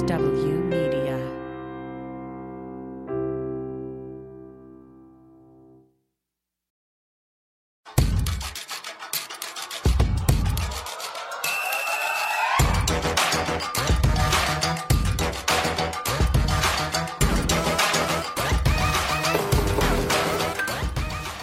MSW 0.00 0.64
Media. 0.64 1.18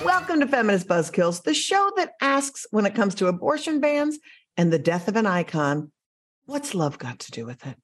Welcome 0.04 0.40
to 0.40 0.48
Feminist 0.48 0.88
Buzzkills, 0.88 1.44
the 1.44 1.54
show 1.54 1.92
that 1.98 2.14
asks 2.22 2.66
when 2.72 2.88
it 2.88 2.96
comes 2.96 3.14
to 3.16 3.28
abortion 3.28 3.80
bans 3.80 4.18
and 4.56 4.74
the 4.74 4.80
death 4.80 5.08
of 5.08 5.16
an 5.16 5.28
icon, 5.28 5.92
what's 6.46 6.74
love 6.74 6.98
got 6.98 7.20
to 7.20 7.32
do 7.32 7.46
with 7.46 7.64
it? 7.68 7.78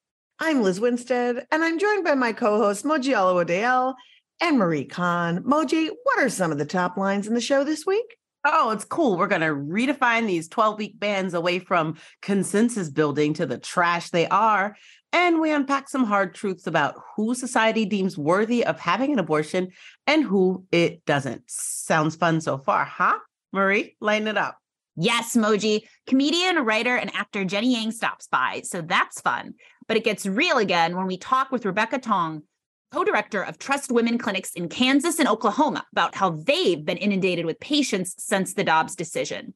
I'm 0.46 0.62
Lizz 0.62 0.82
Winstead, 0.82 1.48
and 1.52 1.64
I'm 1.64 1.80
joined 1.80 2.04
by 2.04 2.16
my 2.16 2.34
co-hosts 2.34 2.84
Moji 2.84 3.16
Alawode-El 3.16 3.96
and 4.42 4.58
Marie 4.58 4.84
Khan. 4.84 5.42
Moji, 5.46 5.90
what 6.04 6.20
are 6.20 6.28
some 6.28 6.52
of 6.52 6.58
the 6.58 6.66
top 6.66 6.98
lines 6.98 7.28
in 7.28 7.34
the 7.34 7.40
show 7.40 7.64
this 7.64 7.86
week? 7.86 8.18
Oh, 8.44 8.72
it's 8.72 8.84
cool. 8.84 9.18
We're 9.18 9.28
going 9.28 9.40
to 9.40 9.48
redefine 9.48 10.28
these 10.28 10.50
12 10.50 10.78
week 10.78 11.00
bans 11.00 11.34
away 11.34 11.60
from 11.60 11.96
consensus 12.22 12.90
building 12.90 13.34
to 13.36 13.46
the 13.46 13.58
trash 13.58 14.10
they 14.10 14.28
are. 14.28 14.76
And 15.14 15.40
we 15.40 15.50
unpack 15.50 15.88
some 15.88 16.04
hard 16.04 16.36
truths 16.36 16.68
about 16.68 16.96
who 17.16 17.36
society 17.36 17.86
deems 17.86 18.18
worthy 18.18 18.66
of 18.66 18.78
having 18.82 19.14
an 19.14 19.20
abortion 19.20 19.70
and 20.08 20.26
who 20.26 20.66
it 20.74 21.06
doesn't. 21.06 21.44
Sounds 21.48 22.18
fun 22.18 22.42
so 22.42 22.58
far, 22.58 22.84
huh? 22.84 23.18
Marie, 23.54 23.96
lighten 24.02 24.28
it 24.28 24.36
up. 24.36 24.58
Yes, 24.96 25.36
Moji. 25.36 25.82
Comedian, 26.06 26.58
writer, 26.58 26.96
and 26.96 27.14
actor 27.16 27.44
Jenny 27.46 27.74
Yang 27.74 27.92
stops 27.94 28.28
by. 28.28 28.62
So 28.64 28.82
that's 28.82 29.22
fun. 29.22 29.56
But 29.88 29.98
it 29.98 30.04
gets 30.04 30.26
real 30.26 30.58
again 30.58 30.96
when 30.96 31.08
we 31.08 31.18
talk 31.18 31.52
with 31.52 31.66
Rebecca 31.66 32.00
Tong, 32.00 32.44
co 32.92 33.04
director 33.04 33.42
of 33.42 33.60
Trust 33.60 33.92
Women 33.92 34.18
Clinics 34.18 34.54
in 34.54 34.70
Kansas 34.70 35.20
and 35.20 35.28
Oklahoma, 35.28 35.86
about 35.92 36.16
how 36.16 36.32
they've 36.32 36.84
been 36.84 36.98
inundated 36.98 37.46
with 37.46 37.60
patients 37.60 38.16
since 38.18 38.54
the 38.54 38.64
Dobbs 38.64 38.96
decision. 38.96 39.54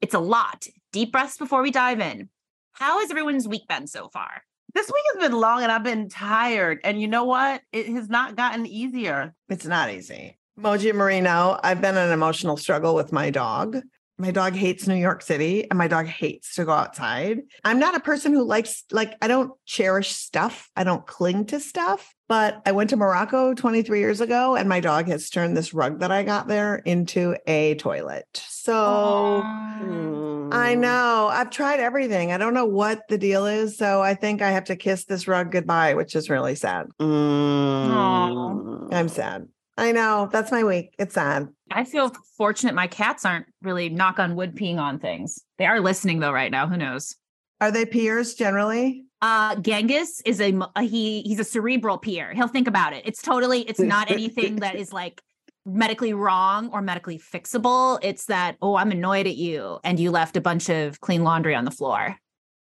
It's 0.00 0.14
a 0.14 0.20
lot. 0.20 0.66
Deep 0.92 1.12
breaths 1.12 1.36
before 1.36 1.62
we 1.62 1.70
dive 1.70 2.00
in. 2.00 2.28
How 2.72 3.00
has 3.00 3.10
everyone's 3.10 3.48
week 3.48 3.66
been 3.68 3.86
so 3.86 4.08
far? 4.08 4.42
This 4.74 4.86
week 4.86 5.02
has 5.14 5.28
been 5.28 5.38
long 5.38 5.62
and 5.62 5.72
I've 5.72 5.82
been 5.82 6.08
tired. 6.08 6.80
And 6.84 7.00
you 7.00 7.08
know 7.08 7.24
what? 7.24 7.62
It 7.72 7.88
has 7.88 8.08
not 8.08 8.36
gotten 8.36 8.66
easier. 8.66 9.34
It's 9.48 9.66
not 9.66 9.90
easy. 9.90 10.38
Moji 10.58 10.94
Marino, 10.94 11.58
I've 11.62 11.80
been 11.80 11.96
in 11.96 12.06
an 12.06 12.12
emotional 12.12 12.56
struggle 12.56 12.94
with 12.94 13.12
my 13.12 13.30
dog. 13.30 13.80
My 14.18 14.32
dog 14.32 14.54
hates 14.54 14.86
New 14.88 14.96
York 14.96 15.22
City 15.22 15.70
and 15.70 15.78
my 15.78 15.86
dog 15.86 16.06
hates 16.06 16.56
to 16.56 16.64
go 16.64 16.72
outside. 16.72 17.40
I'm 17.64 17.78
not 17.78 17.94
a 17.94 18.00
person 18.00 18.32
who 18.32 18.42
likes, 18.42 18.82
like, 18.90 19.14
I 19.22 19.28
don't 19.28 19.52
cherish 19.64 20.10
stuff. 20.10 20.68
I 20.74 20.82
don't 20.82 21.06
cling 21.06 21.46
to 21.46 21.60
stuff. 21.60 22.14
But 22.26 22.60
I 22.66 22.72
went 22.72 22.90
to 22.90 22.96
Morocco 22.96 23.54
23 23.54 24.00
years 24.00 24.20
ago 24.20 24.56
and 24.56 24.68
my 24.68 24.80
dog 24.80 25.06
has 25.08 25.30
turned 25.30 25.56
this 25.56 25.72
rug 25.72 26.00
that 26.00 26.10
I 26.10 26.24
got 26.24 26.46
there 26.48 26.76
into 26.76 27.36
a 27.46 27.76
toilet. 27.76 28.26
So 28.48 29.42
Mm. 30.48 30.54
I 30.54 30.74
know 30.74 31.28
I've 31.30 31.50
tried 31.50 31.80
everything. 31.80 32.32
I 32.32 32.38
don't 32.38 32.54
know 32.54 32.64
what 32.64 33.06
the 33.08 33.18
deal 33.18 33.46
is. 33.46 33.76
So 33.76 34.02
I 34.02 34.14
think 34.14 34.42
I 34.42 34.50
have 34.50 34.64
to 34.64 34.76
kiss 34.76 35.04
this 35.04 35.28
rug 35.28 35.52
goodbye, 35.52 35.94
which 35.94 36.16
is 36.16 36.28
really 36.30 36.54
sad. 36.54 36.88
Mm. 37.00 38.92
I'm 38.92 39.08
sad. 39.08 39.48
I 39.78 39.92
know 39.92 40.28
that's 40.30 40.50
my 40.50 40.64
week. 40.64 40.92
It's 40.98 41.14
sad. 41.14 41.48
I 41.70 41.84
feel 41.84 42.12
fortunate 42.36 42.74
my 42.74 42.88
cats 42.88 43.24
aren't 43.24 43.46
really 43.62 43.88
knock 43.88 44.18
on 44.18 44.34
wood 44.34 44.56
peeing 44.56 44.78
on 44.78 44.98
things. 44.98 45.38
They 45.56 45.66
are 45.66 45.80
listening 45.80 46.18
though 46.18 46.32
right 46.32 46.50
now. 46.50 46.66
Who 46.66 46.76
knows? 46.76 47.14
Are 47.60 47.70
they 47.70 47.86
peers 47.86 48.34
generally? 48.34 49.04
Uh 49.22 49.54
Genghis 49.56 50.20
is 50.26 50.40
a, 50.40 50.58
a 50.74 50.82
he 50.82 51.22
he's 51.22 51.38
a 51.38 51.44
cerebral 51.44 51.96
peer. 51.96 52.34
He'll 52.34 52.48
think 52.48 52.66
about 52.66 52.92
it. 52.92 53.04
It's 53.06 53.22
totally 53.22 53.60
it's 53.62 53.78
not 53.78 54.10
anything 54.10 54.56
that 54.56 54.74
is 54.74 54.92
like 54.92 55.22
medically 55.64 56.12
wrong 56.12 56.70
or 56.72 56.82
medically 56.82 57.18
fixable. 57.18 58.00
It's 58.02 58.26
that 58.26 58.56
oh 58.60 58.74
I'm 58.74 58.90
annoyed 58.90 59.28
at 59.28 59.36
you 59.36 59.78
and 59.84 60.00
you 60.00 60.10
left 60.10 60.36
a 60.36 60.40
bunch 60.40 60.68
of 60.68 61.00
clean 61.00 61.22
laundry 61.22 61.54
on 61.54 61.64
the 61.64 61.70
floor. 61.70 62.16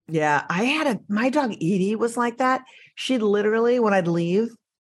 Yeah, 0.07 0.43
I 0.49 0.63
had 0.63 0.87
a 0.87 0.99
my 1.07 1.29
dog 1.29 1.51
Edie 1.53 1.95
was 1.95 2.17
like 2.17 2.37
that. 2.37 2.63
She'd 2.95 3.21
literally 3.21 3.79
when 3.79 3.93
I'd 3.93 4.07
leave, 4.07 4.55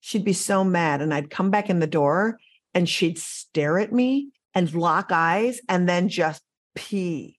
she'd 0.09 0.25
be 0.25 0.33
so 0.33 0.65
mad 0.65 1.03
and 1.03 1.13
I'd 1.13 1.29
come 1.29 1.51
back 1.51 1.69
in 1.69 1.81
the 1.81 1.87
door 1.87 2.39
and 2.73 2.89
she'd 2.89 3.19
stare 3.19 3.79
at 3.79 3.93
me 3.93 4.31
and 4.55 4.73
lock 4.73 5.11
eyes 5.13 5.61
and 5.69 5.87
then 5.87 6.09
just 6.09 6.43
pee. 6.75 7.39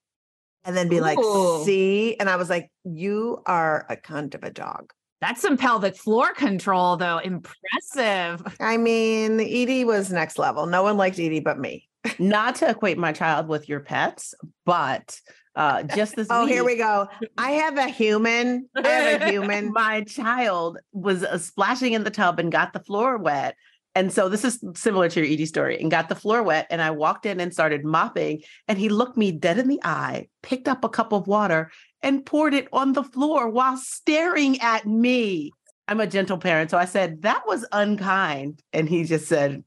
And 0.63 0.77
then 0.77 0.87
be 0.87 0.99
like, 0.99 1.17
"See?" 1.65 2.19
And 2.19 2.29
I 2.29 2.35
was 2.35 2.49
like, 2.49 2.69
"You 2.83 3.41
are 3.45 3.87
a 3.89 3.95
cunt 3.95 4.35
of 4.35 4.43
a 4.43 4.51
dog." 4.51 4.91
That's 5.19 5.41
some 5.41 5.57
pelvic 5.57 5.95
floor 5.95 6.33
control 6.33 6.95
though. 6.97 7.17
Impressive. 7.17 8.43
I 8.59 8.77
mean, 8.77 9.39
Edie 9.39 9.85
was 9.85 10.11
next 10.11 10.37
level. 10.37 10.67
No 10.67 10.83
one 10.83 10.97
liked 10.97 11.17
Edie 11.17 11.39
but 11.39 11.57
me. 11.57 11.87
Not 12.19 12.55
to 12.55 12.69
equate 12.69 12.99
my 12.99 13.13
child 13.13 13.47
with 13.47 13.67
your 13.67 13.79
pets, 13.79 14.35
but 14.65 15.19
uh, 15.59 15.83
just 15.83 16.15
this 16.15 16.27
Oh, 16.29 16.45
here 16.45 16.63
we 16.63 16.77
go. 16.77 17.09
I 17.37 17.51
have 17.51 17.77
a 17.77 17.89
human. 17.89 18.69
I 18.77 18.87
have 18.87 19.21
a 19.23 19.29
human. 19.29 19.73
my 19.73 20.03
child 20.03 20.77
was 20.93 21.21
uh, 21.21 21.37
splashing 21.37 21.91
in 21.91 22.05
the 22.05 22.09
tub 22.09 22.39
and 22.39 22.49
got 22.49 22.71
the 22.71 22.79
floor 22.79 23.17
wet. 23.17 23.57
And 23.93 24.09
so 24.13 24.29
this 24.29 24.45
is 24.45 24.63
similar 24.75 25.09
to 25.09 25.19
your 25.19 25.29
Edie 25.29 25.45
story 25.45 25.77
and 25.77 25.91
got 25.91 26.07
the 26.07 26.15
floor 26.15 26.43
wet. 26.43 26.67
And 26.69 26.81
I 26.81 26.91
walked 26.91 27.25
in 27.25 27.41
and 27.41 27.51
started 27.51 27.83
mopping. 27.83 28.41
And 28.69 28.79
he 28.79 28.87
looked 28.87 29.17
me 29.17 29.33
dead 29.33 29.57
in 29.57 29.67
the 29.67 29.81
eye, 29.83 30.29
picked 30.43 30.69
up 30.69 30.85
a 30.85 30.89
cup 30.89 31.11
of 31.11 31.27
water 31.27 31.71
and 32.01 32.25
poured 32.25 32.53
it 32.53 32.69
on 32.71 32.93
the 32.93 33.03
floor 33.03 33.49
while 33.49 33.75
staring 33.75 34.61
at 34.61 34.85
me. 34.85 35.51
I'm 35.89 35.99
a 35.99 36.07
gentle 36.07 36.37
parent. 36.37 36.71
So 36.71 36.77
I 36.77 36.85
said, 36.85 37.23
that 37.23 37.45
was 37.45 37.65
unkind. 37.73 38.61
And 38.71 38.87
he 38.87 39.03
just 39.03 39.27
said, 39.27 39.65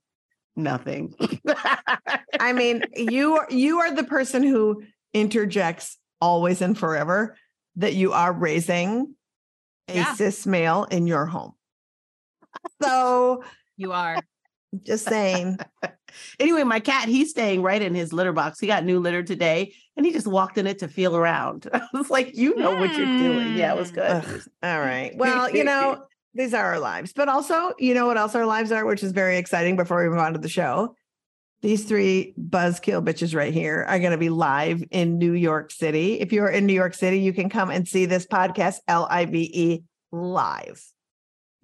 nothing. 0.56 1.14
I 2.40 2.52
mean, 2.52 2.84
you 2.96 3.34
are 3.34 3.46
you 3.50 3.78
are 3.80 3.94
the 3.94 4.04
person 4.04 4.42
who 4.42 4.82
interjects 5.12 5.98
always 6.20 6.62
and 6.62 6.78
forever 6.78 7.36
that 7.76 7.94
you 7.94 8.12
are 8.12 8.32
raising 8.32 9.14
a 9.88 9.94
Yeah. 9.94 10.14
cis 10.14 10.46
male 10.46 10.84
in 10.84 11.06
your 11.06 11.26
home. 11.26 11.52
So 12.82 13.44
You 13.76 13.92
are. 13.92 14.18
just 14.84 15.06
saying. 15.06 15.58
anyway, 16.38 16.62
my 16.62 16.80
cat, 16.80 17.08
he's 17.08 17.30
staying 17.30 17.62
right 17.62 17.82
in 17.82 17.94
his 17.94 18.12
litter 18.12 18.32
box. 18.32 18.58
He 18.58 18.66
got 18.66 18.84
new 18.84 19.00
litter 19.00 19.22
today 19.22 19.74
and 19.96 20.06
he 20.06 20.12
just 20.12 20.26
walked 20.26 20.58
in 20.58 20.66
it 20.66 20.78
to 20.80 20.88
feel 20.88 21.16
around. 21.16 21.68
I 21.72 21.82
was 21.92 22.10
like, 22.10 22.36
you 22.36 22.56
know 22.56 22.74
what 22.76 22.96
you're 22.96 23.06
doing. 23.06 23.56
Yeah, 23.56 23.74
it 23.74 23.78
was 23.78 23.90
hmm. 23.90 23.96
good. 23.96 24.10
Ugh, 24.10 24.40
all 24.62 24.80
right. 24.80 25.12
Well, 25.16 25.50
you 25.50 25.64
know, 25.64 26.04
these 26.34 26.54
are 26.54 26.64
our 26.64 26.78
lives. 26.78 27.12
But 27.12 27.28
also, 27.28 27.72
you 27.78 27.94
know 27.94 28.06
what 28.06 28.16
else 28.16 28.34
our 28.34 28.46
lives 28.46 28.72
are, 28.72 28.84
which 28.84 29.02
is 29.02 29.12
very 29.12 29.36
exciting 29.36 29.76
before 29.76 30.02
we 30.02 30.08
move 30.08 30.18
on 30.18 30.32
to 30.32 30.38
the 30.38 30.48
show. 30.48 30.94
These 31.62 31.84
three 31.84 32.34
buzzkill 32.36 33.04
bitches 33.04 33.36
right 33.36 33.54
here 33.54 33.84
are 33.88 34.00
going 34.00 34.10
to 34.10 34.18
be 34.18 34.30
live 34.30 34.82
in 34.90 35.16
New 35.18 35.32
York 35.32 35.70
City. 35.70 36.18
If 36.18 36.32
you're 36.32 36.48
in 36.48 36.66
New 36.66 36.72
York 36.72 36.92
City, 36.92 37.20
you 37.20 37.32
can 37.32 37.48
come 37.48 37.70
and 37.70 37.86
see 37.86 38.04
this 38.04 38.26
podcast, 38.26 38.78
L 38.88 39.06
I 39.08 39.26
V 39.26 39.50
E, 39.54 39.84
live. 40.10 40.84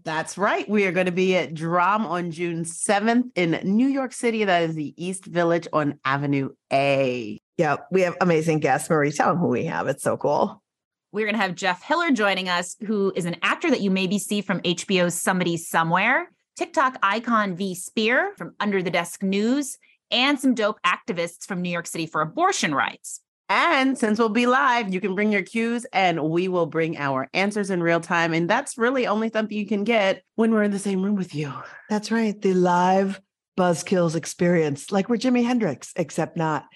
That's 0.04 0.38
right. 0.38 0.68
We 0.68 0.86
are 0.86 0.92
going 0.92 1.06
to 1.06 1.12
be 1.12 1.36
at 1.36 1.52
Drom 1.52 2.06
on 2.06 2.30
June 2.30 2.62
7th 2.62 3.30
in 3.34 3.58
New 3.64 3.88
York 3.88 4.12
City. 4.12 4.44
That 4.44 4.62
is 4.62 4.76
the 4.76 4.94
East 4.96 5.26
Village 5.26 5.66
on 5.72 5.98
Avenue 6.04 6.50
A. 6.72 7.40
Yeah, 7.56 7.78
we 7.90 8.02
have 8.02 8.16
amazing 8.20 8.60
guests. 8.60 8.88
Marie, 8.88 9.10
tell 9.10 9.30
them 9.30 9.38
who 9.38 9.48
we 9.48 9.64
have. 9.64 9.88
It's 9.88 10.04
so 10.04 10.16
cool. 10.16 10.62
We're 11.10 11.26
going 11.26 11.34
to 11.34 11.42
have 11.42 11.56
Jeff 11.56 11.82
Hiller 11.82 12.12
joining 12.12 12.48
us, 12.48 12.76
who 12.86 13.12
is 13.16 13.24
an 13.24 13.36
actor 13.42 13.68
that 13.68 13.80
you 13.80 13.90
maybe 13.90 14.20
see 14.20 14.42
from 14.42 14.60
HBO's 14.60 15.20
Somebody 15.20 15.56
Somewhere, 15.56 16.30
TikTok 16.56 16.98
icon 17.02 17.56
V 17.56 17.74
Spear 17.74 18.32
from 18.38 18.54
Under 18.60 18.82
the 18.82 18.90
Desk 18.90 19.22
News, 19.24 19.76
and 20.10 20.38
some 20.38 20.54
dope 20.54 20.78
activists 20.84 21.46
from 21.46 21.62
New 21.62 21.70
York 21.70 21.86
City 21.86 22.06
for 22.06 22.20
abortion 22.20 22.74
rights. 22.74 23.20
And 23.50 23.96
since 23.96 24.18
we'll 24.18 24.28
be 24.28 24.46
live, 24.46 24.92
you 24.92 25.00
can 25.00 25.14
bring 25.14 25.32
your 25.32 25.42
cues 25.42 25.86
and 25.92 26.22
we 26.22 26.48
will 26.48 26.66
bring 26.66 26.98
our 26.98 27.28
answers 27.32 27.70
in 27.70 27.82
real 27.82 28.00
time. 28.00 28.34
And 28.34 28.48
that's 28.48 28.76
really 28.76 29.06
only 29.06 29.30
something 29.30 29.56
you 29.56 29.66
can 29.66 29.84
get 29.84 30.22
when 30.34 30.52
we're 30.52 30.64
in 30.64 30.70
the 30.70 30.78
same 30.78 31.02
room 31.02 31.16
with 31.16 31.34
you. 31.34 31.52
That's 31.88 32.10
right. 32.10 32.40
The 32.40 32.52
live 32.52 33.20
Buzzkills 33.58 34.14
experience, 34.14 34.92
like 34.92 35.08
we're 35.08 35.16
Jimi 35.16 35.44
Hendrix, 35.44 35.92
except 35.96 36.36
not. 36.36 36.66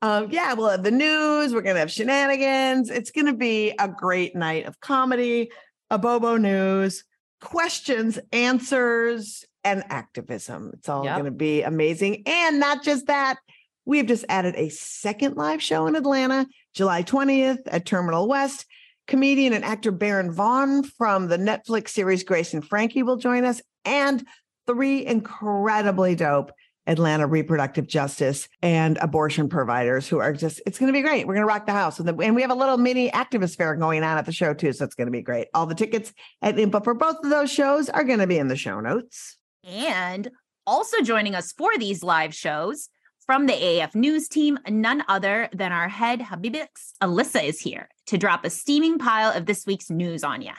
Um, 0.00 0.30
yeah, 0.30 0.54
we'll 0.54 0.70
have 0.70 0.82
the 0.82 0.90
news. 0.90 1.54
We're 1.54 1.62
going 1.62 1.76
to 1.76 1.80
have 1.80 1.90
shenanigans. 1.90 2.90
It's 2.90 3.10
going 3.10 3.26
to 3.26 3.34
be 3.34 3.72
a 3.78 3.86
great 3.86 4.34
night 4.34 4.66
of 4.66 4.80
comedy, 4.80 5.52
abobo 5.92 6.40
news, 6.40 7.04
questions, 7.40 8.18
answers, 8.32 9.44
and 9.64 9.84
activism. 9.90 10.70
It's 10.74 10.88
all 10.88 11.04
Yep. 11.04 11.14
going 11.14 11.24
to 11.26 11.30
be 11.30 11.62
amazing. 11.62 12.22
And 12.26 12.58
not 12.60 12.82
just 12.82 13.06
that, 13.06 13.38
we've 13.84 14.06
just 14.06 14.24
added 14.28 14.54
a 14.56 14.68
second 14.70 15.36
live 15.36 15.62
show 15.62 15.86
in 15.86 15.96
Atlanta, 15.96 16.46
July 16.74 17.02
20th 17.02 17.60
at 17.66 17.86
Terminal 17.86 18.28
West. 18.28 18.66
Comedian 19.08 19.52
and 19.52 19.64
actor 19.64 19.90
Baron 19.90 20.30
Vaughn 20.30 20.84
from 20.84 21.26
the 21.26 21.36
Netflix 21.36 21.88
series 21.88 22.22
Grace 22.22 22.54
and 22.54 22.64
Frankie 22.64 23.02
will 23.02 23.16
join 23.16 23.44
us, 23.44 23.60
and 23.84 24.24
three 24.66 25.04
incredibly 25.04 26.14
dope 26.14 26.52
Atlanta 26.86 27.26
reproductive 27.26 27.86
justice 27.86 28.48
and 28.62 28.98
abortion 28.98 29.48
providers 29.48 30.08
who 30.08 30.18
are 30.18 30.32
just, 30.32 30.60
it's 30.66 30.78
going 30.78 30.86
to 30.86 30.96
be 30.96 31.02
great. 31.02 31.26
We're 31.26 31.34
going 31.34 31.46
to 31.46 31.52
rock 31.52 31.66
the 31.66 31.72
house. 31.72 31.98
And, 31.98 32.08
the, 32.08 32.16
and 32.18 32.34
we 32.34 32.42
have 32.42 32.50
a 32.50 32.54
little 32.54 32.76
mini 32.76 33.10
activist 33.10 33.56
fair 33.56 33.74
going 33.76 34.02
on 34.02 34.18
at 34.18 34.24
the 34.24 34.32
show 34.32 34.52
too. 34.54 34.72
So 34.72 34.84
it's 34.84 34.94
going 34.94 35.06
to 35.06 35.12
be 35.12 35.22
great. 35.22 35.48
All 35.54 35.66
the 35.66 35.74
tickets 35.74 36.12
and 36.40 36.58
info 36.58 36.80
for 36.80 36.94
both 36.94 37.16
of 37.22 37.30
those 37.30 37.52
shows 37.52 37.88
are 37.88 38.04
going 38.04 38.18
to 38.18 38.26
be 38.26 38.38
in 38.38 38.48
the 38.48 38.56
show 38.56 38.80
notes. 38.80 39.36
And 39.64 40.30
also 40.66 41.00
joining 41.02 41.34
us 41.34 41.52
for 41.52 41.76
these 41.78 42.02
live 42.02 42.34
shows 42.34 42.88
from 43.26 43.46
the 43.46 43.80
AF 43.80 43.94
News 43.94 44.28
team, 44.28 44.58
none 44.68 45.04
other 45.08 45.48
than 45.52 45.70
our 45.70 45.88
head 45.88 46.20
Habibix, 46.20 46.94
Alyssa 47.00 47.44
is 47.44 47.60
here 47.60 47.88
to 48.06 48.18
drop 48.18 48.44
a 48.44 48.50
steaming 48.50 48.98
pile 48.98 49.30
of 49.30 49.46
this 49.46 49.64
week's 49.64 49.90
news 49.90 50.24
on 50.24 50.42
you. 50.42 50.52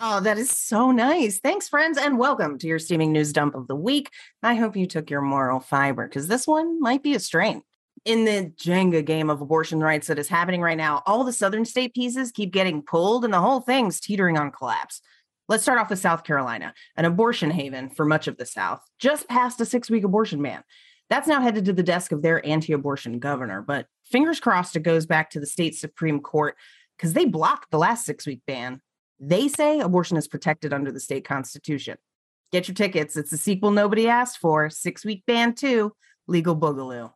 Oh, 0.00 0.20
that 0.20 0.38
is 0.38 0.48
so 0.50 0.90
nice. 0.92 1.40
Thanks, 1.40 1.68
friends, 1.68 1.98
and 1.98 2.18
welcome 2.18 2.56
to 2.58 2.66
your 2.66 2.78
steaming 2.78 3.12
news 3.12 3.32
dump 3.32 3.54
of 3.54 3.66
the 3.66 3.74
week. 3.74 4.10
I 4.42 4.54
hope 4.54 4.76
you 4.76 4.86
took 4.86 5.10
your 5.10 5.20
moral 5.20 5.60
fiber 5.60 6.08
because 6.08 6.28
this 6.28 6.46
one 6.46 6.80
might 6.80 7.02
be 7.02 7.14
a 7.14 7.20
strain. 7.20 7.62
In 8.04 8.24
the 8.24 8.52
Jenga 8.56 9.04
game 9.04 9.28
of 9.28 9.40
abortion 9.40 9.80
rights 9.80 10.06
that 10.06 10.18
is 10.18 10.28
happening 10.28 10.62
right 10.62 10.78
now, 10.78 11.02
all 11.04 11.24
the 11.24 11.32
southern 11.32 11.64
state 11.64 11.94
pieces 11.94 12.32
keep 12.32 12.52
getting 12.52 12.80
pulled 12.80 13.24
and 13.24 13.34
the 13.34 13.40
whole 13.40 13.60
thing's 13.60 14.00
teetering 14.00 14.38
on 14.38 14.52
collapse. 14.52 15.02
Let's 15.48 15.62
start 15.62 15.78
off 15.78 15.90
with 15.90 15.98
South 15.98 16.24
Carolina, 16.24 16.74
an 16.96 17.04
abortion 17.04 17.50
haven 17.50 17.88
for 17.88 18.04
much 18.04 18.28
of 18.28 18.36
the 18.36 18.46
South, 18.46 18.80
just 18.98 19.28
passed 19.28 19.60
a 19.60 19.64
six 19.64 19.88
week 19.88 20.04
abortion 20.04 20.42
ban. 20.42 20.62
That's 21.08 21.26
now 21.26 21.40
headed 21.40 21.64
to 21.64 21.72
the 21.72 21.82
desk 21.82 22.12
of 22.12 22.20
their 22.20 22.44
anti 22.46 22.74
abortion 22.74 23.18
governor, 23.18 23.62
but 23.62 23.86
fingers 24.04 24.40
crossed 24.40 24.76
it 24.76 24.80
goes 24.80 25.06
back 25.06 25.30
to 25.30 25.40
the 25.40 25.46
state 25.46 25.74
Supreme 25.74 26.20
Court 26.20 26.56
because 26.96 27.14
they 27.14 27.24
blocked 27.24 27.70
the 27.70 27.78
last 27.78 28.04
six 28.04 28.26
week 28.26 28.42
ban 28.46 28.82
they 29.20 29.48
say 29.48 29.80
abortion 29.80 30.16
is 30.16 30.28
protected 30.28 30.72
under 30.72 30.92
the 30.92 31.00
state 31.00 31.24
constitution. 31.24 31.96
Get 32.52 32.68
your 32.68 32.74
tickets. 32.74 33.16
It's 33.16 33.30
the 33.30 33.36
sequel 33.36 33.70
nobody 33.70 34.08
asked 34.08 34.38
for 34.38 34.70
Six 34.70 35.04
Week 35.04 35.22
Ban 35.26 35.54
2, 35.54 35.92
Legal 36.28 36.56
Boogaloo. 36.56 37.12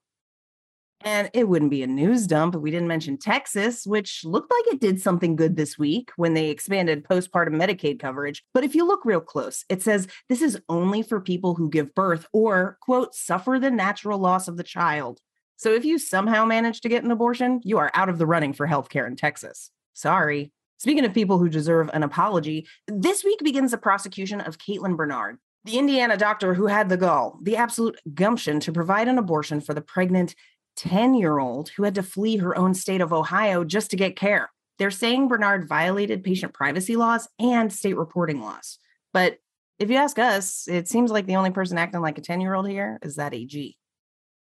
And 1.05 1.31
it 1.35 1.49
wouldn't 1.49 1.71
be 1.71 1.83
a 1.83 1.87
news 1.87 2.27
dump 2.27 2.55
if 2.55 2.61
we 2.61 2.71
didn't 2.71 2.89
mention 2.89 3.19
Texas, 3.19 3.87
which 3.87 4.25
looked 4.25 4.51
like 4.51 4.75
it 4.75 4.81
did 4.81 5.01
something 5.01 5.37
good 5.37 5.57
this 5.57 5.79
week 5.79 6.11
when 6.17 6.35
they 6.35 6.49
expanded 6.49 7.05
postpartum 7.05 7.55
Medicaid 7.55 7.99
coverage. 7.99 8.45
But 8.55 8.65
if 8.65 8.75
you 8.75 8.87
look 8.87 9.05
real 9.05 9.21
close, 9.21 9.65
it 9.69 9.83
says 9.83 10.07
this 10.29 10.43
is 10.43 10.61
only 10.69 11.03
for 11.03 11.21
people 11.21 11.55
who 11.55 11.69
give 11.69 11.95
birth 11.95 12.27
or, 12.33 12.79
quote, 12.81 13.15
suffer 13.15 13.59
the 13.59 13.71
natural 13.71 14.19
loss 14.19 14.49
of 14.49 14.57
the 14.57 14.63
child. 14.63 15.21
So 15.57 15.73
if 15.73 15.85
you 15.85 15.99
somehow 15.99 16.45
manage 16.45 16.81
to 16.81 16.89
get 16.89 17.05
an 17.05 17.11
abortion, 17.11 17.61
you 17.63 17.79
are 17.79 17.91
out 17.95 18.09
of 18.09 18.19
the 18.19 18.27
running 18.27 18.53
for 18.53 18.67
healthcare 18.67 19.07
in 19.07 19.17
Texas. 19.17 19.71
Sorry. 19.93 20.53
Speaking 20.79 21.05
of 21.05 21.15
people 21.15 21.39
who 21.39 21.49
deserve 21.49 21.91
an 21.93 22.03
apology, 22.03 22.67
this 22.89 23.23
week 23.23 23.39
begins 23.45 23.71
the 23.71 23.79
prosecution 23.79 24.41
of 24.41 24.59
Caitlin 24.59 24.97
Bernard, 24.97 25.39
the 25.65 25.79
Indiana 25.79 26.17
doctor 26.17 26.55
who 26.55 26.67
had 26.67 26.89
the 26.89 26.97
gall, 26.97 27.39
the 27.41 27.57
absolute 27.57 28.01
gumption 28.15 28.59
to 28.59 28.73
provide 28.73 29.07
an 29.07 29.19
abortion 29.19 29.61
for 29.61 29.75
the 29.75 29.81
pregnant 29.81 30.35
10 30.77 31.15
year 31.15 31.39
old 31.39 31.71
who 31.71 31.85
had 31.85 31.95
to 31.95 32.03
flee 32.03 32.39
her 32.39 32.57
own 32.57 32.75
state 32.75 33.01
of 33.01 33.13
Ohio 33.13 33.65
just 33.65 33.91
to 33.91 33.97
get 33.97 34.17
care. 34.17 34.51
They're 34.79 34.91
saying 34.91 35.29
Bernard 35.29 35.69
violated 35.69 36.25
patient 36.25 36.55
privacy 36.55 36.97
laws 36.97 37.29
and 37.39 37.73
state 37.73 37.97
reporting 37.97 38.41
laws. 38.41 38.79
But 39.13 39.39
if 39.79 39.91
you 39.91 39.97
ask 39.97 40.19
us, 40.19 40.67
it 40.69 40.89
seems 40.89 41.11
like 41.11 41.27
the 41.27 41.37
only 41.37 41.51
person 41.51 41.79
acting 41.79 42.01
like 42.01 42.19
a 42.19 42.23
10 42.23 42.41
year 42.41 42.55
old 42.55 42.69
here 42.69 42.99
is 43.03 43.17
that 43.17 43.35
AG. 43.35 43.77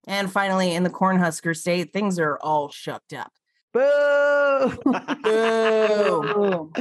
And 0.07 0.31
finally, 0.31 0.75
in 0.75 0.83
the 0.83 0.91
Cornhusker 0.91 1.57
state, 1.57 1.93
things 1.93 2.19
are 2.19 2.39
all 2.39 2.71
shucked 2.71 3.13
up. 3.13 3.33
Boo! 3.73 4.79
Boo! 5.23 6.73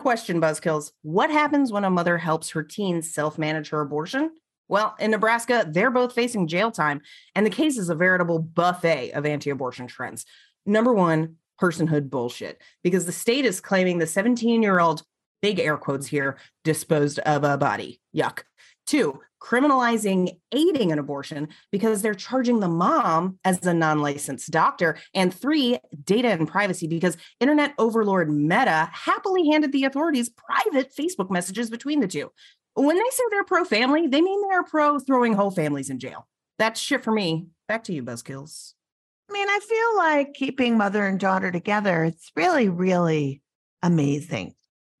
Question, 0.00 0.40
Buzzkills. 0.40 0.92
What 1.02 1.30
happens 1.30 1.70
when 1.70 1.84
a 1.84 1.90
mother 1.90 2.18
helps 2.18 2.50
her 2.50 2.62
teen 2.62 3.02
self 3.02 3.38
manage 3.38 3.68
her 3.68 3.80
abortion? 3.80 4.32
Well, 4.68 4.94
in 4.98 5.10
Nebraska, 5.10 5.66
they're 5.68 5.90
both 5.90 6.14
facing 6.14 6.46
jail 6.46 6.70
time, 6.70 7.02
and 7.34 7.44
the 7.44 7.50
case 7.50 7.76
is 7.76 7.90
a 7.90 7.94
veritable 7.94 8.38
buffet 8.38 9.12
of 9.12 9.26
anti 9.26 9.50
abortion 9.50 9.86
trends. 9.86 10.24
Number 10.64 10.92
one, 10.92 11.36
personhood 11.60 12.10
bullshit, 12.10 12.60
because 12.82 13.06
the 13.06 13.12
state 13.12 13.44
is 13.44 13.60
claiming 13.60 13.98
the 13.98 14.06
17 14.06 14.62
year 14.62 14.80
old, 14.80 15.02
big 15.40 15.58
air 15.58 15.76
quotes 15.76 16.06
here, 16.06 16.38
disposed 16.64 17.18
of 17.20 17.44
a 17.44 17.58
body. 17.58 18.00
Yuck. 18.16 18.40
Two, 18.86 19.20
criminalizing 19.40 20.36
aiding 20.52 20.92
an 20.92 20.98
abortion 20.98 21.48
because 21.70 22.02
they're 22.02 22.14
charging 22.14 22.60
the 22.60 22.68
mom 22.68 23.38
as 23.44 23.64
a 23.66 23.74
non 23.74 24.00
licensed 24.00 24.50
doctor. 24.50 24.96
And 25.14 25.34
three, 25.34 25.78
data 26.04 26.28
and 26.28 26.48
privacy 26.48 26.86
because 26.86 27.16
internet 27.40 27.74
overlord 27.78 28.30
Meta 28.30 28.88
happily 28.92 29.48
handed 29.50 29.72
the 29.72 29.84
authorities 29.84 30.30
private 30.30 30.92
Facebook 30.94 31.30
messages 31.30 31.70
between 31.70 32.00
the 32.00 32.08
two. 32.08 32.30
When 32.74 32.96
they 32.96 33.10
say 33.10 33.22
they're 33.30 33.44
pro 33.44 33.64
family, 33.64 34.06
they 34.06 34.20
mean 34.20 34.40
they're 34.48 34.62
pro 34.62 34.98
throwing 34.98 35.34
whole 35.34 35.50
families 35.50 35.90
in 35.90 35.98
jail. 35.98 36.26
That's 36.58 36.80
shit 36.80 37.04
for 37.04 37.12
me. 37.12 37.48
Back 37.68 37.84
to 37.84 37.92
you, 37.92 38.02
Buzzkills. 38.02 38.74
I 39.28 39.32
mean, 39.32 39.48
I 39.48 39.60
feel 39.60 39.96
like 39.96 40.34
keeping 40.34 40.76
mother 40.76 41.06
and 41.06 41.18
daughter 41.18 41.50
together, 41.50 42.04
it's 42.04 42.30
really, 42.36 42.68
really 42.68 43.42
amazing. 43.82 44.54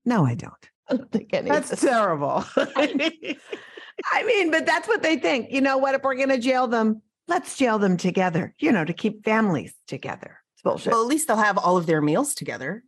No, 0.04 0.24
I 0.24 0.34
don't. 0.34 0.52
I 0.88 0.96
don't 0.96 1.12
think 1.12 1.30
any 1.32 1.50
That's 1.50 1.80
terrible. 1.80 2.44
I 2.56 4.24
mean, 4.24 4.50
but 4.50 4.66
that's 4.66 4.88
what 4.88 5.02
they 5.02 5.16
think. 5.16 5.50
You 5.50 5.60
know 5.60 5.78
what? 5.78 5.94
If 5.94 6.02
we're 6.02 6.16
going 6.16 6.30
to 6.30 6.38
jail 6.38 6.66
them, 6.66 7.02
let's 7.28 7.56
jail 7.56 7.78
them 7.78 7.96
together, 7.96 8.54
you 8.58 8.72
know, 8.72 8.84
to 8.84 8.92
keep 8.92 9.24
families 9.24 9.74
together. 9.86 10.38
It's 10.54 10.62
bullshit. 10.62 10.92
Well, 10.92 11.02
at 11.02 11.08
least 11.08 11.28
they'll 11.28 11.36
have 11.36 11.58
all 11.58 11.76
of 11.76 11.86
their 11.86 12.02
meals 12.02 12.34
together. 12.34 12.82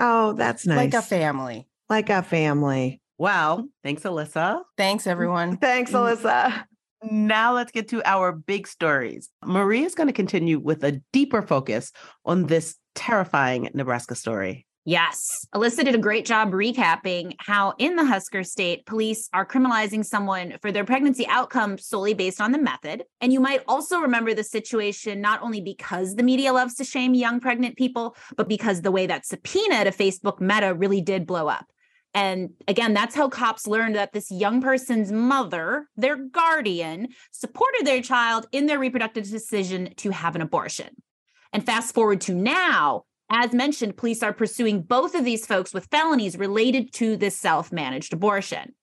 oh, 0.00 0.32
that's 0.32 0.66
nice. 0.66 0.76
Like 0.76 0.94
a 0.94 1.02
family. 1.02 1.68
Like 1.90 2.08
a 2.08 2.22
family. 2.22 3.01
Wow. 3.22 3.68
Thanks, 3.84 4.02
Alyssa. 4.02 4.62
Thanks, 4.76 5.06
everyone. 5.14 5.56
Thanks, 5.56 5.92
mm. 5.92 6.16
Alyssa. 6.16 6.64
Now 7.08 7.54
let's 7.54 7.70
get 7.70 7.86
to 7.90 8.02
our 8.04 8.32
big 8.32 8.66
stories. 8.66 9.28
Marie 9.44 9.84
is 9.84 9.94
going 9.94 10.08
to 10.08 10.12
continue 10.12 10.58
with 10.58 10.82
a 10.82 11.00
deeper 11.12 11.40
focus 11.40 11.92
on 12.24 12.46
this 12.46 12.76
terrifying 12.96 13.70
Nebraska 13.74 14.16
story. 14.16 14.66
Yes. 14.84 15.46
Alyssa 15.54 15.84
did 15.84 15.94
a 15.94 15.98
great 15.98 16.26
job 16.26 16.50
recapping 16.50 17.34
how 17.38 17.74
in 17.78 17.94
the 17.94 18.04
Husker 18.04 18.42
state, 18.42 18.86
police 18.86 19.28
are 19.32 19.46
criminalizing 19.46 20.04
someone 20.04 20.54
for 20.60 20.72
their 20.72 20.84
pregnancy 20.84 21.24
outcome 21.28 21.78
solely 21.78 22.14
based 22.14 22.40
on 22.40 22.50
the 22.50 22.58
method. 22.58 23.04
And 23.20 23.32
you 23.32 23.38
might 23.38 23.62
also 23.68 24.00
remember 24.00 24.34
the 24.34 24.42
situation 24.42 25.20
not 25.20 25.40
only 25.42 25.60
because 25.60 26.16
the 26.16 26.24
media 26.24 26.52
loves 26.52 26.74
to 26.74 26.84
shame 26.84 27.14
young 27.14 27.38
pregnant 27.38 27.76
people, 27.76 28.16
but 28.36 28.48
because 28.48 28.80
the 28.80 28.90
way 28.90 29.06
that 29.06 29.26
subpoena 29.26 29.84
to 29.84 29.92
Facebook 29.92 30.40
Meta 30.40 30.74
really 30.74 31.00
did 31.00 31.24
blow 31.24 31.46
up. 31.46 31.66
And 32.14 32.50
again, 32.68 32.92
that's 32.92 33.14
how 33.14 33.28
cops 33.28 33.66
learned 33.66 33.96
that 33.96 34.12
this 34.12 34.30
young 34.30 34.60
person's 34.60 35.10
mother, 35.10 35.88
their 35.96 36.16
guardian, 36.16 37.08
supported 37.30 37.86
their 37.86 38.02
child 38.02 38.46
in 38.52 38.66
their 38.66 38.78
reproductive 38.78 39.28
decision 39.30 39.94
to 39.96 40.10
have 40.10 40.36
an 40.36 40.42
abortion. 40.42 40.90
And 41.52 41.64
fast 41.64 41.94
forward 41.94 42.20
to 42.22 42.34
now, 42.34 43.04
as 43.30 43.52
mentioned, 43.52 43.96
police 43.96 44.22
are 44.22 44.32
pursuing 44.32 44.82
both 44.82 45.14
of 45.14 45.24
these 45.24 45.46
folks 45.46 45.72
with 45.72 45.86
felonies 45.90 46.36
related 46.36 46.92
to 46.94 47.16
this 47.16 47.36
self 47.36 47.72
managed 47.72 48.12
abortion, 48.12 48.74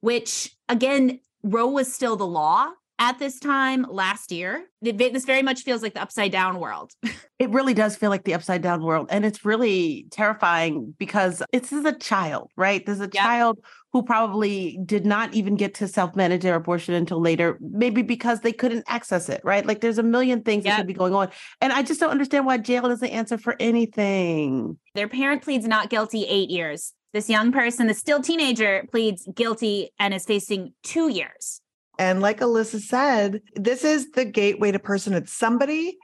which 0.00 0.56
again, 0.68 1.20
Roe 1.42 1.68
was 1.68 1.92
still 1.92 2.16
the 2.16 2.26
law 2.26 2.70
at 3.02 3.18
this 3.18 3.40
time 3.40 3.84
last 3.90 4.30
year. 4.30 4.64
This 4.80 5.24
very 5.24 5.42
much 5.42 5.62
feels 5.62 5.82
like 5.82 5.94
the 5.94 6.00
upside 6.00 6.30
down 6.30 6.60
world. 6.60 6.92
it 7.40 7.50
really 7.50 7.74
does 7.74 7.96
feel 7.96 8.10
like 8.10 8.22
the 8.22 8.32
upside 8.32 8.62
down 8.62 8.80
world. 8.80 9.08
And 9.10 9.24
it's 9.24 9.44
really 9.44 10.06
terrifying 10.12 10.94
because 11.00 11.42
this 11.52 11.72
is 11.72 11.84
a 11.84 11.98
child, 11.98 12.52
right? 12.56 12.86
There's 12.86 13.00
a 13.00 13.10
yep. 13.12 13.14
child 13.14 13.58
who 13.92 14.04
probably 14.04 14.78
did 14.86 15.04
not 15.04 15.34
even 15.34 15.56
get 15.56 15.74
to 15.74 15.88
self 15.88 16.14
manage 16.14 16.42
their 16.42 16.54
abortion 16.54 16.94
until 16.94 17.20
later, 17.20 17.58
maybe 17.60 18.02
because 18.02 18.42
they 18.42 18.52
couldn't 18.52 18.84
access 18.86 19.28
it, 19.28 19.40
right? 19.42 19.66
Like 19.66 19.80
there's 19.80 19.98
a 19.98 20.04
million 20.04 20.42
things 20.42 20.64
yep. 20.64 20.74
that 20.74 20.76
could 20.82 20.86
be 20.86 20.94
going 20.94 21.12
on. 21.12 21.28
And 21.60 21.72
I 21.72 21.82
just 21.82 21.98
don't 21.98 22.10
understand 22.10 22.46
why 22.46 22.58
jail 22.58 22.86
is 22.86 23.00
the 23.00 23.12
answer 23.12 23.36
for 23.36 23.56
anything. 23.58 24.78
Their 24.94 25.08
parent 25.08 25.42
pleads 25.42 25.66
not 25.66 25.90
guilty 25.90 26.24
eight 26.26 26.50
years. 26.50 26.92
This 27.12 27.28
young 27.28 27.50
person, 27.50 27.88
the 27.88 27.94
still 27.94 28.22
teenager, 28.22 28.84
pleads 28.92 29.28
guilty 29.34 29.90
and 29.98 30.14
is 30.14 30.24
facing 30.24 30.72
two 30.84 31.08
years. 31.08 31.61
And 31.98 32.20
like 32.20 32.40
Alyssa 32.40 32.80
said, 32.80 33.42
this 33.54 33.84
is 33.84 34.10
the 34.12 34.24
gateway 34.24 34.72
to 34.72 34.78
person. 34.78 35.12
It's 35.14 35.32
Somebody 35.32 35.98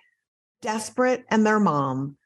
desperate 0.60 1.24
and 1.30 1.46
their 1.46 1.60
mom 1.60 2.16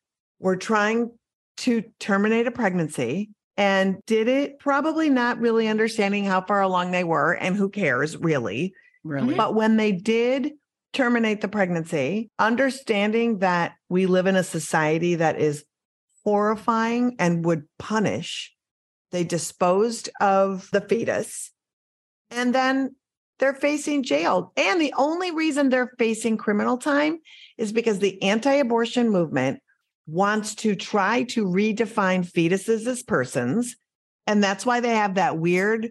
were 0.40 0.56
trying 0.56 1.10
to 1.58 1.82
terminate 2.00 2.46
a 2.46 2.50
pregnancy 2.50 3.30
and 3.56 3.98
did 4.06 4.28
it 4.28 4.58
probably 4.58 5.10
not 5.10 5.38
really 5.38 5.68
understanding 5.68 6.24
how 6.24 6.40
far 6.40 6.62
along 6.62 6.90
they 6.90 7.04
were 7.04 7.32
and 7.34 7.54
who 7.54 7.68
cares 7.68 8.16
really. 8.16 8.74
Really. 9.04 9.34
But 9.34 9.54
when 9.54 9.76
they 9.76 9.92
did 9.92 10.52
terminate 10.92 11.40
the 11.40 11.48
pregnancy, 11.48 12.30
understanding 12.38 13.38
that 13.38 13.74
we 13.88 14.06
live 14.06 14.26
in 14.26 14.36
a 14.36 14.44
society 14.44 15.16
that 15.16 15.40
is 15.40 15.64
horrifying 16.24 17.16
and 17.18 17.44
would 17.44 17.64
punish, 17.78 18.54
they 19.10 19.24
disposed 19.24 20.08
of 20.20 20.68
the 20.72 20.80
fetus. 20.80 21.50
And 22.30 22.54
then 22.54 22.94
they're 23.42 23.52
facing 23.52 24.04
jail. 24.04 24.52
And 24.56 24.80
the 24.80 24.94
only 24.96 25.32
reason 25.32 25.68
they're 25.68 25.92
facing 25.98 26.36
criminal 26.36 26.78
time 26.78 27.18
is 27.58 27.72
because 27.72 27.98
the 27.98 28.22
anti 28.22 28.52
abortion 28.52 29.10
movement 29.10 29.60
wants 30.06 30.54
to 30.54 30.76
try 30.76 31.24
to 31.24 31.44
redefine 31.44 32.24
fetuses 32.24 32.86
as 32.86 33.02
persons. 33.02 33.74
And 34.28 34.44
that's 34.44 34.64
why 34.64 34.78
they 34.78 34.94
have 34.94 35.16
that 35.16 35.38
weird 35.38 35.88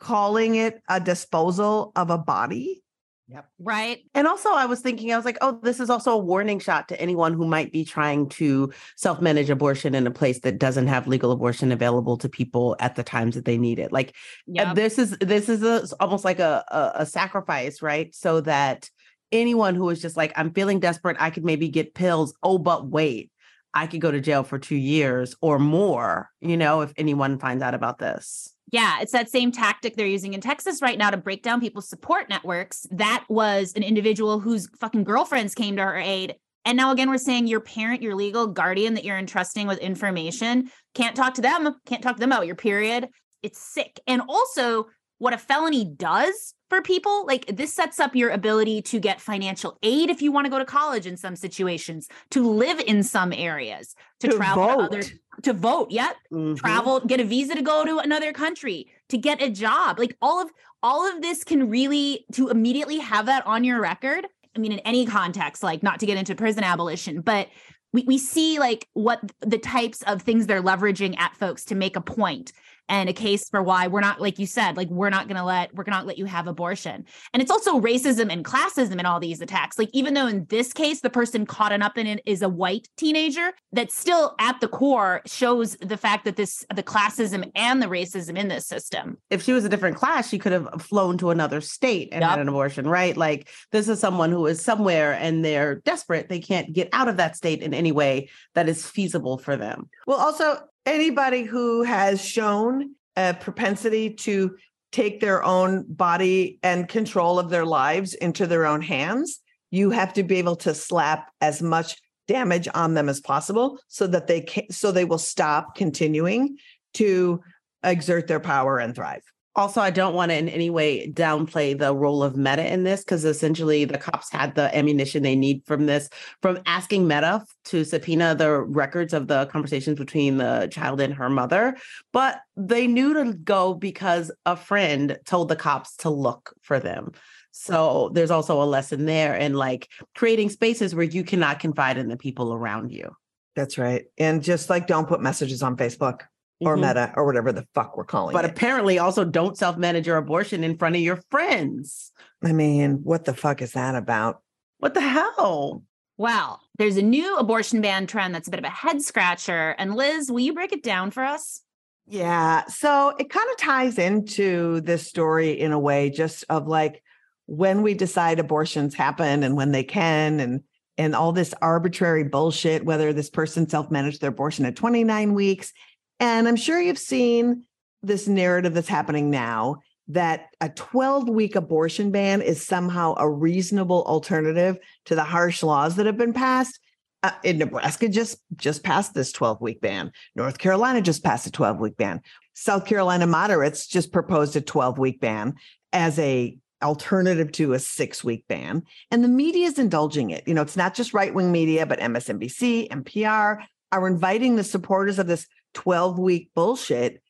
calling 0.00 0.54
it 0.54 0.80
a 0.88 0.98
disposal 0.98 1.92
of 1.94 2.08
a 2.08 2.16
body. 2.16 2.82
Yep. 3.30 3.46
Right. 3.58 4.04
And 4.14 4.26
also, 4.26 4.50
I 4.50 4.64
was 4.64 4.80
thinking, 4.80 5.12
I 5.12 5.16
was 5.16 5.26
like, 5.26 5.36
oh, 5.42 5.60
this 5.62 5.80
is 5.80 5.90
also 5.90 6.12
a 6.12 6.18
warning 6.18 6.58
shot 6.60 6.88
to 6.88 7.00
anyone 7.00 7.34
who 7.34 7.46
might 7.46 7.70
be 7.72 7.84
trying 7.84 8.28
to 8.30 8.72
self 8.96 9.20
manage 9.20 9.50
abortion 9.50 9.94
in 9.94 10.06
a 10.06 10.10
place 10.10 10.40
that 10.40 10.58
doesn't 10.58 10.86
have 10.86 11.06
legal 11.06 11.30
abortion 11.30 11.70
available 11.70 12.16
to 12.18 12.28
people 12.28 12.74
at 12.80 12.96
the 12.96 13.02
times 13.02 13.34
that 13.34 13.44
they 13.44 13.58
need 13.58 13.78
it. 13.78 13.92
Like, 13.92 14.10
uh, 14.10 14.12
Yeah. 14.46 14.74
this 14.74 14.98
is 14.98 15.10
this 15.20 15.50
is 15.50 15.62
a, 15.62 15.86
almost 16.00 16.24
like 16.24 16.38
a, 16.38 16.64
a 16.70 17.02
a 17.02 17.06
sacrifice, 17.06 17.82
right? 17.82 18.14
So 18.14 18.40
that 18.42 18.88
anyone 19.30 19.74
who 19.74 19.90
is 19.90 20.00
just 20.00 20.16
like, 20.16 20.32
I'm 20.34 20.54
feeling 20.54 20.80
desperate, 20.80 21.18
I 21.20 21.28
could 21.28 21.44
maybe 21.44 21.68
get 21.68 21.92
pills. 21.94 22.34
Oh, 22.42 22.56
but 22.56 22.88
wait, 22.88 23.30
I 23.74 23.86
could 23.88 24.00
go 24.00 24.10
to 24.10 24.20
jail 24.20 24.42
for 24.42 24.58
two 24.58 24.76
years 24.76 25.36
or 25.42 25.58
more. 25.58 26.30
You 26.40 26.56
know, 26.56 26.80
if 26.80 26.94
anyone 26.96 27.38
finds 27.38 27.62
out 27.62 27.74
about 27.74 27.98
this. 27.98 28.54
Yeah, 28.70 29.00
it's 29.00 29.12
that 29.12 29.30
same 29.30 29.50
tactic 29.50 29.96
they're 29.96 30.06
using 30.06 30.34
in 30.34 30.40
Texas 30.40 30.82
right 30.82 30.98
now 30.98 31.10
to 31.10 31.16
break 31.16 31.42
down 31.42 31.60
people's 31.60 31.88
support 31.88 32.28
networks. 32.28 32.86
That 32.90 33.24
was 33.28 33.72
an 33.76 33.82
individual 33.82 34.40
whose 34.40 34.68
fucking 34.78 35.04
girlfriends 35.04 35.54
came 35.54 35.76
to 35.76 35.82
her 35.82 35.96
aid. 35.96 36.34
And 36.64 36.76
now 36.76 36.92
again, 36.92 37.08
we're 37.08 37.16
saying 37.16 37.46
your 37.46 37.60
parent, 37.60 38.02
your 38.02 38.14
legal 38.14 38.46
guardian 38.46 38.94
that 38.94 39.04
you're 39.04 39.16
entrusting 39.16 39.66
with 39.66 39.78
information, 39.78 40.70
can't 40.94 41.16
talk 41.16 41.34
to 41.34 41.40
them, 41.40 41.76
can't 41.86 42.02
talk 42.02 42.16
to 42.16 42.20
them 42.20 42.30
about 42.30 42.46
your 42.46 42.56
period. 42.56 43.08
It's 43.42 43.58
sick. 43.58 44.00
And 44.06 44.20
also, 44.28 44.88
what 45.18 45.34
a 45.34 45.38
felony 45.38 45.84
does 45.84 46.54
for 46.70 46.82
people, 46.82 47.24
like 47.26 47.46
this 47.56 47.72
sets 47.72 47.98
up 47.98 48.14
your 48.14 48.30
ability 48.30 48.82
to 48.82 49.00
get 49.00 49.20
financial 49.20 49.78
aid 49.82 50.10
if 50.10 50.20
you 50.22 50.30
want 50.30 50.44
to 50.44 50.50
go 50.50 50.58
to 50.58 50.64
college 50.64 51.06
in 51.06 51.16
some 51.16 51.34
situations, 51.34 52.08
to 52.30 52.46
live 52.48 52.78
in 52.80 53.02
some 53.02 53.32
areas, 53.32 53.94
to, 54.20 54.28
To 54.28 54.36
travel 54.36 54.66
to 54.66 54.74
vote. 54.74 54.82
other 54.84 55.02
to 55.42 55.52
vote. 55.52 55.90
Yep 55.90 56.16
Mhm. 56.32 56.56
travel 56.58 57.00
get 57.00 57.20
a 57.20 57.24
visa 57.24 57.54
to 57.54 57.62
go 57.62 57.84
to 57.84 57.98
another 57.98 58.32
country 58.32 58.90
to 59.08 59.16
get 59.16 59.40
a 59.40 59.48
job 59.48 59.98
like 59.98 60.16
all 60.20 60.42
of 60.42 60.50
all 60.82 61.08
of 61.08 61.22
this 61.22 61.44
can 61.44 61.70
really 61.70 62.26
to 62.32 62.48
immediately 62.48 62.98
have 62.98 63.26
that 63.26 63.46
on 63.46 63.62
your 63.64 63.80
record 63.80 64.26
i 64.56 64.58
mean 64.58 64.72
in 64.72 64.80
any 64.80 65.06
context 65.06 65.62
like 65.62 65.80
not 65.82 66.00
to 66.00 66.06
get 66.06 66.18
into 66.18 66.34
prison 66.34 66.64
abolition 66.64 67.20
but 67.20 67.48
we, 67.92 68.02
we 68.02 68.18
see 68.18 68.58
like 68.58 68.88
what 68.94 69.20
the 69.40 69.58
types 69.58 70.02
of 70.02 70.20
things 70.22 70.46
they're 70.48 70.62
leveraging 70.62 71.16
at 71.18 71.34
folks 71.36 71.64
to 71.66 71.74
make 71.76 71.94
a 71.96 72.00
point 72.00 72.52
and 72.88 73.08
a 73.08 73.12
case 73.12 73.48
for 73.48 73.62
why 73.62 73.86
we're 73.86 74.00
not 74.00 74.20
like 74.20 74.38
you 74.38 74.46
said 74.46 74.76
like 74.76 74.88
we're 74.88 75.10
not 75.10 75.28
going 75.28 75.36
to 75.36 75.44
let 75.44 75.74
we're 75.74 75.84
to 75.84 76.02
let 76.02 76.18
you 76.18 76.24
have 76.24 76.46
abortion 76.46 77.04
and 77.32 77.42
it's 77.42 77.50
also 77.50 77.80
racism 77.80 78.32
and 78.32 78.44
classism 78.44 78.98
in 78.98 79.06
all 79.06 79.20
these 79.20 79.40
attacks 79.40 79.78
like 79.78 79.90
even 79.92 80.14
though 80.14 80.26
in 80.26 80.44
this 80.46 80.72
case 80.72 81.00
the 81.00 81.10
person 81.10 81.46
caught 81.46 81.72
up 81.82 81.98
in 81.98 82.06
it 82.06 82.20
is 82.26 82.42
a 82.42 82.48
white 82.48 82.88
teenager 82.96 83.52
that 83.72 83.92
still 83.92 84.34
at 84.40 84.60
the 84.60 84.68
core 84.68 85.22
shows 85.26 85.76
the 85.76 85.96
fact 85.96 86.24
that 86.24 86.36
this 86.36 86.64
the 86.74 86.82
classism 86.82 87.50
and 87.54 87.82
the 87.82 87.86
racism 87.86 88.36
in 88.36 88.48
this 88.48 88.66
system 88.66 89.18
if 89.30 89.42
she 89.42 89.52
was 89.52 89.64
a 89.64 89.68
different 89.68 89.96
class, 89.96 90.28
she 90.28 90.38
could 90.38 90.52
have 90.52 90.82
flown 90.82 91.18
to 91.18 91.30
another 91.30 91.60
state 91.60 92.08
and 92.12 92.22
Yup. 92.22 92.30
had 92.30 92.38
an 92.40 92.48
abortion, 92.48 92.88
right? 92.88 93.16
Like 93.16 93.48
this 93.72 93.88
is 93.88 94.00
someone 94.00 94.30
who 94.30 94.46
is 94.46 94.62
somewhere 94.62 95.12
and 95.12 95.44
they're 95.44 95.76
desperate. 95.76 96.28
They 96.28 96.40
can't 96.40 96.72
get 96.72 96.88
out 96.92 97.08
of 97.08 97.18
that 97.18 97.36
state 97.36 97.62
in 97.62 97.74
any 97.74 97.92
way 97.92 98.30
that 98.54 98.68
is 98.68 98.86
feasible 98.86 99.38
for 99.38 99.56
them. 99.56 99.88
Well, 100.06 100.18
also 100.18 100.60
anybody 100.86 101.42
who 101.42 101.82
has 101.82 102.24
shown 102.24 102.94
a 103.16 103.34
propensity 103.34 104.14
to 104.14 104.56
take 104.92 105.20
their 105.20 105.42
own 105.42 105.84
body 105.88 106.58
and 106.62 106.88
control 106.88 107.38
of 107.38 107.50
their 107.50 107.66
lives 107.66 108.14
into 108.14 108.46
their 108.46 108.66
own 108.66 108.80
hands, 108.80 109.40
you 109.70 109.90
have 109.90 110.12
to 110.14 110.22
be 110.22 110.36
able 110.36 110.56
to 110.56 110.74
slap 110.74 111.30
as 111.40 111.60
much 111.60 111.96
damage 112.26 112.68
on 112.74 112.94
them 112.94 113.08
as 113.08 113.20
possible 113.20 113.78
so 113.88 114.06
that 114.06 114.26
they 114.26 114.42
can 114.42 114.70
so 114.70 114.92
they 114.92 115.04
will 115.04 115.18
stop 115.18 115.74
continuing 115.74 116.56
to 116.94 117.40
exert 117.82 118.26
their 118.26 118.40
power 118.40 118.78
and 118.78 118.94
thrive. 118.94 119.22
Also, 119.58 119.80
I 119.80 119.90
don't 119.90 120.14
want 120.14 120.30
to 120.30 120.38
in 120.38 120.48
any 120.48 120.70
way 120.70 121.10
downplay 121.10 121.76
the 121.76 121.92
role 121.92 122.22
of 122.22 122.36
Meta 122.36 122.72
in 122.72 122.84
this 122.84 123.02
because 123.02 123.24
essentially 123.24 123.84
the 123.84 123.98
cops 123.98 124.30
had 124.30 124.54
the 124.54 124.74
ammunition 124.74 125.24
they 125.24 125.34
need 125.34 125.64
from 125.66 125.86
this, 125.86 126.08
from 126.40 126.60
asking 126.64 127.08
Meta 127.08 127.44
to 127.64 127.82
subpoena 127.82 128.36
the 128.36 128.60
records 128.60 129.12
of 129.12 129.26
the 129.26 129.46
conversations 129.46 129.98
between 129.98 130.36
the 130.36 130.68
child 130.70 131.00
and 131.00 131.12
her 131.12 131.28
mother. 131.28 131.76
But 132.12 132.38
they 132.56 132.86
knew 132.86 133.12
to 133.14 133.32
go 133.32 133.74
because 133.74 134.30
a 134.46 134.54
friend 134.54 135.18
told 135.26 135.48
the 135.48 135.56
cops 135.56 135.96
to 135.96 136.08
look 136.08 136.54
for 136.62 136.78
them. 136.78 137.10
So 137.50 138.12
there's 138.14 138.30
also 138.30 138.62
a 138.62 138.64
lesson 138.64 139.06
there 139.06 139.34
in 139.34 139.54
like 139.54 139.88
creating 140.14 140.50
spaces 140.50 140.94
where 140.94 141.02
you 141.02 141.24
cannot 141.24 141.58
confide 141.58 141.98
in 141.98 142.06
the 142.06 142.16
people 142.16 142.54
around 142.54 142.92
you. 142.92 143.10
That's 143.56 143.76
right. 143.76 144.04
And 144.18 144.40
just 144.40 144.70
like 144.70 144.86
don't 144.86 145.08
put 145.08 145.20
messages 145.20 145.64
on 145.64 145.76
Facebook 145.76 146.20
or 146.60 146.76
Mhm. 146.76 146.88
Meta 146.88 147.12
or 147.16 147.24
whatever 147.24 147.52
the 147.52 147.66
fuck 147.74 147.96
we're 147.96 148.04
calling 148.04 148.32
But 148.32 148.44
it. 148.44 148.48
But 148.48 148.56
apparently 148.56 148.98
also 148.98 149.24
don't 149.24 149.56
self-manage 149.56 150.06
your 150.06 150.16
abortion 150.16 150.64
in 150.64 150.76
front 150.76 150.96
of 150.96 151.02
your 151.02 151.20
friends. 151.30 152.12
I 152.44 152.52
mean, 152.52 153.00
what 153.04 153.24
the 153.24 153.34
fuck 153.34 153.62
is 153.62 153.72
that 153.72 153.94
about? 153.94 154.42
What 154.78 154.94
the 154.94 155.00
hell? 155.00 155.82
well 156.20 156.60
there's 156.78 156.96
a 156.96 157.02
new 157.02 157.36
abortion 157.36 157.80
ban 157.80 158.04
trend 158.04 158.34
that's 158.34 158.48
a 158.48 158.50
bit 158.50 158.58
of 158.58 158.64
a 158.64 158.68
head 158.68 159.00
scratcher 159.00 159.76
and 159.78 159.94
lizz 159.94 160.32
will 160.32 160.40
you 160.40 160.52
break 160.52 160.72
it 160.72 160.82
down 160.82 161.12
for 161.12 161.22
us 161.22 161.62
Yeah. 162.08 162.64
So 162.66 163.14
it 163.20 163.30
kind 163.30 163.46
of 163.52 163.56
ties 163.56 163.98
into 163.98 164.80
this 164.80 165.06
story 165.06 165.52
in 165.52 165.70
a 165.72 165.78
way, 165.78 166.10
just 166.10 166.44
of 166.48 166.66
like 166.66 167.02
when 167.46 167.82
we 167.82 167.94
decide 167.94 168.40
abortions 168.40 168.94
happen 168.94 169.44
and 169.44 169.56
when 169.56 169.70
they 169.70 169.84
can 169.84 170.40
and 170.40 170.62
and 170.96 171.14
all 171.14 171.30
this 171.32 171.54
arbitrary 171.62 172.24
bullshit, 172.24 172.84
whether 172.84 173.12
this 173.12 173.30
person 173.30 173.68
self-managed 173.68 174.20
their 174.20 174.30
abortion 174.30 174.64
at 174.64 174.74
29 174.74 175.34
weeks. 175.34 175.72
And 176.20 176.48
I'm 176.48 176.56
sure 176.56 176.80
you've 176.80 176.98
seen 176.98 177.64
this 178.02 178.28
narrative 178.28 178.74
that's 178.74 178.88
happening 178.88 179.30
now 179.30 179.76
that 180.08 180.46
a 180.60 180.70
12 180.70 181.28
week 181.28 181.54
abortion 181.54 182.10
ban 182.10 182.40
is 182.40 182.64
somehow 182.64 183.14
a 183.18 183.28
reasonable 183.28 184.04
alternative 184.04 184.78
to 185.04 185.14
the 185.14 185.24
harsh 185.24 185.62
laws 185.62 185.96
that 185.96 186.06
have 186.06 186.16
been 186.16 186.32
passed. 186.32 186.80
Uh, 187.24 187.32
in 187.42 187.58
Nebraska 187.58 188.08
just 188.08 188.38
just 188.54 188.84
passed 188.84 189.12
this 189.12 189.32
12 189.32 189.60
week 189.60 189.80
ban. 189.80 190.12
North 190.36 190.58
Carolina 190.58 191.02
just 191.02 191.24
passed 191.24 191.48
a 191.48 191.50
12 191.50 191.78
week 191.80 191.96
ban. 191.96 192.20
South 192.54 192.86
Carolina 192.86 193.26
moderates 193.26 193.88
just 193.88 194.12
proposed 194.12 194.54
a 194.54 194.60
12 194.60 194.98
week 194.98 195.20
ban 195.20 195.54
as 195.92 196.18
a 196.20 196.56
alternative 196.82 197.50
to 197.52 197.72
a 197.72 197.78
six 197.78 198.22
week 198.22 198.44
ban. 198.48 198.84
And 199.10 199.24
the 199.24 199.28
media 199.28 199.66
is 199.66 199.78
indulging 199.78 200.30
it. 200.30 200.46
You 200.46 200.54
know, 200.54 200.62
it's 200.62 200.76
not 200.76 200.94
just 200.94 201.12
right 201.12 201.34
wing 201.34 201.50
media, 201.50 201.86
but 201.86 201.98
MSNBC, 201.98 202.88
NPR 202.88 203.64
are 203.90 204.06
inviting 204.06 204.56
the 204.56 204.64
supporters 204.64 205.18
of 205.18 205.26
this 205.26 205.46
12 205.74 206.18
week 206.18 206.50
bullshit 206.54 207.22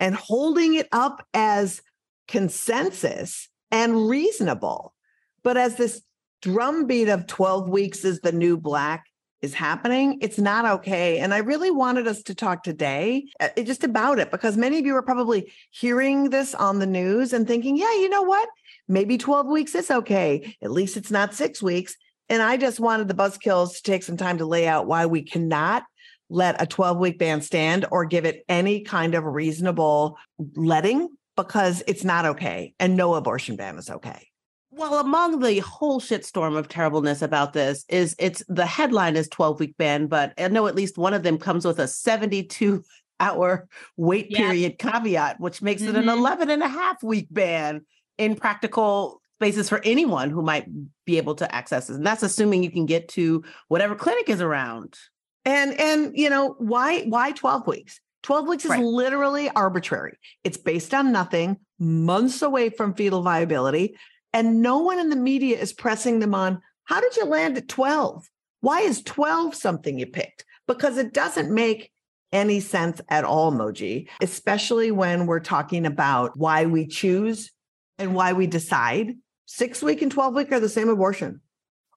and 0.00 0.14
holding 0.14 0.74
it 0.74 0.88
up 0.92 1.26
as 1.32 1.80
consensus 2.28 3.48
and 3.70 4.08
reasonable. 4.08 4.94
But 5.42 5.56
as 5.56 5.76
this 5.76 6.02
drumbeat 6.42 7.08
of 7.08 7.26
12 7.26 7.68
weeks 7.68 8.04
is 8.04 8.20
the 8.20 8.32
new 8.32 8.56
black 8.56 9.04
is 9.42 9.54
happening, 9.54 10.18
it's 10.22 10.38
not 10.38 10.64
okay. 10.64 11.18
And 11.18 11.34
I 11.34 11.38
really 11.38 11.70
wanted 11.70 12.06
us 12.06 12.22
to 12.24 12.34
talk 12.34 12.62
today 12.62 13.26
uh, 13.40 13.48
just 13.62 13.84
about 13.84 14.18
it 14.18 14.30
because 14.30 14.56
many 14.56 14.78
of 14.78 14.86
you 14.86 14.96
are 14.96 15.02
probably 15.02 15.52
hearing 15.70 16.30
this 16.30 16.54
on 16.54 16.78
the 16.78 16.86
news 16.86 17.32
and 17.32 17.46
thinking, 17.46 17.76
yeah, 17.76 17.92
you 17.94 18.08
know 18.08 18.22
what? 18.22 18.48
Maybe 18.88 19.18
12 19.18 19.46
weeks 19.46 19.74
is 19.74 19.90
okay. 19.90 20.56
At 20.62 20.70
least 20.70 20.96
it's 20.96 21.10
not 21.10 21.34
six 21.34 21.62
weeks. 21.62 21.96
And 22.28 22.42
I 22.42 22.56
just 22.56 22.80
wanted 22.80 23.08
the 23.08 23.14
buzzkills 23.14 23.76
to 23.76 23.82
take 23.82 24.02
some 24.02 24.16
time 24.16 24.38
to 24.38 24.46
lay 24.46 24.66
out 24.66 24.86
why 24.86 25.06
we 25.06 25.22
cannot 25.22 25.84
let 26.30 26.60
a 26.60 26.66
12 26.66 26.98
week 26.98 27.18
ban 27.18 27.40
stand 27.40 27.86
or 27.90 28.04
give 28.04 28.24
it 28.24 28.44
any 28.48 28.82
kind 28.82 29.14
of 29.14 29.24
reasonable 29.24 30.18
letting 30.56 31.08
because 31.36 31.82
it's 31.86 32.04
not 32.04 32.24
okay. 32.24 32.74
And 32.78 32.96
no 32.96 33.14
abortion 33.14 33.56
ban 33.56 33.76
is 33.78 33.90
okay. 33.90 34.28
Well, 34.70 34.98
among 34.98 35.38
the 35.40 35.60
whole 35.60 36.00
shitstorm 36.00 36.56
of 36.56 36.68
terribleness 36.68 37.22
about 37.22 37.52
this 37.52 37.84
is 37.88 38.16
it's 38.18 38.42
the 38.48 38.66
headline 38.66 39.14
is 39.16 39.28
12 39.28 39.60
week 39.60 39.76
ban, 39.76 40.08
but 40.08 40.32
I 40.36 40.48
know 40.48 40.66
at 40.66 40.74
least 40.74 40.98
one 40.98 41.14
of 41.14 41.22
them 41.22 41.38
comes 41.38 41.64
with 41.64 41.78
a 41.78 41.86
72 41.86 42.82
hour 43.20 43.68
wait 43.96 44.26
Yeah. 44.30 44.38
period 44.38 44.78
caveat, 44.78 45.38
which 45.38 45.62
makes 45.62 45.82
it 45.82 45.94
an 45.94 46.06
Mhm. 46.06 46.16
11 46.16 46.50
and 46.50 46.62
a 46.62 46.68
half 46.68 47.02
week 47.04 47.28
ban 47.30 47.86
in 48.18 48.34
practical 48.34 49.22
spaces 49.38 49.68
for 49.68 49.80
anyone 49.84 50.30
who 50.30 50.42
might 50.42 50.66
be 51.04 51.18
able 51.18 51.36
to 51.36 51.54
access 51.54 51.86
this. 51.86 51.96
And 51.96 52.06
that's 52.06 52.22
assuming 52.24 52.64
you 52.64 52.70
can 52.70 52.86
get 52.86 53.08
to 53.10 53.44
whatever 53.68 53.94
clinic 53.94 54.28
is 54.28 54.40
around. 54.40 54.98
And 55.44 55.78
and 55.78 56.16
you 56.16 56.30
know 56.30 56.54
why 56.58 57.02
why 57.02 57.32
12 57.32 57.66
weeks? 57.66 58.00
12 58.22 58.48
weeks 58.48 58.64
is 58.64 58.70
Right. 58.70 58.82
literally 58.82 59.50
arbitrary. 59.50 60.16
It's 60.44 60.56
based 60.56 60.94
on 60.94 61.12
nothing, 61.12 61.58
months 61.78 62.40
away 62.40 62.70
from 62.70 62.94
fetal 62.94 63.22
viability, 63.22 63.96
and 64.32 64.62
no 64.62 64.78
one 64.78 64.98
in 64.98 65.10
the 65.10 65.16
media 65.16 65.58
is 65.58 65.72
pressing 65.74 66.20
them 66.20 66.34
on 66.34 66.62
how 66.84 67.00
did 67.00 67.16
you 67.16 67.24
land 67.26 67.56
at 67.58 67.68
12? 67.68 68.26
Why 68.60 68.80
is 68.80 69.02
12 69.02 69.54
something 69.54 69.98
you 69.98 70.06
picked? 70.06 70.44
Because 70.66 70.96
it 70.96 71.12
doesn't 71.12 71.50
make 71.54 71.90
any 72.32 72.60
sense 72.60 73.00
at 73.10 73.24
all, 73.24 73.52
Moji, 73.52 74.08
especially 74.20 74.90
when 74.90 75.26
we're 75.26 75.40
talking 75.40 75.84
about 75.86 76.36
why 76.36 76.64
we 76.66 76.86
choose 76.86 77.52
and 77.98 78.14
why 78.14 78.32
we 78.32 78.46
decide. 78.46 79.14
6 79.46 79.82
week 79.82 80.00
and 80.02 80.10
12 80.10 80.34
week 80.34 80.50
are 80.50 80.60
the 80.60 80.68
same 80.68 80.88
abortion. 80.88 81.40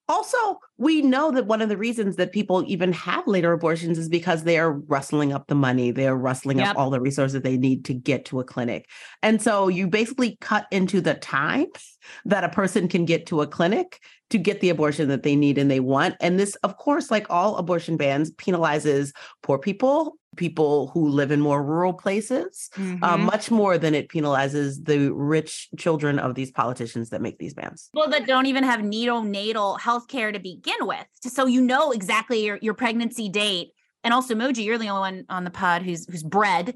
Also, 0.10 0.60
we 0.78 1.02
know 1.02 1.32
that 1.32 1.48
one 1.48 1.62
of 1.62 1.68
the 1.68 1.76
reasons 1.76 2.16
that 2.16 2.32
people 2.32 2.64
even 2.66 2.94
have 2.94 3.28
later 3.28 3.52
abortions 3.52 3.98
is 3.98 4.08
because 4.08 4.44
they 4.44 4.58
are 4.58 4.72
rustling 4.72 5.34
up 5.34 5.48
the 5.48 5.56
money. 5.56 5.92
They 5.92 6.08
are 6.08 6.16
rustling 6.16 6.60
Yep. 6.60 6.70
up 6.70 6.78
all 6.78 6.90
the 6.90 7.02
resources 7.02 7.42
they 7.42 7.58
need 7.58 7.84
to 7.86 7.94
get 7.94 8.24
to 8.26 8.40
a 8.40 8.44
clinic. 8.46 8.90
And 9.22 9.42
so 9.42 9.68
you 9.68 9.88
basically 9.88 10.38
cut 10.40 10.66
into 10.72 11.02
the 11.02 11.16
time 11.16 11.66
that 12.26 12.46
a 12.46 12.50
person 12.50 12.88
can 12.88 13.04
get 13.04 13.26
to 13.28 13.42
a 13.42 13.48
clinic 13.48 14.00
to 14.30 14.38
get 14.38 14.62
the 14.62 14.70
abortion 14.70 15.10
that 15.10 15.24
they 15.24 15.36
need 15.36 15.58
and 15.58 15.70
they 15.70 15.82
want. 15.82 16.16
And 16.22 16.40
this, 16.40 16.56
of 16.58 16.78
course, 16.78 17.12
like 17.12 17.28
all 17.30 17.58
abortion 17.58 17.98
bans, 17.98 18.32
penalizes 18.32 19.14
poor 19.42 19.60
people, 19.60 20.18
people 20.38 20.88
who 20.94 21.10
live 21.10 21.32
in 21.32 21.42
more 21.42 21.62
rural 21.64 21.94
places, 21.94 22.70
uh, 22.78 22.80
Mhm. 23.18 23.20
much 23.26 23.52
more 23.52 23.78
than 23.78 23.94
it 23.94 24.08
penalizes 24.10 24.86
the 24.86 25.12
rich 25.14 25.68
children 25.78 26.20
of 26.20 26.36
these 26.36 26.52
politicians 26.52 27.10
that 27.10 27.22
make 27.22 27.38
these 27.40 27.54
bans. 27.54 27.90
people 27.94 28.10
that 28.12 28.26
don't 28.28 28.46
even 28.46 28.64
have 28.64 28.80
neonatal 28.82 29.80
health 29.80 30.08
care 30.08 30.32
to 30.32 30.40
begin 30.40 30.82
with. 30.82 31.06
So 31.24 31.46
you 31.46 31.62
know 31.62 31.92
exactly 31.92 32.46
your, 32.46 32.60
your 32.62 32.74
pregnancy 32.74 33.28
date. 33.30 33.70
And 34.04 34.14
also, 34.14 34.36
Moji, 34.36 34.64
you're 34.64 34.78
the 34.78 34.90
only 34.90 35.00
one 35.00 35.26
on 35.28 35.44
the 35.44 35.50
pod 35.50 35.82
who's 35.82 36.06
who's 36.10 36.24
bred 36.24 36.76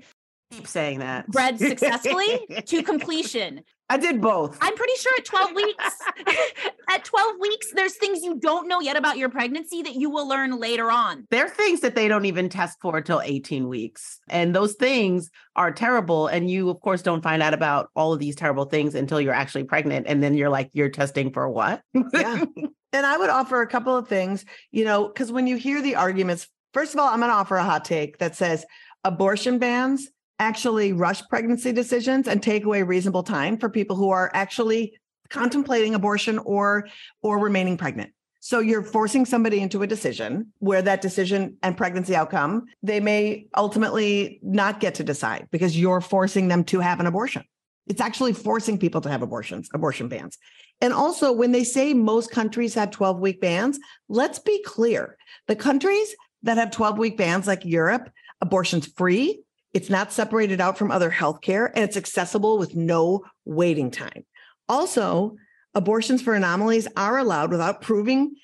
Keep 0.51 0.67
saying 0.67 0.99
that. 0.99 1.27
bred 1.27 1.57
successfully 1.57 2.45
to 2.65 2.83
completion. 2.83 3.61
I 3.89 3.97
did 3.97 4.21
both. 4.21 4.57
I'm 4.61 4.75
pretty 4.75 4.95
sure 4.95 5.11
at 5.17 5.25
12 5.25 5.51
weeks, 5.53 5.99
at 6.89 7.03
12 7.03 7.35
weeks, 7.41 7.73
there's 7.73 7.95
things 7.95 8.23
you 8.23 8.39
don't 8.39 8.69
know 8.69 8.79
yet 8.79 8.95
about 8.95 9.17
your 9.17 9.27
pregnancy 9.27 9.81
that 9.81 9.95
you 9.95 10.09
will 10.09 10.27
learn 10.29 10.57
later 10.59 10.89
on. 10.89 11.27
there 11.29 11.45
are 11.45 11.49
things 11.49 11.81
that 11.81 11.95
they 11.95 12.07
don't 12.07 12.23
even 12.25 12.47
test 12.47 12.79
for 12.81 12.97
until 12.97 13.19
18 13.21 13.67
weeks. 13.67 14.19
And 14.29 14.55
those 14.55 14.75
things 14.75 15.29
are 15.57 15.73
terrible. 15.73 16.27
And 16.27 16.49
you, 16.49 16.69
of 16.69 16.79
course, 16.79 17.01
don't 17.01 17.21
find 17.21 17.43
out 17.43 17.53
about 17.53 17.89
all 17.95 18.13
of 18.13 18.19
these 18.19 18.35
terrible 18.37 18.65
things 18.65 18.95
until 18.95 19.19
you're 19.19 19.33
actually 19.33 19.65
pregnant. 19.65 20.07
And 20.07 20.23
then 20.23 20.35
you're 20.35 20.49
like, 20.49 20.69
you're 20.71 20.89
testing 20.89 21.33
for 21.33 21.49
what? 21.49 21.81
Yeah. 22.13 22.45
And 22.93 23.05
I 23.05 23.17
would 23.17 23.29
offer 23.29 23.61
a 23.61 23.67
couple 23.67 23.95
of 23.95 24.07
things, 24.07 24.45
you 24.71 24.83
know, 24.85 25.07
because 25.07 25.31
when 25.31 25.47
you 25.47 25.55
hear 25.55 25.81
the 25.81 25.95
arguments, 25.95 26.47
first 26.73 26.93
of 26.93 26.99
all, 26.99 27.07
I'm 27.07 27.19
going 27.19 27.29
to 27.29 27.35
offer 27.35 27.55
a 27.55 27.63
hot 27.63 27.85
take 27.85 28.17
that 28.17 28.35
says 28.35 28.65
abortion 29.03 29.59
bans 29.59 30.09
actually 30.41 30.91
rush 30.91 31.21
pregnancy 31.29 31.71
decisions 31.71 32.27
and 32.27 32.41
take 32.41 32.65
away 32.65 32.81
reasonable 32.81 33.21
time 33.21 33.57
for 33.57 33.69
people 33.69 33.95
who 33.95 34.09
are 34.09 34.31
actually 34.33 34.99
contemplating 35.29 35.93
abortion 35.95 36.39
or 36.39 36.87
or 37.21 37.37
remaining 37.37 37.77
pregnant. 37.77 38.11
So 38.39 38.59
you're 38.59 38.81
forcing 38.81 39.25
somebody 39.25 39.59
into 39.59 39.83
a 39.83 39.87
decision 39.87 40.51
where 40.57 40.81
that 40.81 41.01
decision 41.01 41.57
and 41.61 41.77
pregnancy 41.77 42.15
outcome, 42.15 42.65
they 42.81 42.99
may 42.99 43.45
ultimately 43.55 44.39
not 44.41 44.79
get 44.79 44.95
to 44.95 45.03
decide 45.03 45.47
because 45.51 45.77
you're 45.77 46.01
forcing 46.01 46.47
them 46.47 46.63
to 46.65 46.79
have 46.79 46.99
an 46.99 47.05
abortion. 47.05 47.43
It's 47.85 48.01
actually 48.01 48.33
forcing 48.33 48.79
people 48.79 49.01
to 49.01 49.09
have 49.09 49.21
abortions, 49.21 49.69
abortion 49.75 50.07
bans. 50.07 50.39
And 50.81 50.91
also, 50.91 51.31
when 51.31 51.51
they 51.51 51.63
say 51.63 51.93
most 51.93 52.31
countries 52.31 52.73
have 52.73 52.89
12 52.89 53.19
week 53.19 53.41
bans, 53.41 53.79
let's 54.09 54.39
be 54.39 54.59
clear 54.63 55.17
the 55.47 55.55
countries 55.55 56.15
that 56.41 56.57
have 56.57 56.71
12 56.71 56.97
week 56.97 57.17
bans, 57.17 57.45
like 57.45 57.63
Europe, 57.63 58.09
abortion's 58.41 58.87
free, 58.87 59.43
it's 59.73 59.89
not 59.89 60.11
separated 60.11 60.59
out 60.59 60.77
from 60.77 60.91
other 60.91 61.09
healthcare, 61.09 61.71
and 61.73 61.83
it's 61.83 61.97
accessible 61.97 62.57
with 62.57 62.75
no 62.75 63.23
waiting 63.45 63.91
time. 63.91 64.25
Also, 64.67 65.35
abortions 65.73 66.21
for 66.21 66.33
anomalies 66.33 66.87
are 66.97 67.17
allowed 67.17 67.51
without 67.51 67.81
proving 67.81 68.35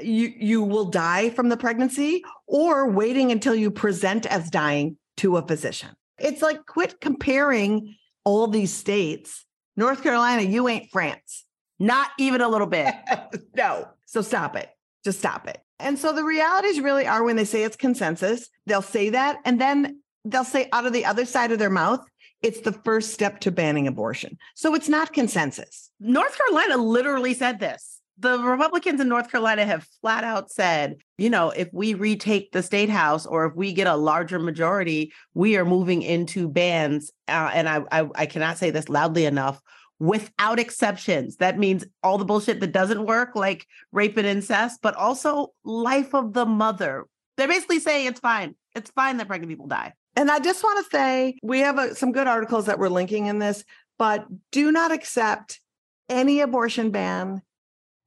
you, 0.00 0.32
you 0.36 0.62
will 0.62 0.86
die 0.86 1.30
from 1.30 1.48
the 1.48 1.56
pregnancy 1.56 2.24
or 2.46 2.88
waiting 2.88 3.30
until 3.30 3.54
you 3.54 3.70
present 3.70 4.26
as 4.26 4.50
dying 4.50 4.96
to 5.18 5.36
a 5.36 5.46
physician. 5.46 5.90
It's 6.18 6.42
like 6.42 6.64
quit 6.66 7.00
comparing 7.00 7.96
all 8.24 8.46
these 8.46 8.72
states. 8.72 9.44
North 9.76 10.02
Carolina, 10.02 10.42
you 10.42 10.68
ain't 10.68 10.90
France. 10.90 11.44
Not 11.78 12.10
even 12.18 12.40
a 12.40 12.48
little 12.48 12.66
bit. 12.66 12.94
no. 13.56 13.88
So 14.06 14.22
stop 14.22 14.56
it. 14.56 14.70
Just 15.04 15.18
stop 15.18 15.48
it. 15.48 15.58
And 15.78 15.98
so 15.98 16.12
the 16.12 16.22
realities 16.22 16.80
really 16.80 17.06
are 17.06 17.24
when 17.24 17.36
they 17.36 17.44
say 17.44 17.64
it's 17.64 17.76
consensus, 17.76 18.48
they'll 18.66 18.82
say 18.82 19.10
that. 19.10 19.38
And 19.44 19.60
then 19.60 20.01
they'll 20.24 20.44
say 20.44 20.68
out 20.72 20.86
of 20.86 20.92
the 20.92 21.04
other 21.04 21.24
side 21.24 21.52
of 21.52 21.58
their 21.58 21.70
mouth, 21.70 22.04
it's 22.42 22.60
the 22.60 22.72
first 22.72 23.12
step 23.12 23.40
to 23.40 23.50
banning 23.50 23.86
abortion. 23.86 24.36
So 24.54 24.74
it's 24.74 24.88
not 24.88 25.12
consensus. 25.12 25.90
North 26.00 26.36
Carolina 26.36 26.76
literally 26.76 27.34
said 27.34 27.60
this. 27.60 28.00
The 28.18 28.38
Republicans 28.38 29.00
in 29.00 29.08
North 29.08 29.30
Carolina 29.30 29.64
have 29.64 29.88
flat 30.00 30.22
out 30.22 30.50
said, 30.50 30.96
you 31.18 31.30
know, 31.30 31.50
if 31.50 31.68
we 31.72 31.94
retake 31.94 32.52
the 32.52 32.62
state 32.62 32.90
house 32.90 33.26
or 33.26 33.46
if 33.46 33.54
we 33.56 33.72
get 33.72 33.86
a 33.86 33.96
larger 33.96 34.38
majority, 34.38 35.12
we 35.34 35.56
are 35.56 35.64
moving 35.64 36.02
into 36.02 36.48
bans. 36.48 37.10
Uh, 37.26 37.50
and 37.52 37.68
I, 37.68 37.82
I, 37.90 38.08
I 38.14 38.26
cannot 38.26 38.58
say 38.58 38.70
this 38.70 38.88
loudly 38.88 39.24
enough. 39.24 39.60
Without 39.98 40.58
exceptions. 40.58 41.36
That 41.36 41.60
means 41.60 41.84
all 42.02 42.18
the 42.18 42.24
bullshit 42.24 42.58
that 42.58 42.72
doesn't 42.72 43.06
work, 43.06 43.36
like 43.36 43.66
rape 43.92 44.16
and 44.16 44.26
incest, 44.26 44.80
but 44.82 44.96
also 44.96 45.52
life 45.64 46.12
of 46.12 46.32
the 46.32 46.44
mother. 46.44 47.06
They're 47.36 47.46
basically 47.46 47.78
saying 47.78 48.06
it's 48.06 48.20
fine. 48.20 48.56
It's 48.74 48.90
fine 48.90 49.18
that 49.18 49.28
pregnant 49.28 49.50
people 49.50 49.68
die. 49.68 49.92
And 50.16 50.30
I 50.30 50.38
just 50.38 50.62
want 50.62 50.84
to 50.84 50.90
say 50.90 51.38
we 51.42 51.60
have 51.60 51.78
a, 51.78 51.94
some 51.94 52.12
good 52.12 52.26
articles 52.26 52.66
that 52.66 52.78
we're 52.78 52.88
linking 52.88 53.26
in 53.26 53.38
this, 53.38 53.64
but 53.98 54.26
do 54.50 54.70
not 54.70 54.92
accept 54.92 55.60
any 56.08 56.40
abortion 56.40 56.90
ban 56.90 57.42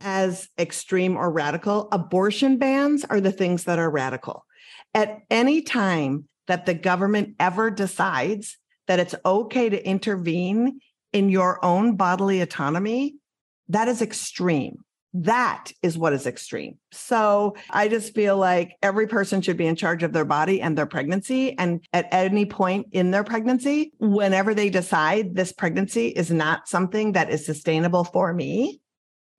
as 0.02 0.50
extreme 0.60 1.18
or 1.18 1.32
radical. 1.32 1.88
Abortion 1.92 2.58
bans 2.58 3.06
are 3.06 3.22
the 3.22 3.32
things 3.32 3.64
that 3.64 3.80
are 3.80 3.90
radical. 3.90 4.46
At 4.94 5.22
any 5.30 5.62
time 5.62 6.28
that 6.48 6.66
the 6.66 6.74
government 6.74 7.36
ever 7.40 7.72
decides 7.72 8.58
that 8.88 9.00
it's 9.00 9.16
okay 9.26 9.70
to 9.70 9.88
intervene 9.88 10.80
in 11.12 11.30
your 11.30 11.64
own 11.66 11.96
bodily 11.96 12.42
autonomy, 12.42 13.16
that 13.70 13.88
is 13.88 14.02
extreme. 14.02 14.84
That 15.20 15.72
is 15.82 15.98
what 15.98 16.12
is 16.12 16.28
extreme. 16.28 16.78
So 16.92 17.56
I 17.70 17.88
just 17.88 18.14
feel 18.14 18.38
like 18.38 18.76
every 18.84 19.08
person 19.08 19.42
should 19.42 19.56
be 19.56 19.66
in 19.66 19.78
charge 19.78 20.04
of 20.04 20.12
their 20.12 20.26
body 20.26 20.60
and 20.60 20.78
their 20.78 20.86
pregnancy. 20.86 21.58
And 21.58 21.86
at 21.94 22.10
any 22.12 22.46
point 22.46 22.88
in 22.92 23.12
their 23.12 23.24
pregnancy, 23.24 23.94
whenever 23.98 24.54
they 24.54 24.70
decide 24.70 25.34
this 25.34 25.54
pregnancy 25.54 26.10
is 26.10 26.32
not 26.32 26.68
something 26.68 27.14
that 27.14 27.30
is 27.30 27.46
sustainable 27.46 28.04
for 28.04 28.34
me 28.34 28.82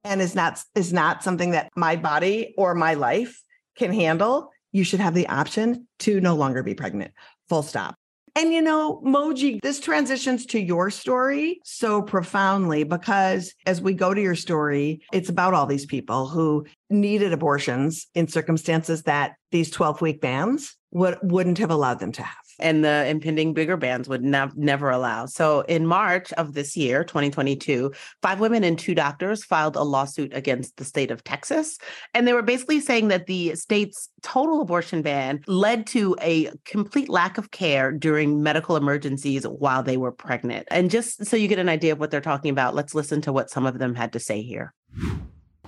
and 0.02 0.22
is 0.22 0.34
not 0.34 0.62
is 0.74 0.94
not 0.94 1.22
something 1.22 1.50
that 1.50 1.70
my 1.76 1.94
body 1.96 2.54
or 2.56 2.74
my 2.74 2.94
life 2.94 3.42
can 3.76 3.92
handle, 3.92 4.50
you 4.72 4.82
should 4.82 5.00
have 5.00 5.14
the 5.14 5.28
option 5.28 5.86
to 5.98 6.22
no 6.22 6.36
longer 6.36 6.62
be 6.62 6.74
pregnant. 6.74 7.12
Full 7.50 7.62
stop. 7.62 7.96
And 8.36 8.52
you 8.52 8.60
know, 8.60 9.00
Moji, 9.02 9.62
this 9.62 9.80
transitions 9.80 10.44
to 10.46 10.60
your 10.60 10.90
story 10.90 11.58
so 11.64 12.02
profoundly 12.02 12.84
because 12.84 13.54
as 13.64 13.80
we 13.80 13.94
go 13.94 14.12
to 14.12 14.20
your 14.20 14.34
story, 14.34 15.00
it's 15.10 15.30
about 15.30 15.54
all 15.54 15.64
these 15.64 15.86
people 15.86 16.28
who 16.28 16.66
needed 16.90 17.32
abortions 17.32 18.08
in 18.14 18.28
circumstances 18.28 19.04
that 19.04 19.36
these 19.52 19.70
12 19.70 20.02
week 20.02 20.20
bans 20.20 20.76
would, 20.90 21.16
wouldn't 21.22 21.56
have 21.56 21.70
allowed 21.70 21.98
them 21.98 22.12
to 22.12 22.22
have. 22.22 22.45
And 22.58 22.84
the 22.84 23.06
impending 23.06 23.54
bigger 23.54 23.76
bans 23.76 24.08
would 24.08 24.22
nev- 24.22 24.56
never 24.56 24.90
allow. 24.90 25.26
So 25.26 25.60
in 25.62 25.86
March 25.86 26.32
of 26.34 26.54
this 26.54 26.76
year, 26.76 27.04
2022, 27.04 27.92
five 28.22 28.40
women 28.40 28.64
and 28.64 28.78
two 28.78 28.94
doctors 28.94 29.44
filed 29.44 29.76
a 29.76 29.82
lawsuit 29.82 30.32
against 30.34 30.76
the 30.76 30.84
state 30.84 31.10
of 31.10 31.24
Texas. 31.24 31.78
And 32.14 32.26
they 32.26 32.32
were 32.32 32.42
basically 32.42 32.80
saying 32.80 33.08
that 33.08 33.26
the 33.26 33.54
state's 33.54 34.08
total 34.22 34.60
abortion 34.60 35.02
ban 35.02 35.40
led 35.46 35.86
to 35.88 36.16
a 36.20 36.50
complete 36.64 37.08
lack 37.08 37.38
of 37.38 37.50
care 37.50 37.92
during 37.92 38.42
medical 38.42 38.76
emergencies 38.76 39.46
while 39.46 39.82
they 39.82 39.96
were 39.96 40.12
pregnant. 40.12 40.66
And 40.70 40.90
just 40.90 41.26
so 41.26 41.36
you 41.36 41.48
get 41.48 41.58
an 41.58 41.68
idea 41.68 41.92
of 41.92 42.00
what 42.00 42.10
they're 42.10 42.20
talking 42.20 42.50
about, 42.50 42.74
let's 42.74 42.94
listen 42.94 43.20
to 43.22 43.32
what 43.32 43.50
some 43.50 43.66
of 43.66 43.78
them 43.78 43.94
had 43.94 44.12
to 44.14 44.20
say 44.20 44.42
here. 44.42 44.74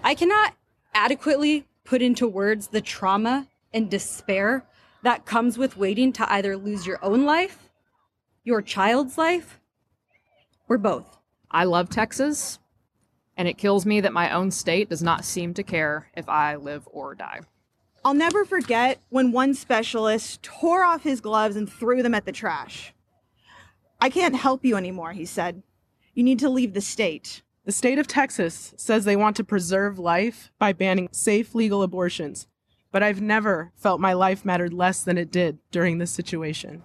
I 0.02 0.14
cannot 0.14 0.54
adequately 0.94 1.66
put 1.84 2.02
into 2.02 2.28
words 2.28 2.68
the 2.68 2.80
trauma 2.80 3.46
and 3.72 3.90
despair 3.90 4.64
that 5.02 5.26
comes 5.26 5.58
with 5.58 5.76
waiting 5.76 6.12
to 6.14 6.32
either 6.32 6.56
lose 6.56 6.86
your 6.86 7.02
own 7.04 7.24
life, 7.24 7.70
your 8.44 8.62
child's 8.62 9.18
life, 9.18 9.60
or 10.68 10.78
both. 10.78 11.18
I 11.50 11.64
love 11.64 11.88
Texas, 11.88 12.58
and 13.36 13.48
it 13.48 13.58
kills 13.58 13.86
me 13.86 14.00
that 14.00 14.12
my 14.12 14.30
own 14.32 14.50
state 14.50 14.88
does 14.88 15.02
not 15.02 15.24
seem 15.24 15.54
to 15.54 15.62
care 15.62 16.10
if 16.16 16.28
I 16.28 16.56
live 16.56 16.88
or 16.90 17.14
die. 17.14 17.40
I'll 18.04 18.14
never 18.14 18.44
forget 18.44 19.00
when 19.08 19.32
one 19.32 19.54
specialist 19.54 20.42
tore 20.42 20.84
off 20.84 21.02
his 21.02 21.20
gloves 21.20 21.56
and 21.56 21.70
threw 21.70 22.02
them 22.02 22.14
at 22.14 22.24
the 22.24 22.32
trash. 22.32 22.94
I 24.00 24.10
can't 24.10 24.36
help 24.36 24.64
you 24.64 24.76
anymore, 24.76 25.12
he 25.12 25.24
said. 25.24 25.62
You 26.14 26.22
need 26.22 26.38
to 26.40 26.48
leave 26.48 26.74
the 26.74 26.80
state. 26.80 27.42
The 27.64 27.72
state 27.72 27.98
of 27.98 28.06
Texas 28.06 28.72
says 28.76 29.04
they 29.04 29.16
want 29.16 29.36
to 29.36 29.44
preserve 29.44 29.98
life 29.98 30.50
by 30.58 30.72
banning 30.72 31.08
safe 31.12 31.54
legal 31.54 31.82
abortions, 31.82 32.46
but 32.90 33.02
I've 33.02 33.20
never 33.20 33.72
felt 33.76 34.00
my 34.00 34.12
life 34.12 34.44
mattered 34.44 34.72
less 34.72 35.02
than 35.02 35.18
it 35.18 35.30
did 35.30 35.58
during 35.70 35.98
this 35.98 36.10
situation. 36.10 36.82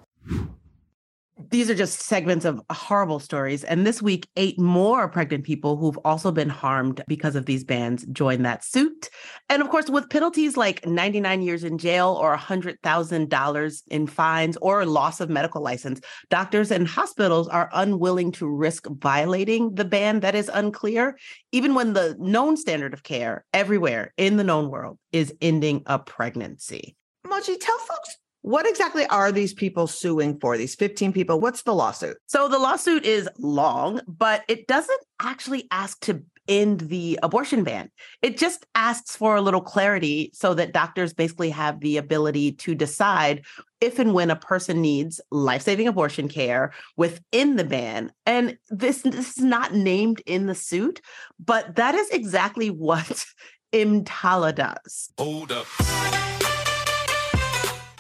These 1.50 1.70
are 1.70 1.76
just 1.76 2.02
segments 2.02 2.46
of 2.46 2.62
horrible 2.72 3.20
stories. 3.20 3.64
And 3.64 3.86
this 3.86 4.02
week, 4.02 4.28
eight 4.36 4.60
more 4.60 5.10
pregnant 5.10 5.44
people 5.44 5.78
who've 5.78 5.98
also 6.06 6.32
been 6.32 6.50
harmed 6.50 7.04
because 7.08 7.36
of 7.36 7.46
these 7.46 7.64
bans 7.64 8.06
joined 8.12 8.46
that 8.46 8.64
suit. 8.64 9.10
And 9.50 9.62
of 9.62 9.70
course, 9.70 9.90
with 9.90 10.10
penalties 10.10 10.58
like 10.58 10.86
99 10.86 11.42
years 11.42 11.64
in 11.64 11.78
jail 11.78 12.18
or 12.22 12.38
$100,000 12.38 13.82
in 13.88 14.08
fines 14.08 14.58
or 14.58 14.86
loss 14.86 15.20
of 15.20 15.30
medical 15.30 15.62
license, 15.62 16.02
doctors 16.30 16.72
and 16.72 16.88
hospitals 16.88 17.48
are 17.48 17.70
unwilling 17.74 18.32
to 18.34 18.48
risk 18.48 18.86
violating 18.88 19.74
the 19.74 19.86
ban 19.86 20.20
that 20.20 20.36
is 20.36 20.52
unclear, 20.54 21.18
even 21.52 21.74
when 21.74 21.94
the 21.94 22.16
known 22.20 22.58
standard 22.58 22.94
of 22.94 23.04
care 23.04 23.44
everywhere 23.54 24.14
in 24.18 24.38
the 24.38 24.44
known 24.44 24.70
world 24.70 25.00
is 25.12 25.34
ending 25.42 25.82
a 25.88 25.98
pregnancy. 25.98 26.96
Moji, 27.26 27.58
tell 27.60 27.78
folks 27.80 28.18
what 28.44 28.68
exactly 28.68 29.06
are 29.08 29.32
these 29.32 29.54
people 29.54 29.88
suing 29.88 30.38
for? 30.40 30.58
These 30.58 30.76
15 30.76 31.14
people? 31.14 31.40
What's 31.40 31.64
the 31.64 31.74
lawsuit? 31.74 32.18
So 32.28 32.50
the 32.50 32.60
lawsuit 32.60 33.06
is 33.06 33.28
long, 33.40 34.02
but 34.06 34.44
it 34.50 34.68
doesn't 34.68 35.00
actually 35.22 35.66
ask 35.72 36.00
to 36.02 36.24
end 36.50 36.82
the 36.82 37.18
abortion 37.24 37.64
ban. 37.64 37.90
It 38.22 38.38
just 38.38 38.66
asks 38.76 39.16
for 39.16 39.38
a 39.38 39.42
little 39.42 39.62
clarity 39.62 40.30
so 40.34 40.54
that 40.56 40.74
doctors 40.74 41.14
basically 41.14 41.52
have 41.52 41.80
the 41.80 41.96
ability 41.96 42.52
to 42.54 42.76
decide 42.76 43.46
if 43.80 43.98
and 43.98 44.14
when 44.14 44.30
a 44.30 44.36
person 44.36 44.82
needs 44.82 45.22
life-saving 45.32 45.88
abortion 45.88 46.28
care 46.28 46.74
within 46.98 47.56
the 47.56 47.64
ban. 47.64 48.12
And 48.26 48.58
this, 48.70 49.04
this 49.04 49.38
is 49.38 49.44
not 49.44 49.74
named 49.74 50.22
in 50.26 50.48
the 50.48 50.56
suit, 50.56 51.00
but 51.40 51.78
that 51.78 51.96
is 51.96 52.10
exactly 52.10 52.70
what 52.70 53.26
EMTALA 53.72 54.54
does. 54.54 55.12
Hold 55.18 55.54
up. 55.54 55.68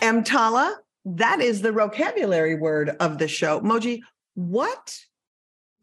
EMTALA, 0.03 0.75
that 1.05 1.39
is 1.39 1.61
the 1.61 1.71
vocabulary 1.71 2.55
word 2.55 2.89
of 2.99 3.19
the 3.19 3.27
show. 3.29 3.61
Moji, 3.61 4.01
what 4.35 4.99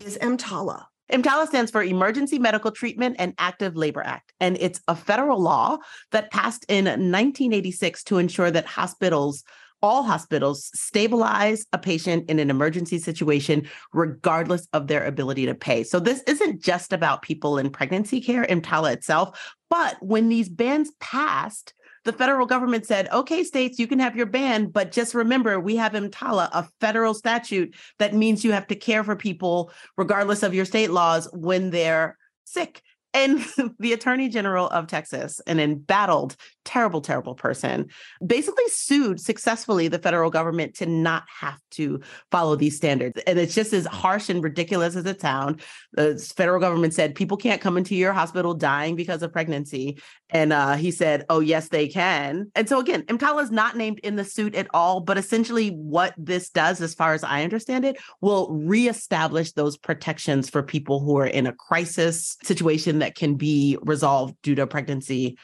is 0.04 0.18
EMTALA? 0.18 0.84
EMTALA 1.10 1.46
stands 1.46 1.70
for 1.70 1.82
Emergency 1.82 2.38
Medical 2.38 2.70
Treatment 2.70 3.16
and 3.18 3.32
Active 3.38 3.76
Labor 3.76 4.02
Act, 4.04 4.34
and 4.38 4.58
it's 4.60 4.78
a 4.88 4.94
federal 4.94 5.40
law 5.40 5.78
that 6.12 6.30
passed 6.30 6.66
in 6.68 6.84
1986 6.84 8.04
to 8.04 8.18
ensure 8.18 8.50
that 8.50 8.66
hospitals 8.66 9.42
all 9.82 10.02
hospitals 10.02 10.70
stabilize 10.74 11.64
a 11.72 11.78
patient 11.78 12.28
in 12.28 12.38
an 12.38 12.50
emergency 12.50 12.98
situation, 12.98 13.66
regardless 13.94 14.68
of 14.74 14.88
their 14.88 15.06
ability 15.06 15.46
to 15.46 15.54
pay. 15.54 15.82
So, 15.82 15.98
this 15.98 16.22
isn't 16.26 16.62
just 16.62 16.92
about 16.92 17.22
people 17.22 17.56
in 17.56 17.70
pregnancy 17.70 18.20
care, 18.20 18.44
EMTALA 18.44 18.92
itself, 18.92 19.56
but 19.70 19.96
when 20.02 20.28
these 20.28 20.50
bans 20.50 20.92
passed, 21.00 21.72
the 22.04 22.12
federal 22.12 22.46
government 22.46 22.86
said, 22.86 23.08
okay, 23.12 23.44
states, 23.44 23.78
you 23.78 23.86
can 23.86 23.98
have 23.98 24.16
your 24.16 24.26
ban, 24.26 24.66
but 24.66 24.92
just 24.92 25.14
remember, 25.14 25.60
we 25.60 25.76
have 25.76 25.92
EMTALA, 25.92 26.48
a 26.52 26.68
federal 26.80 27.14
statute 27.14 27.74
that 27.98 28.14
means 28.14 28.44
you 28.44 28.52
have 28.52 28.66
to 28.68 28.74
care 28.74 29.04
for 29.04 29.16
people, 29.16 29.70
regardless 29.96 30.42
of 30.42 30.54
your 30.54 30.64
state 30.64 30.90
laws, 30.90 31.28
when 31.32 31.70
they're 31.70 32.16
sick. 32.44 32.82
And 33.12 33.44
the 33.78 33.92
attorney 33.92 34.28
general 34.28 34.68
of 34.68 34.86
Texas, 34.86 35.40
an 35.46 35.58
embattled, 35.58 36.36
terrible, 36.64 37.00
terrible 37.00 37.34
person, 37.34 37.88
basically 38.24 38.68
sued 38.68 39.20
successfully 39.20 39.88
the 39.88 39.98
federal 39.98 40.30
government 40.30 40.74
to 40.76 40.86
not 40.86 41.24
have 41.40 41.58
to 41.72 42.00
follow 42.30 42.56
these 42.56 42.76
standards. 42.76 43.20
And 43.26 43.38
it's 43.38 43.54
just 43.54 43.72
as 43.72 43.86
harsh 43.86 44.28
and 44.28 44.42
ridiculous 44.42 44.96
as 44.96 45.06
it 45.06 45.20
sounds. 45.20 45.62
The 45.92 46.16
federal 46.36 46.60
government 46.60 46.94
said 46.94 47.14
people 47.14 47.36
can't 47.36 47.60
come 47.60 47.76
into 47.76 47.96
your 47.96 48.12
hospital 48.12 48.54
dying 48.54 48.94
because 48.94 49.22
of 49.22 49.32
pregnancy. 49.32 49.98
And 50.30 50.52
uh, 50.52 50.76
he 50.76 50.90
said, 50.92 51.24
oh, 51.28 51.40
yes, 51.40 51.68
they 51.68 51.88
can. 51.88 52.50
And 52.54 52.68
so 52.68 52.78
again, 52.78 53.02
EMTALA 53.02 53.42
is 53.42 53.50
not 53.50 53.76
named 53.76 53.98
in 54.00 54.16
the 54.16 54.24
suit 54.24 54.54
at 54.54 54.68
all, 54.72 55.00
but 55.00 55.18
essentially 55.18 55.70
what 55.70 56.14
this 56.16 56.50
does, 56.50 56.80
as 56.80 56.94
far 56.94 57.14
as 57.14 57.24
I 57.24 57.42
understand 57.42 57.84
it, 57.84 57.98
will 58.20 58.48
reestablish 58.52 59.52
those 59.52 59.76
protections 59.76 60.48
for 60.48 60.62
people 60.62 61.00
who 61.00 61.18
are 61.18 61.26
in 61.26 61.46
a 61.46 61.52
crisis 61.52 62.36
situation 62.44 62.99
that 63.00 63.14
can 63.14 63.34
be 63.34 63.76
resolved 63.82 64.34
due 64.42 64.54
to 64.54 64.66
pregnancy 64.66 65.36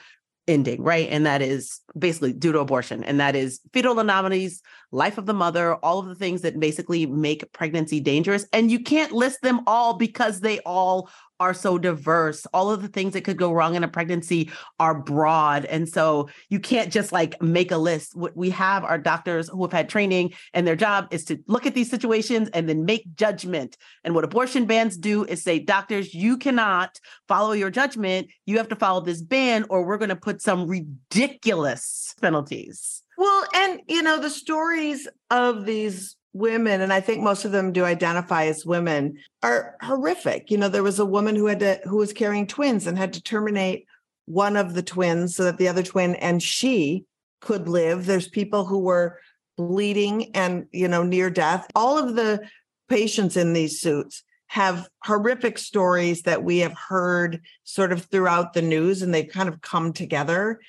ending, 0.49 0.83
right? 0.83 1.09
And 1.11 1.27
that 1.27 1.43
is 1.43 1.81
basically 1.99 2.33
due 2.33 2.53
to 2.53 2.61
abortion. 2.61 3.03
And 3.03 3.21
that 3.21 3.35
is 3.35 3.61
fetal 3.73 3.99
anomalies, 3.99 4.63
life 4.93 5.19
of 5.19 5.27
the 5.27 5.35
mother, 5.35 5.75
all 5.77 5.99
of 5.99 6.07
the 6.07 6.15
things 6.15 6.43
that 6.43 6.61
basically 6.61 7.07
make 7.07 7.51
pregnancy 7.53 8.01
dangerous. 8.01 8.47
And 8.53 8.71
you 8.71 8.81
can't 8.81 9.13
list 9.13 9.43
them 9.43 9.61
all 9.67 9.95
because 9.95 10.41
they 10.41 10.61
all 10.61 11.11
are 11.41 11.55
so 11.55 11.79
diverse. 11.79 12.47
All 12.53 12.71
of 12.71 12.83
the 12.83 12.89
things 12.89 13.13
that 13.13 13.25
could 13.25 13.37
go 13.37 13.53
wrong 13.53 13.75
in 13.75 13.85
a 13.85 13.89
pregnancy 13.89 14.51
are 14.79 14.95
broad. 14.95 15.65
And 15.67 15.89
so 15.89 16.29
you 16.49 16.61
can't 16.61 16.93
just 16.93 17.13
like 17.13 17.41
make 17.43 17.71
a 17.71 17.77
list. 17.77 18.17
What 18.17 18.37
we 18.37 18.51
have 18.51 18.85
are 18.85 18.99
doctors 18.99 19.49
who 19.49 19.63
have 19.63 19.73
had 19.73 19.89
training, 19.89 20.35
and 20.55 20.67
their 20.67 20.77
job 20.77 21.09
is 21.11 21.25
to 21.27 21.39
look 21.47 21.67
at 21.67 21.75
these 21.75 21.91
situations 21.91 22.49
and 22.53 22.69
then 22.69 22.85
make 22.85 23.15
judgment. 23.15 23.77
And 24.05 24.15
what 24.15 24.25
abortion 24.25 24.67
bans 24.67 24.97
do 24.97 25.25
is 25.25 25.43
say, 25.43 25.59
doctors, 25.59 26.15
you 26.15 26.37
cannot 26.37 26.99
follow 27.29 27.53
your 27.53 27.71
judgment. 27.71 28.29
You 28.47 28.57
have 28.59 28.69
to 28.69 28.77
follow 28.77 29.01
this 29.01 29.23
ban, 29.23 29.65
or 29.69 29.85
we're 29.85 29.99
going 29.99 30.09
to 30.09 30.17
put 30.17 30.41
some 30.43 30.67
ridiculous 30.67 32.15
penalties. 32.21 33.03
Well, 33.19 33.47
and 33.55 33.81
you 33.89 34.03
know, 34.03 34.21
the 34.21 34.31
stories 34.31 35.09
of 35.31 35.65
these 35.65 36.17
women, 36.37 36.81
and 36.81 36.93
I 36.93 37.01
think 37.01 37.23
most 37.23 37.45
of 37.45 37.53
them 37.53 37.73
do 37.73 37.85
identify 37.85 38.45
as 38.45 38.67
women, 38.67 39.19
are 39.43 39.77
horrific. 39.81 40.51
You 40.51 40.59
know, 40.59 40.69
there 40.69 40.83
was 40.83 40.99
a 40.99 41.07
woman 41.07 41.37
who 41.37 41.47
had 41.47 41.61
to 41.61 41.81
who 41.85 41.97
was 41.97 42.13
carrying 42.13 42.47
twins 42.47 42.87
and 42.87 42.97
had 42.97 43.13
to 43.15 43.23
terminate 43.23 43.87
one 44.27 44.57
of 44.57 44.75
the 44.75 44.83
twins 44.83 45.37
so 45.37 45.45
that 45.45 45.59
the 45.59 45.69
other 45.69 45.83
twin 45.83 46.15
and 46.17 46.43
she 46.43 47.05
could 47.41 47.69
live. 47.69 48.07
There's 48.07 48.29
people 48.29 48.65
who 48.65 48.79
were 48.79 49.19
bleeding 49.57 50.35
and 50.35 50.67
you 50.73 50.89
know 50.89 51.03
near 51.03 51.31
death. 51.31 51.67
All 51.75 51.99
of 51.99 52.15
the 52.15 52.47
patients 52.89 53.37
in 53.37 53.53
these 53.53 53.81
suits 53.81 54.23
have 54.49 54.89
horrific 55.03 55.59
stories 55.59 56.23
that 56.23 56.45
we 56.45 56.59
have 56.59 56.75
heard 56.75 57.41
sort 57.65 57.93
of 57.93 58.05
throughout 58.05 58.53
the 58.53 58.63
news 58.63 59.03
and 59.03 59.13
they've 59.13 59.29
kind 59.29 59.49
of 59.49 59.61
come 59.61 59.93
together 59.93 60.61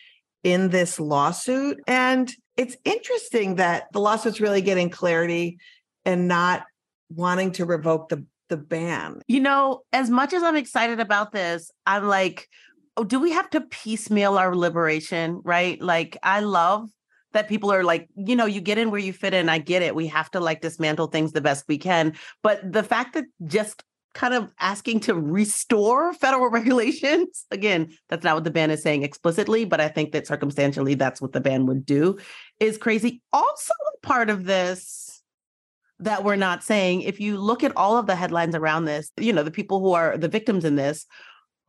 in 0.48 0.70
this 0.70 0.98
lawsuit 0.98 1.78
and 1.88 2.34
it's 2.56 2.78
interesting 2.86 3.56
that 3.56 3.92
the 3.92 4.00
lawsuit's 4.00 4.40
really 4.40 4.62
getting 4.62 4.90
clarity 4.90 5.60
and 6.06 6.30
not 6.30 6.64
wanting 7.10 7.52
to 7.52 7.66
revoke 7.66 8.08
the 8.08 8.26
the 8.50 8.56
ban. 8.56 9.22
You 9.28 9.42
know, 9.42 9.82
as 9.92 10.10
much 10.10 10.32
as 10.32 10.42
I'm 10.42 10.56
excited 10.56 11.02
about 11.02 11.34
this, 11.34 11.70
I'm 11.86 12.08
like, 12.08 12.48
oh, 12.96 13.04
do 13.04 13.20
we 13.20 13.34
have 13.34 13.50
to 13.50 13.60
piecemeal 13.60 14.38
our 14.38 14.56
liberation? 14.56 15.42
Right? 15.44 15.82
Like, 15.82 16.18
I 16.24 16.40
love 16.40 16.90
that 17.34 17.50
people 17.50 17.74
are 17.74 17.84
like, 17.84 18.08
you 18.16 18.38
know, 18.38 18.46
you 18.46 18.62
get 18.62 18.78
in 18.78 18.90
where 18.90 19.02
you 19.02 19.12
fit 19.12 19.34
in. 19.34 19.50
I 19.50 19.58
get 19.58 19.82
it. 19.82 19.96
We 19.96 20.08
have 20.08 20.32
to 20.32 20.40
like 20.40 20.62
dismantle 20.62 21.08
things 21.08 21.34
the 21.34 21.42
best 21.42 21.66
we 21.68 21.78
can. 21.78 22.14
But 22.42 22.72
the 22.72 22.84
fact 22.84 23.16
that 23.16 23.26
just 23.46 23.84
kind 24.18 24.34
of 24.34 24.52
asking 24.60 25.00
to 25.00 25.14
restore 25.14 26.12
federal 26.12 26.50
regulations. 26.60 27.46
Again, 27.52 27.94
that's 28.10 28.24
not 28.24 28.34
what 28.34 28.44
the 28.44 28.52
ban 28.52 28.72
is 28.72 28.82
saying 28.82 29.04
explicitly, 29.04 29.64
but 29.64 29.80
I 29.80 29.88
think 29.88 30.12
that 30.12 30.26
circumstantially 30.26 30.96
that's 30.96 31.22
what 31.22 31.34
the 31.34 31.40
ban 31.40 31.68
would 31.68 31.86
do 31.86 32.18
is 32.60 32.80
crazy. 32.80 33.22
Also, 33.32 33.74
part 34.02 34.30
of 34.30 34.46
this 34.46 35.22
that 36.00 36.24
we're 36.24 36.36
not 36.36 36.64
saying, 36.64 37.02
if 37.02 37.20
you 37.20 37.38
look 37.38 37.64
at 37.64 37.76
all 37.78 37.98
of 37.98 38.08
the 38.08 38.16
headlines 38.16 38.56
around 38.56 38.86
this, 38.86 39.12
you 39.18 39.34
know, 39.34 39.44
the 39.44 39.52
people 39.52 39.80
who 39.80 39.94
are 39.94 40.18
the 40.18 40.28
victims 40.28 40.66
in 40.66 40.76
this 40.76 41.06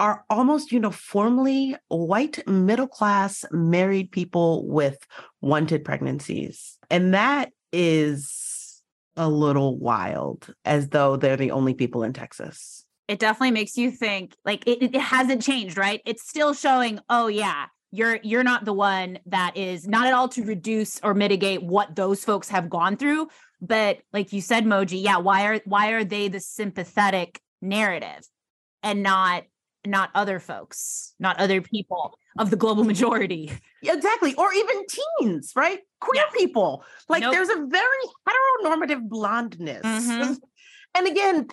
are 0.01 0.25
almost 0.31 0.73
uniformly 0.73 1.77
white 1.89 2.47
middle 2.47 2.87
class 2.87 3.45
married 3.51 4.11
people 4.11 4.67
with 4.69 5.07
wanted 5.41 5.85
pregnancies. 5.85 6.79
And 6.91 7.13
that 7.15 7.53
is 7.73 8.48
a 9.19 9.29
little 9.29 9.77
wild, 9.77 10.55
as 10.65 10.89
though 10.89 11.17
they're 11.17 11.37
the 11.37 11.51
only 11.51 11.75
people 11.75 12.03
in 12.03 12.13
Texas. 12.15 12.85
It 13.09 13.19
definitely 13.19 13.51
makes 13.51 13.77
you 13.77 13.91
think 13.91 14.35
like 14.45 14.67
it, 14.67 14.83
it 14.83 15.01
hasn't 15.01 15.43
changed, 15.43 15.77
right? 15.77 16.01
It's 16.07 16.27
still 16.27 16.55
showing, 16.55 17.01
oh 17.11 17.27
yeah, 17.27 17.67
you're 17.91 18.21
you're 18.23 18.45
not 18.45 18.65
the 18.65 18.73
one 18.73 19.19
that 19.27 19.57
is 19.57 19.89
not 19.89 20.07
at 20.07 20.15
all 20.15 20.29
to 20.31 20.45
reduce 20.45 21.01
or 21.01 21.15
mitigate 21.15 21.63
what 21.63 21.97
those 21.97 22.25
folks 22.25 22.49
have 22.51 22.71
gone 22.71 22.97
through. 22.97 23.29
But 23.61 23.99
like 24.13 24.33
you 24.33 24.41
said, 24.41 24.65
Moji, 24.65 25.03
yeah, 25.03 25.19
why 25.19 25.47
are 25.47 25.61
why 25.65 25.91
are 25.93 26.05
they 26.05 26.29
the 26.29 26.41
sympathetic 26.41 27.41
narrative 27.61 28.27
and 28.83 29.03
not 29.03 29.45
not 29.87 30.11
other 30.15 30.39
folks, 30.39 31.15
not 31.19 31.39
other 31.39 31.61
people 31.61 32.19
of 32.39 32.51
the 32.51 32.57
global 32.57 32.85
majority. 32.85 33.51
Exactly. 33.83 34.35
Or 34.35 34.53
even 34.53 34.85
teens, 35.21 35.53
right? 35.57 35.81
Queer 36.01 36.25
yeah. 36.25 36.39
people. 36.39 36.85
Like 37.09 37.23
nope. 37.23 37.33
there's 37.33 37.49
a 37.49 37.67
very 37.67 38.08
heteronormative 38.64 39.09
blondness. 39.09 39.85
Mm-hmm. 39.85 40.35
And 40.94 41.07
again, 41.07 41.47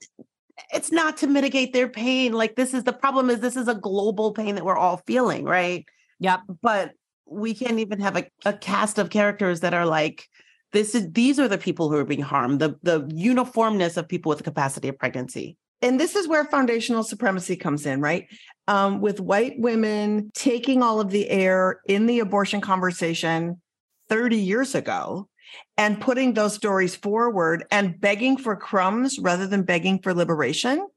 it's 0.74 0.94
not 0.94 1.18
to 1.18 1.28
mitigate 1.28 1.74
their 1.74 1.90
pain. 1.90 2.32
Like 2.32 2.56
this 2.56 2.74
is 2.74 2.86
the 2.86 2.94
problem 2.94 3.30
is 3.30 3.42
this 3.42 3.58
is 3.58 3.68
a 3.68 3.76
global 3.76 4.32
pain 4.32 4.56
that 4.56 4.64
we're 4.64 4.78
all 4.78 5.02
feeling, 5.06 5.44
right? 5.44 5.86
Yep. 6.20 6.40
But 6.62 6.94
we 7.28 7.54
can't 7.54 7.80
even 7.80 8.00
have 8.00 8.16
a, 8.16 8.26
a 8.46 8.54
cast 8.54 8.98
of 8.98 9.10
characters 9.10 9.60
that 9.60 9.74
are 9.74 9.86
like 9.86 10.24
this 10.72 10.96
is 10.96 11.12
these 11.12 11.38
are 11.38 11.50
the 11.50 11.58
people 11.58 11.92
who 11.92 11.98
are 11.98 12.06
being 12.06 12.22
harmed 12.22 12.62
the 12.62 12.76
the 12.82 13.06
uniformness 13.14 13.98
of 13.98 14.08
people 14.08 14.30
with 14.30 14.38
the 14.38 14.44
capacity 14.44 14.88
of 14.88 14.98
pregnancy 14.98 15.58
and 15.82 16.00
this 16.00 16.16
is 16.16 16.28
where 16.28 16.46
foundational 16.46 17.04
supremacy 17.04 17.56
comes 17.56 17.86
in, 17.86 18.02
right? 18.02 18.28
Um, 18.68 19.02
with 19.02 19.20
white 19.20 19.54
women 19.58 20.32
taking 20.34 20.82
all 20.82 21.00
of 21.00 21.12
the 21.12 21.30
air 21.30 21.80
in 21.86 22.08
the 22.08 22.20
abortion 22.20 22.62
conversation 22.62 23.62
30 24.10 24.38
years 24.38 24.74
ago. 24.74 25.30
And 25.78 26.02
putting 26.02 26.34
those 26.34 26.54
stories 26.54 26.96
forward 26.96 27.66
and 27.72 28.00
begging 28.00 28.38
for 28.38 28.56
crumbs 28.56 29.20
rather 29.20 29.48
than 29.48 29.64
begging 29.64 30.00
for 30.00 30.14
liberation, 30.14 30.88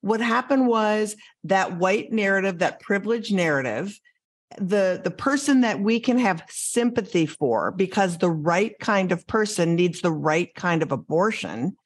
what 0.00 0.20
happened 0.20 0.66
was 0.66 1.16
that 1.44 1.78
white 1.78 2.12
narrative, 2.12 2.58
that 2.58 2.80
privileged 2.80 3.32
narrative, 3.32 3.98
the 4.58 5.00
the 5.02 5.10
person 5.10 5.62
that 5.62 5.80
we 5.80 5.98
can 5.98 6.18
have 6.18 6.44
sympathy 6.50 7.24
for 7.24 7.70
because 7.70 8.18
the 8.18 8.30
right 8.30 8.78
kind 8.80 9.10
of 9.10 9.26
person 9.26 9.76
needs 9.76 10.00
the 10.00 10.12
right 10.12 10.54
kind 10.54 10.82
of 10.82 10.92
abortion 10.92 11.76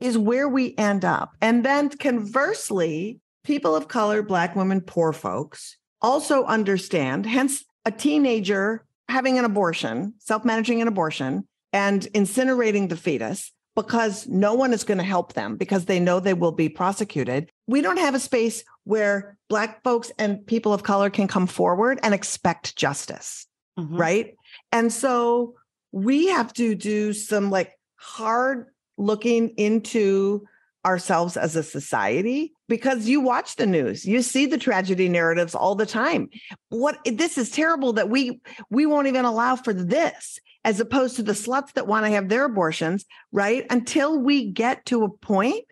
is 0.00 0.16
where 0.16 0.48
we 0.48 0.74
end 0.78 1.04
up. 1.04 1.32
And 1.42 1.64
then 1.64 1.90
conversely, 1.90 3.20
people 3.44 3.74
of 3.74 3.88
color, 3.88 4.22
black 4.22 4.56
women, 4.56 4.80
poor 4.80 5.12
folks 5.12 5.76
also 6.00 6.44
understand, 6.44 7.26
hence 7.26 7.64
a 7.84 7.90
teenager 7.90 8.84
having 9.08 9.38
an 9.38 9.44
abortion, 9.44 10.14
self-managing 10.18 10.82
an 10.82 10.88
abortion 10.88 11.46
and 11.72 12.02
incinerating 12.14 12.88
the 12.88 12.96
fetus 12.96 13.52
because 13.74 14.26
no 14.26 14.54
one 14.54 14.72
is 14.72 14.84
going 14.84 14.98
to 14.98 15.04
help 15.04 15.34
them 15.34 15.56
because 15.56 15.84
they 15.84 16.00
know 16.00 16.18
they 16.18 16.34
will 16.34 16.52
be 16.52 16.68
prosecuted. 16.68 17.50
We 17.66 17.80
don't 17.80 17.98
have 17.98 18.14
a 18.14 18.20
space 18.20 18.64
where 18.84 19.36
Black 19.48 19.82
folks 19.84 20.10
and 20.18 20.44
people 20.46 20.72
of 20.72 20.82
color 20.82 21.10
can 21.10 21.28
come 21.28 21.46
forward 21.46 22.00
and 22.02 22.12
expect 22.12 22.74
justice. 22.76 23.46
Mm-hmm. 23.78 23.96
Right. 23.96 24.34
And 24.72 24.92
so 24.92 25.54
we 25.92 26.28
have 26.28 26.52
to 26.54 26.74
do 26.74 27.12
some 27.12 27.50
like 27.50 27.72
hard 27.96 28.66
looking 28.96 29.50
into 29.50 30.44
ourselves 30.88 31.36
as 31.36 31.54
a 31.54 31.62
society 31.62 32.52
because 32.68 33.06
you 33.06 33.20
watch 33.20 33.56
the 33.56 33.66
news 33.66 34.04
you 34.04 34.22
see 34.22 34.46
the 34.46 34.58
tragedy 34.58 35.08
narratives 35.08 35.54
all 35.54 35.74
the 35.74 35.86
time 35.86 36.28
what 36.70 36.98
this 37.04 37.38
is 37.38 37.50
terrible 37.50 37.92
that 37.92 38.10
we 38.10 38.40
we 38.70 38.86
won't 38.86 39.06
even 39.06 39.24
allow 39.24 39.54
for 39.54 39.72
this 39.72 40.40
as 40.64 40.80
opposed 40.80 41.16
to 41.16 41.22
the 41.22 41.32
sluts 41.32 41.72
that 41.72 41.86
want 41.86 42.04
to 42.04 42.10
have 42.10 42.28
their 42.28 42.44
abortions, 42.44 43.06
right? 43.32 43.64
Until 43.70 44.20
we 44.20 44.50
get 44.50 44.84
to 44.86 45.04
a 45.04 45.08
point 45.08 45.64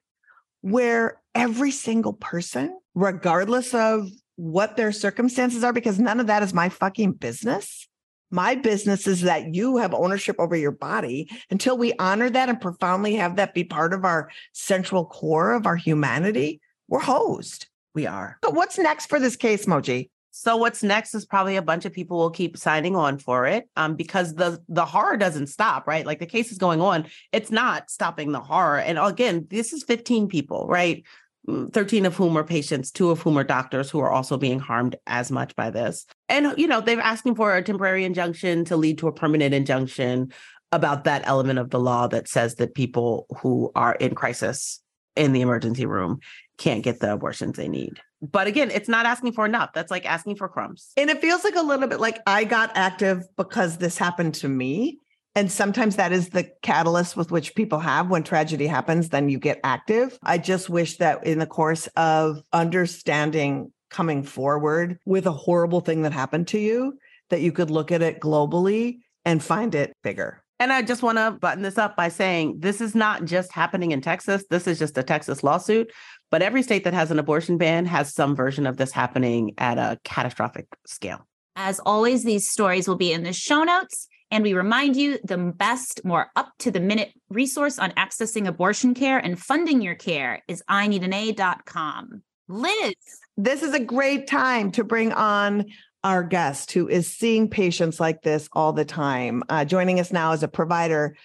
where 0.62 1.20
every 1.34 1.70
single 1.70 2.12
person, 2.14 2.74
regardless 2.94 3.74
of 3.74 4.08
what 4.36 4.76
their 4.76 4.92
circumstances 4.92 5.64
are, 5.64 5.72
because 5.72 5.98
none 5.98 6.20
of 6.20 6.28
that 6.28 6.42
is 6.42 6.54
my 6.54 6.68
fucking 6.68 7.12
business. 7.12 7.88
My 8.30 8.54
business 8.54 9.06
is 9.06 9.22
that 9.22 9.54
you 9.54 9.76
have 9.76 9.94
ownership 9.94 10.36
over 10.38 10.56
your 10.56 10.72
body 10.72 11.30
until 11.50 11.78
we 11.78 11.92
honor 11.98 12.28
that 12.28 12.48
and 12.48 12.60
profoundly 12.60 13.14
have 13.14 13.36
that 13.36 13.54
be 13.54 13.64
part 13.64 13.94
of 13.94 14.04
our 14.04 14.30
central 14.52 15.04
core 15.04 15.52
of 15.52 15.66
our 15.66 15.76
humanity. 15.76 16.60
We're 16.88 17.00
hosed. 17.00 17.66
We 17.94 18.06
are. 18.06 18.38
But 18.42 18.54
what's 18.54 18.78
next 18.78 19.06
for 19.06 19.18
this 19.18 19.36
case, 19.36 19.66
Moji? 19.66 20.10
So 20.38 20.58
what's 20.58 20.82
next 20.82 21.14
is 21.14 21.24
probably 21.24 21.56
a 21.56 21.62
bunch 21.62 21.86
of 21.86 21.94
people 21.94 22.18
will 22.18 22.30
keep 22.30 22.58
signing 22.58 22.94
on 22.94 23.16
for 23.16 23.46
it 23.46 23.70
um, 23.74 23.94
because 23.94 24.34
the 24.34 24.62
the 24.68 24.84
horror 24.84 25.16
doesn't 25.16 25.46
stop, 25.46 25.86
right? 25.86 26.04
Like 26.04 26.18
the 26.18 26.26
case 26.26 26.52
is 26.52 26.58
going 26.58 26.82
on. 26.82 27.06
It's 27.32 27.50
not 27.50 27.90
stopping 27.90 28.32
the 28.32 28.40
horror. 28.40 28.78
And 28.78 28.98
again, 28.98 29.46
this 29.48 29.72
is 29.72 29.82
15 29.84 30.28
people, 30.28 30.66
right? 30.68 31.04
Mm, 31.48 31.72
13 31.72 32.04
of 32.04 32.16
whom 32.16 32.36
are 32.36 32.44
patients, 32.44 32.90
two 32.90 33.08
of 33.08 33.22
whom 33.22 33.38
are 33.38 33.44
doctors 33.44 33.88
who 33.88 34.00
are 34.00 34.10
also 34.10 34.36
being 34.36 34.58
harmed 34.58 34.96
as 35.06 35.30
much 35.30 35.56
by 35.56 35.70
this. 35.70 36.04
And 36.28 36.54
you 36.58 36.66
know, 36.66 36.80
they're 36.80 37.00
asking 37.00 37.36
for 37.36 37.54
a 37.54 37.62
temporary 37.62 38.04
injunction 38.04 38.64
to 38.66 38.76
lead 38.76 38.98
to 38.98 39.08
a 39.08 39.12
permanent 39.12 39.54
injunction 39.54 40.32
about 40.72 41.04
that 41.04 41.22
element 41.26 41.58
of 41.58 41.70
the 41.70 41.80
law 41.80 42.06
that 42.08 42.28
says 42.28 42.56
that 42.56 42.74
people 42.74 43.26
who 43.40 43.70
are 43.74 43.94
in 43.94 44.14
crisis 44.14 44.80
in 45.14 45.32
the 45.32 45.40
emergency 45.40 45.86
room 45.86 46.20
can't 46.58 46.82
get 46.82 47.00
the 47.00 47.12
abortions 47.12 47.56
they 47.56 47.68
need. 47.68 48.00
But 48.22 48.46
again, 48.46 48.70
it's 48.70 48.88
not 48.88 49.06
asking 49.06 49.32
for 49.32 49.44
enough. 49.44 49.70
That's 49.74 49.90
like 49.90 50.06
asking 50.06 50.36
for 50.36 50.48
crumbs. 50.48 50.92
And 50.96 51.10
it 51.10 51.20
feels 51.20 51.44
like 51.44 51.56
a 51.56 51.62
little 51.62 51.86
bit 51.86 52.00
like 52.00 52.20
I 52.26 52.44
got 52.44 52.72
active 52.74 53.24
because 53.36 53.78
this 53.78 53.98
happened 53.98 54.34
to 54.36 54.48
me. 54.48 54.98
And 55.34 55.52
sometimes 55.52 55.96
that 55.96 56.12
is 56.12 56.30
the 56.30 56.50
catalyst 56.62 57.14
with 57.14 57.30
which 57.30 57.54
people 57.54 57.78
have 57.78 58.08
when 58.08 58.22
tragedy 58.22 58.66
happens, 58.66 59.10
then 59.10 59.28
you 59.28 59.38
get 59.38 59.60
active. 59.62 60.18
I 60.22 60.38
just 60.38 60.70
wish 60.70 60.96
that 60.96 61.26
in 61.26 61.38
the 61.38 61.46
course 61.46 61.88
of 61.88 62.40
understanding 62.54 63.70
coming 63.90 64.22
forward 64.22 64.98
with 65.04 65.26
a 65.26 65.32
horrible 65.32 65.80
thing 65.80 66.02
that 66.02 66.12
happened 66.12 66.48
to 66.48 66.58
you, 66.58 66.98
that 67.30 67.40
you 67.40 67.52
could 67.52 67.70
look 67.70 67.92
at 67.92 68.02
it 68.02 68.20
globally 68.20 68.98
and 69.24 69.42
find 69.42 69.74
it 69.74 69.92
bigger. 70.02 70.42
And 70.58 70.72
I 70.72 70.82
just 70.82 71.02
want 71.02 71.18
to 71.18 71.32
button 71.32 71.62
this 71.62 71.76
up 71.76 71.96
by 71.96 72.08
saying 72.08 72.60
this 72.60 72.80
is 72.80 72.94
not 72.94 73.24
just 73.24 73.52
happening 73.52 73.90
in 73.90 74.00
Texas. 74.00 74.44
This 74.48 74.66
is 74.66 74.78
just 74.78 74.96
a 74.96 75.02
Texas 75.02 75.44
lawsuit. 75.44 75.92
But 76.30 76.42
every 76.42 76.62
state 76.62 76.84
that 76.84 76.94
has 76.94 77.10
an 77.10 77.18
abortion 77.18 77.58
ban 77.58 77.84
has 77.86 78.14
some 78.14 78.34
version 78.34 78.66
of 78.66 78.78
this 78.78 78.90
happening 78.90 79.52
at 79.58 79.78
a 79.78 79.98
catastrophic 80.02 80.66
scale. 80.86 81.26
As 81.56 81.78
always, 81.80 82.24
these 82.24 82.48
stories 82.48 82.88
will 82.88 82.96
be 82.96 83.12
in 83.12 83.22
the 83.22 83.32
show 83.32 83.64
notes. 83.64 84.08
And 84.30 84.42
we 84.42 84.54
remind 84.54 84.96
you 84.96 85.18
the 85.22 85.38
best, 85.38 86.04
more 86.04 86.30
up 86.34 86.52
to 86.60 86.70
the 86.70 86.80
minute 86.80 87.12
resource 87.28 87.78
on 87.78 87.92
accessing 87.92 88.46
abortion 88.46 88.92
care 88.92 89.18
and 89.18 89.38
funding 89.38 89.80
your 89.80 89.94
care 89.94 90.42
is 90.48 90.64
ineedana.com. 90.68 92.22
Lizz. 92.48 92.94
This 93.36 93.62
is 93.62 93.74
a 93.74 93.80
great 93.80 94.26
time 94.26 94.70
to 94.72 94.84
bring 94.84 95.12
on 95.12 95.66
our 96.04 96.22
guest 96.22 96.70
who 96.72 96.88
is 96.88 97.12
seeing 97.12 97.50
patients 97.50 97.98
like 97.98 98.22
this 98.22 98.48
all 98.52 98.72
the 98.72 98.84
time. 98.84 99.42
Uh, 99.48 99.64
joining 99.64 99.98
us 99.98 100.12
now 100.12 100.32
is 100.32 100.42
a 100.42 100.48
provider 100.48 101.16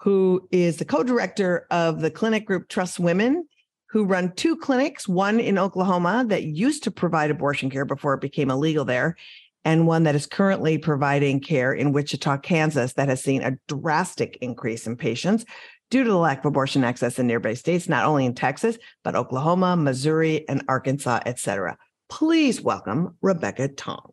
who 0.00 0.46
is 0.50 0.76
the 0.76 0.84
co 0.84 1.02
director 1.02 1.66
of 1.70 2.00
the 2.00 2.10
clinic 2.10 2.46
group 2.46 2.68
Trust 2.68 3.00
Women 3.00 3.46
who 3.88 4.04
run 4.04 4.32
two 4.32 4.56
clinics, 4.56 5.08
one 5.08 5.40
in 5.40 5.58
Oklahoma 5.58 6.24
that 6.28 6.42
used 6.42 6.82
to 6.84 6.90
provide 6.90 7.30
abortion 7.30 7.70
care 7.70 7.84
before 7.84 8.14
it 8.14 8.20
became 8.20 8.50
illegal 8.50 8.84
there, 8.84 9.16
and 9.64 9.86
one 9.86 10.02
that 10.02 10.14
is 10.14 10.26
currently 10.26 10.76
providing 10.76 11.40
care 11.40 11.72
in 11.72 11.92
Wichita, 11.92 12.38
Kansas, 12.38 12.92
that 12.94 13.08
has 13.08 13.22
seen 13.22 13.42
a 13.42 13.56
drastic 13.68 14.36
increase 14.42 14.86
in 14.86 14.96
patients 14.96 15.46
due 15.90 16.04
to 16.04 16.10
the 16.10 16.16
lack 16.16 16.40
of 16.40 16.46
abortion 16.46 16.84
access 16.84 17.18
in 17.18 17.26
nearby 17.26 17.54
states, 17.54 17.88
not 17.88 18.04
only 18.04 18.26
in 18.26 18.34
Texas, 18.34 18.78
but 19.04 19.14
Oklahoma, 19.14 19.76
Missouri, 19.76 20.48
and 20.48 20.62
Arkansas, 20.68 21.20
et 21.26 21.38
cetera. 21.38 21.76
Please 22.08 22.60
welcome 22.60 23.16
Rebecca 23.22 23.68
Tong. 23.68 24.10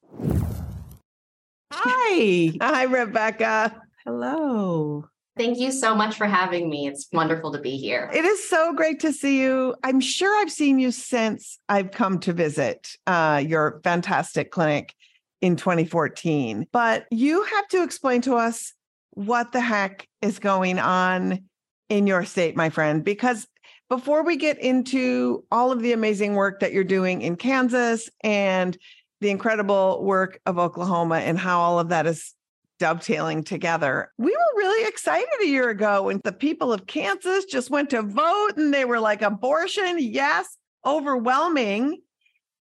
Hi. 1.71 2.53
Hi, 2.61 2.83
Rebecca. 2.83 3.81
Hello. 4.05 5.05
Thank 5.35 5.57
you 5.57 5.71
so 5.71 5.95
much 5.95 6.15
for 6.15 6.27
having 6.27 6.69
me. 6.69 6.85
It's 6.85 7.07
wonderful 7.11 7.51
to 7.53 7.59
be 7.59 7.77
here. 7.77 8.09
It 8.13 8.23
is 8.23 8.47
so 8.47 8.73
great 8.73 8.99
to 8.99 9.11
see 9.11 9.41
you. 9.41 9.75
I'm 9.83 9.99
sure 9.99 10.39
I've 10.39 10.51
seen 10.51 10.77
you 10.77 10.91
since 10.91 11.57
I've 11.67 11.89
come 11.89 12.19
to 12.19 12.33
visit 12.33 12.95
uh, 13.07 13.43
your 13.43 13.81
fantastic 13.83 14.51
clinic 14.51 14.93
in 15.41 15.55
2014. 15.55 16.67
But 16.71 17.07
you 17.09 17.43
have 17.43 17.67
to 17.69 17.83
explain 17.83 18.21
to 18.21 18.35
us 18.35 18.73
what 19.11 19.51
the 19.51 19.61
heck 19.61 20.07
is 20.21 20.37
going 20.37 20.77
on 20.77 21.43
in 21.93 22.07
your 22.07 22.25
state, 22.25 22.55
my 22.55 22.71
friend, 22.71 23.03
because 23.03 23.47
before 23.87 24.23
we 24.23 24.35
get 24.35 24.59
into 24.59 25.45
all 25.51 25.71
of 25.71 25.83
the 25.83 25.93
amazing 25.93 26.33
work 26.33 26.59
that 26.59 26.73
you're 26.73 26.83
doing 26.83 27.21
in 27.21 27.35
Kansas 27.35 28.09
and 28.21 28.75
the 29.21 29.29
incredible 29.29 30.03
work 30.03 30.39
of 30.47 30.57
Oklahoma 30.57 31.17
and 31.17 31.37
how 31.37 31.59
all 31.59 31.77
of 31.77 31.89
that 31.89 32.07
is 32.07 32.33
dovetailing 32.79 33.43
together. 33.43 34.11
We 34.17 34.31
were 34.31 34.57
really 34.57 34.87
excited 34.87 35.27
a 35.43 35.47
year 35.47 35.69
ago 35.69 36.01
when 36.01 36.19
the 36.23 36.33
people 36.33 36.73
of 36.73 36.87
Kansas 36.87 37.45
just 37.45 37.69
went 37.69 37.91
to 37.91 38.01
vote 38.01 38.53
and 38.57 38.73
they 38.73 38.85
were 38.85 38.99
like, 38.99 39.21
abortion, 39.21 39.97
yes, 39.99 40.57
overwhelming. 40.83 42.01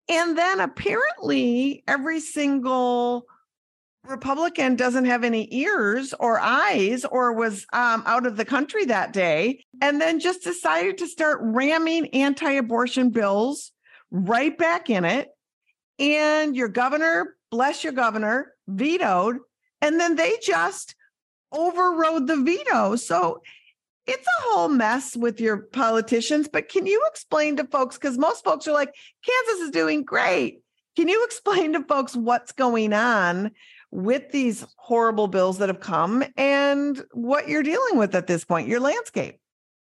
And 0.07 0.37
then 0.37 0.61
apparently 0.61 1.83
every 1.89 2.21
single 2.21 3.25
Republican 4.09 4.75
doesn't 4.75 5.05
have 5.05 5.23
any 5.23 5.47
ears 5.53 6.13
or 6.19 6.39
eyes 6.39 7.05
or 7.05 7.33
was 7.33 7.65
um, 7.73 8.03
out 8.05 8.25
of 8.25 8.37
the 8.37 8.45
country 8.45 8.85
that 8.85 9.13
day, 9.13 9.63
and 9.81 10.01
then 10.01 10.19
just 10.19 10.43
decided 10.43 10.97
to 10.97 11.07
start 11.07 11.39
ramming 11.41 12.07
anti 12.09 12.51
abortion 12.53 13.09
bills 13.09 13.71
right 14.11 14.57
back 14.57 14.89
in 14.89 15.05
it. 15.05 15.29
And 15.99 16.55
your 16.55 16.69
governor, 16.69 17.35
bless 17.51 17.83
your 17.83 17.93
governor, 17.93 18.53
vetoed 18.67 19.39
and 19.81 19.99
then 19.99 20.15
they 20.15 20.37
just 20.41 20.95
overrode 21.51 22.27
the 22.27 22.37
veto. 22.37 22.95
So 22.95 23.41
it's 24.05 24.27
a 24.27 24.43
whole 24.43 24.69
mess 24.69 25.15
with 25.15 25.39
your 25.39 25.57
politicians. 25.57 26.47
But 26.51 26.69
can 26.69 26.85
you 26.85 27.01
explain 27.09 27.57
to 27.57 27.65
folks? 27.65 27.97
Because 27.97 28.17
most 28.17 28.43
folks 28.43 28.67
are 28.67 28.73
like, 28.73 28.93
Kansas 29.25 29.65
is 29.65 29.71
doing 29.71 30.03
great. 30.03 30.61
Can 30.95 31.07
you 31.07 31.23
explain 31.25 31.73
to 31.73 31.83
folks 31.83 32.15
what's 32.15 32.51
going 32.51 32.93
on 32.93 33.51
with 33.91 34.31
these 34.31 34.65
horrible 34.77 35.27
bills 35.27 35.57
that 35.57 35.69
have 35.69 35.79
come 35.79 36.23
and 36.37 37.01
what 37.13 37.47
you're 37.47 37.63
dealing 37.63 37.97
with 37.97 38.15
at 38.15 38.27
this 38.27 38.45
point, 38.45 38.67
your 38.67 38.79
landscape? 38.79 39.39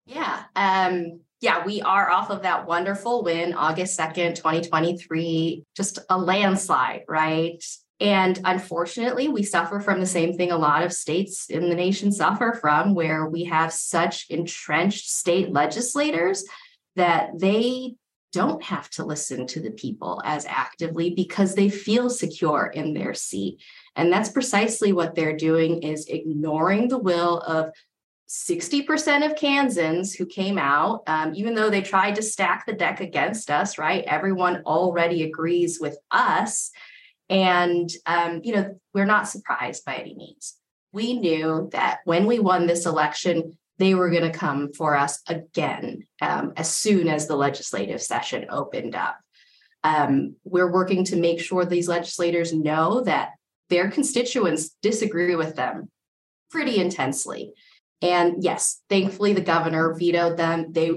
Yeah. 0.07 0.44
Um, 0.57 1.20
yeah, 1.40 1.64
we 1.64 1.83
are 1.83 2.11
off 2.11 2.31
of 2.31 2.42
that 2.42 2.66
wonderful 2.66 3.24
win, 3.24 3.52
August 3.55 3.98
2nd, 3.98 4.37
2023, 4.37 5.64
just 5.76 5.98
a 6.09 6.16
landslide, 6.16 7.02
right? 7.09 7.62
And 8.00 8.40
unfortunately, 8.44 9.28
we 9.28 9.42
suffer 9.42 9.81
from 9.81 10.00
the 10.00 10.07
same 10.07 10.37
thing 10.37 10.50
a 10.50 10.59
lot 10.59 10.83
of 10.83 10.92
states 10.92 11.50
in 11.50 11.68
the 11.68 11.74
nation 11.74 12.11
suffer 12.12 12.59
from, 12.61 12.94
where 12.94 13.26
we 13.26 13.44
have 13.44 13.72
such 13.72 14.26
entrenched 14.31 15.11
state 15.11 15.52
legislators 15.52 16.44
that 16.96 17.31
they 17.38 17.94
don't 18.33 18.62
have 18.62 18.88
to 18.90 19.05
listen 19.05 19.46
to 19.46 19.61
the 19.61 19.70
people 19.70 20.22
as 20.24 20.46
actively 20.46 21.11
because 21.14 21.55
they 21.55 21.68
feel 21.68 22.09
secure 22.09 22.66
in 22.66 22.94
their 22.94 23.14
seat. 23.14 23.61
And 23.96 24.12
that's 24.12 24.31
precisely 24.31 24.92
what 24.92 25.14
they're 25.14 25.37
doing 25.37 25.83
is 25.83 26.07
ignoring 26.07 26.88
the 26.88 26.98
will 26.98 27.40
of 27.40 27.72
60% 28.28 29.31
of 29.31 29.37
Kansans 29.37 30.14
who 30.14 30.24
came 30.24 30.57
out, 30.57 31.02
um, 31.07 31.35
even 31.35 31.55
though 31.55 31.68
they 31.68 31.83
tried 31.83 32.14
to 32.14 32.22
stack 32.22 32.64
the 32.64 32.72
deck 32.72 33.00
against 33.00 33.50
us, 33.50 33.76
right? 33.76 34.05
Everyone 34.05 34.62
already 34.64 35.22
agrees 35.22 35.78
with 35.78 35.98
us. 36.11 36.70
And, 37.28 37.90
um, 38.07 38.40
you 38.42 38.55
know, 38.55 38.78
we're 38.94 39.05
not 39.05 39.28
surprised 39.28 39.85
by 39.85 39.96
any 39.96 40.14
means. 40.14 40.57
We 40.92 41.18
knew 41.18 41.68
that 41.72 41.98
when 42.05 42.26
we 42.26 42.38
won 42.38 42.66
this 42.66 42.87
election, 42.87 43.59
they 43.78 43.94
were 43.94 44.11
going 44.11 44.31
to 44.31 44.38
come 44.38 44.72
for 44.72 44.96
us 44.96 45.20
again 45.28 46.07
um, 46.22 46.52
as 46.57 46.74
soon 46.74 47.09
as 47.09 47.26
the 47.26 47.37
legislative 47.37 48.00
session 48.00 48.46
opened 48.48 48.94
up. 48.94 49.18
Um, 49.85 50.37
we're 50.44 50.70
working 50.70 51.05
to 51.07 51.16
make 51.16 51.40
sure 51.40 51.64
these 51.64 51.88
legislators 51.88 52.52
know 52.52 53.02
that 53.02 53.31
their 53.70 53.90
constituents 53.90 54.77
disagree 54.83 55.35
with 55.35 55.57
them 55.57 55.88
pretty 56.51 56.79
intensely. 56.79 57.53
And 58.01 58.42
yes, 58.42 58.83
thankfully 58.88 59.33
the 59.33 59.40
governor 59.40 59.94
vetoed 59.94 60.37
them. 60.37 60.72
They 60.72 60.92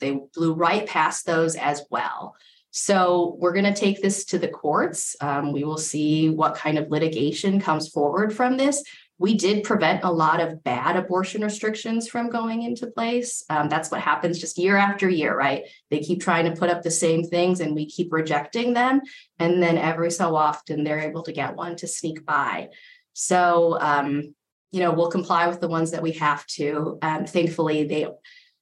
they 0.00 0.20
blew 0.34 0.52
right 0.54 0.86
past 0.86 1.26
those 1.26 1.54
as 1.54 1.84
well. 1.90 2.34
So 2.72 3.36
we're 3.38 3.52
going 3.52 3.72
to 3.72 3.74
take 3.74 4.02
this 4.02 4.24
to 4.26 4.38
the 4.38 4.48
courts. 4.48 5.14
Um, 5.20 5.52
we 5.52 5.62
will 5.62 5.78
see 5.78 6.30
what 6.30 6.56
kind 6.56 6.78
of 6.78 6.90
litigation 6.90 7.60
comes 7.60 7.88
forward 7.88 8.34
from 8.34 8.56
this 8.56 8.82
we 9.22 9.34
did 9.34 9.62
prevent 9.62 10.02
a 10.02 10.10
lot 10.10 10.40
of 10.40 10.64
bad 10.64 10.96
abortion 10.96 11.42
restrictions 11.42 12.08
from 12.08 12.28
going 12.28 12.64
into 12.64 12.88
place. 12.88 13.44
Um, 13.48 13.68
that's 13.68 13.88
what 13.88 14.00
happens 14.00 14.40
just 14.40 14.58
year 14.58 14.76
after 14.76 15.08
year, 15.08 15.32
right? 15.36 15.62
They 15.90 16.00
keep 16.00 16.20
trying 16.20 16.44
to 16.46 16.58
put 16.58 16.70
up 16.70 16.82
the 16.82 16.90
same 16.90 17.22
things 17.22 17.60
and 17.60 17.72
we 17.72 17.86
keep 17.86 18.12
rejecting 18.12 18.72
them. 18.72 19.00
And 19.38 19.62
then 19.62 19.78
every 19.78 20.10
so 20.10 20.34
often 20.34 20.82
they're 20.82 20.98
able 20.98 21.22
to 21.22 21.32
get 21.32 21.54
one 21.54 21.76
to 21.76 21.86
sneak 21.86 22.26
by. 22.26 22.70
So, 23.12 23.78
um, 23.80 24.34
you 24.72 24.80
know, 24.80 24.90
we'll 24.90 25.08
comply 25.08 25.46
with 25.46 25.60
the 25.60 25.68
ones 25.68 25.92
that 25.92 26.02
we 26.02 26.12
have 26.12 26.44
to. 26.58 26.98
Um, 27.00 27.24
thankfully, 27.24 27.84
they 27.84 28.08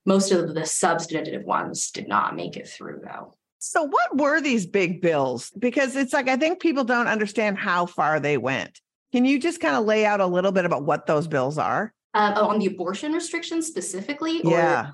most 0.04 0.30
of 0.30 0.54
the 0.54 0.66
substantive 0.66 1.44
ones 1.44 1.90
did 1.90 2.06
not 2.06 2.36
make 2.36 2.58
it 2.58 2.68
through, 2.68 3.00
though. 3.02 3.34
So, 3.60 3.84
what 3.84 4.18
were 4.18 4.42
these 4.42 4.66
big 4.66 5.00
bills? 5.00 5.52
Because 5.58 5.96
it's 5.96 6.12
like, 6.12 6.28
I 6.28 6.36
think 6.36 6.60
people 6.60 6.84
don't 6.84 7.06
understand 7.06 7.56
how 7.56 7.86
far 7.86 8.20
they 8.20 8.36
went. 8.36 8.78
Can 9.12 9.24
you 9.24 9.38
just 9.38 9.60
kind 9.60 9.76
of 9.76 9.84
lay 9.84 10.04
out 10.04 10.20
a 10.20 10.26
little 10.26 10.52
bit 10.52 10.64
about 10.64 10.84
what 10.84 11.06
those 11.06 11.26
bills 11.26 11.58
are? 11.58 11.92
Uh, 12.14 12.32
on 12.36 12.58
the 12.58 12.66
abortion 12.66 13.12
restrictions 13.12 13.66
specifically? 13.66 14.40
Or, 14.42 14.50
yeah. 14.50 14.90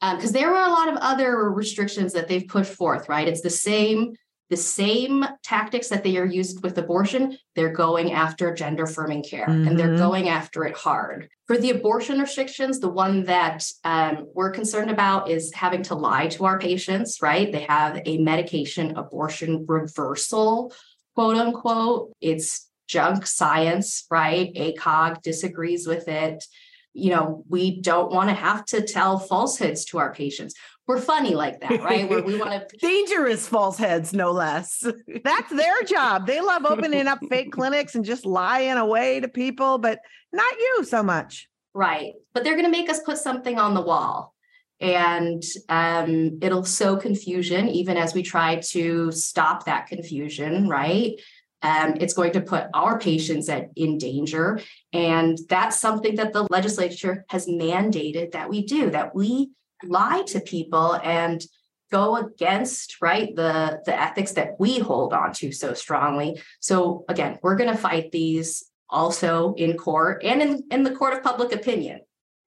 Because 0.00 0.26
um, 0.26 0.32
there 0.32 0.50
were 0.50 0.60
a 0.60 0.70
lot 0.70 0.88
of 0.88 0.96
other 0.96 1.50
restrictions 1.50 2.12
that 2.12 2.28
they've 2.28 2.46
put 2.46 2.66
forth, 2.66 3.08
right? 3.08 3.26
It's 3.26 3.40
the 3.40 3.50
same 3.50 4.14
the 4.50 4.56
same 4.56 5.24
tactics 5.42 5.88
that 5.88 6.04
they 6.04 6.18
are 6.18 6.24
used 6.24 6.62
with 6.62 6.76
abortion, 6.76 7.38
they're 7.56 7.72
going 7.72 8.12
after 8.12 8.54
gender 8.54 8.84
affirming 8.84 9.22
care 9.22 9.46
mm-hmm. 9.46 9.66
and 9.66 9.78
they're 9.78 9.88
mm-hmm. 9.88 9.96
going 9.96 10.28
after 10.28 10.64
it 10.64 10.76
hard. 10.76 11.28
For 11.46 11.56
the 11.56 11.70
abortion 11.70 12.18
restrictions, 12.18 12.78
the 12.78 12.88
one 12.88 13.24
that 13.24 13.66
um, 13.84 14.26
we're 14.34 14.50
concerned 14.50 14.90
about 14.90 15.30
is 15.30 15.52
having 15.54 15.82
to 15.84 15.94
lie 15.94 16.28
to 16.28 16.44
our 16.44 16.58
patients, 16.58 17.22
right? 17.22 17.50
They 17.50 17.62
have 17.62 18.00
a 18.04 18.18
medication 18.18 18.96
abortion 18.96 19.64
reversal, 19.66 20.72
quote 21.14 21.36
unquote. 21.36 22.12
It's 22.20 22.68
junk 22.86 23.26
science, 23.26 24.04
right? 24.10 24.52
ACOG 24.54 25.22
disagrees 25.22 25.86
with 25.86 26.08
it. 26.08 26.44
You 26.92 27.10
know, 27.10 27.44
we 27.48 27.80
don't 27.80 28.12
want 28.12 28.28
to 28.28 28.34
have 28.34 28.64
to 28.66 28.82
tell 28.82 29.18
falsehoods 29.18 29.84
to 29.86 29.98
our 29.98 30.14
patients. 30.14 30.54
We're 30.86 31.00
funny 31.00 31.34
like 31.34 31.60
that, 31.60 31.82
right? 31.82 32.08
Where 32.08 32.22
we 32.22 32.36
want 32.38 32.68
to 32.68 32.76
dangerous 32.76 33.48
falsehoods, 33.48 34.12
no 34.12 34.32
less. 34.32 34.84
That's 35.24 35.50
their 35.50 35.82
job. 35.82 36.26
They 36.26 36.40
love 36.40 36.64
opening 36.66 37.06
up 37.08 37.20
fake 37.28 37.52
clinics 37.52 37.94
and 37.94 38.04
just 38.04 38.26
lying 38.26 38.76
away 38.76 39.20
to 39.20 39.28
people, 39.28 39.78
but 39.78 40.00
not 40.32 40.52
you 40.58 40.84
so 40.84 41.02
much. 41.02 41.48
Right. 41.72 42.12
But 42.32 42.44
they're 42.44 42.54
going 42.54 42.66
to 42.66 42.70
make 42.70 42.90
us 42.90 43.00
put 43.00 43.18
something 43.18 43.58
on 43.58 43.74
the 43.74 43.80
wall 43.80 44.34
and 44.80 45.42
um, 45.68 46.38
it'll 46.42 46.64
sow 46.64 46.96
confusion 46.96 47.68
even 47.68 47.96
as 47.96 48.12
we 48.12 48.22
try 48.22 48.56
to 48.56 49.10
stop 49.12 49.64
that 49.64 49.86
confusion 49.86 50.68
right 50.68 51.20
um, 51.64 51.94
it's 51.98 52.12
going 52.12 52.32
to 52.32 52.42
put 52.42 52.66
our 52.74 52.98
patients 52.98 53.48
at, 53.48 53.70
in 53.74 53.96
danger. 53.96 54.60
And 54.92 55.38
that's 55.48 55.80
something 55.80 56.16
that 56.16 56.34
the 56.34 56.46
legislature 56.50 57.24
has 57.30 57.46
mandated 57.46 58.32
that 58.32 58.50
we 58.50 58.66
do, 58.66 58.90
that 58.90 59.14
we 59.14 59.50
lie 59.82 60.22
to 60.26 60.40
people 60.40 61.00
and 61.02 61.42
go 61.90 62.16
against 62.16 63.00
right 63.00 63.34
the 63.36 63.80
the 63.84 63.98
ethics 63.98 64.32
that 64.32 64.58
we 64.58 64.78
hold 64.78 65.12
on 65.12 65.32
to 65.32 65.52
so 65.52 65.74
strongly. 65.74 66.40
So 66.60 67.04
again 67.08 67.38
we're 67.42 67.56
going 67.56 67.70
to 67.70 67.76
fight 67.76 68.10
these 68.10 68.64
also 68.90 69.54
in 69.54 69.76
court 69.76 70.22
and 70.24 70.42
in, 70.42 70.64
in 70.70 70.82
the 70.82 70.94
court 70.94 71.14
of 71.14 71.22
public 71.22 71.52
opinion. 71.52 72.00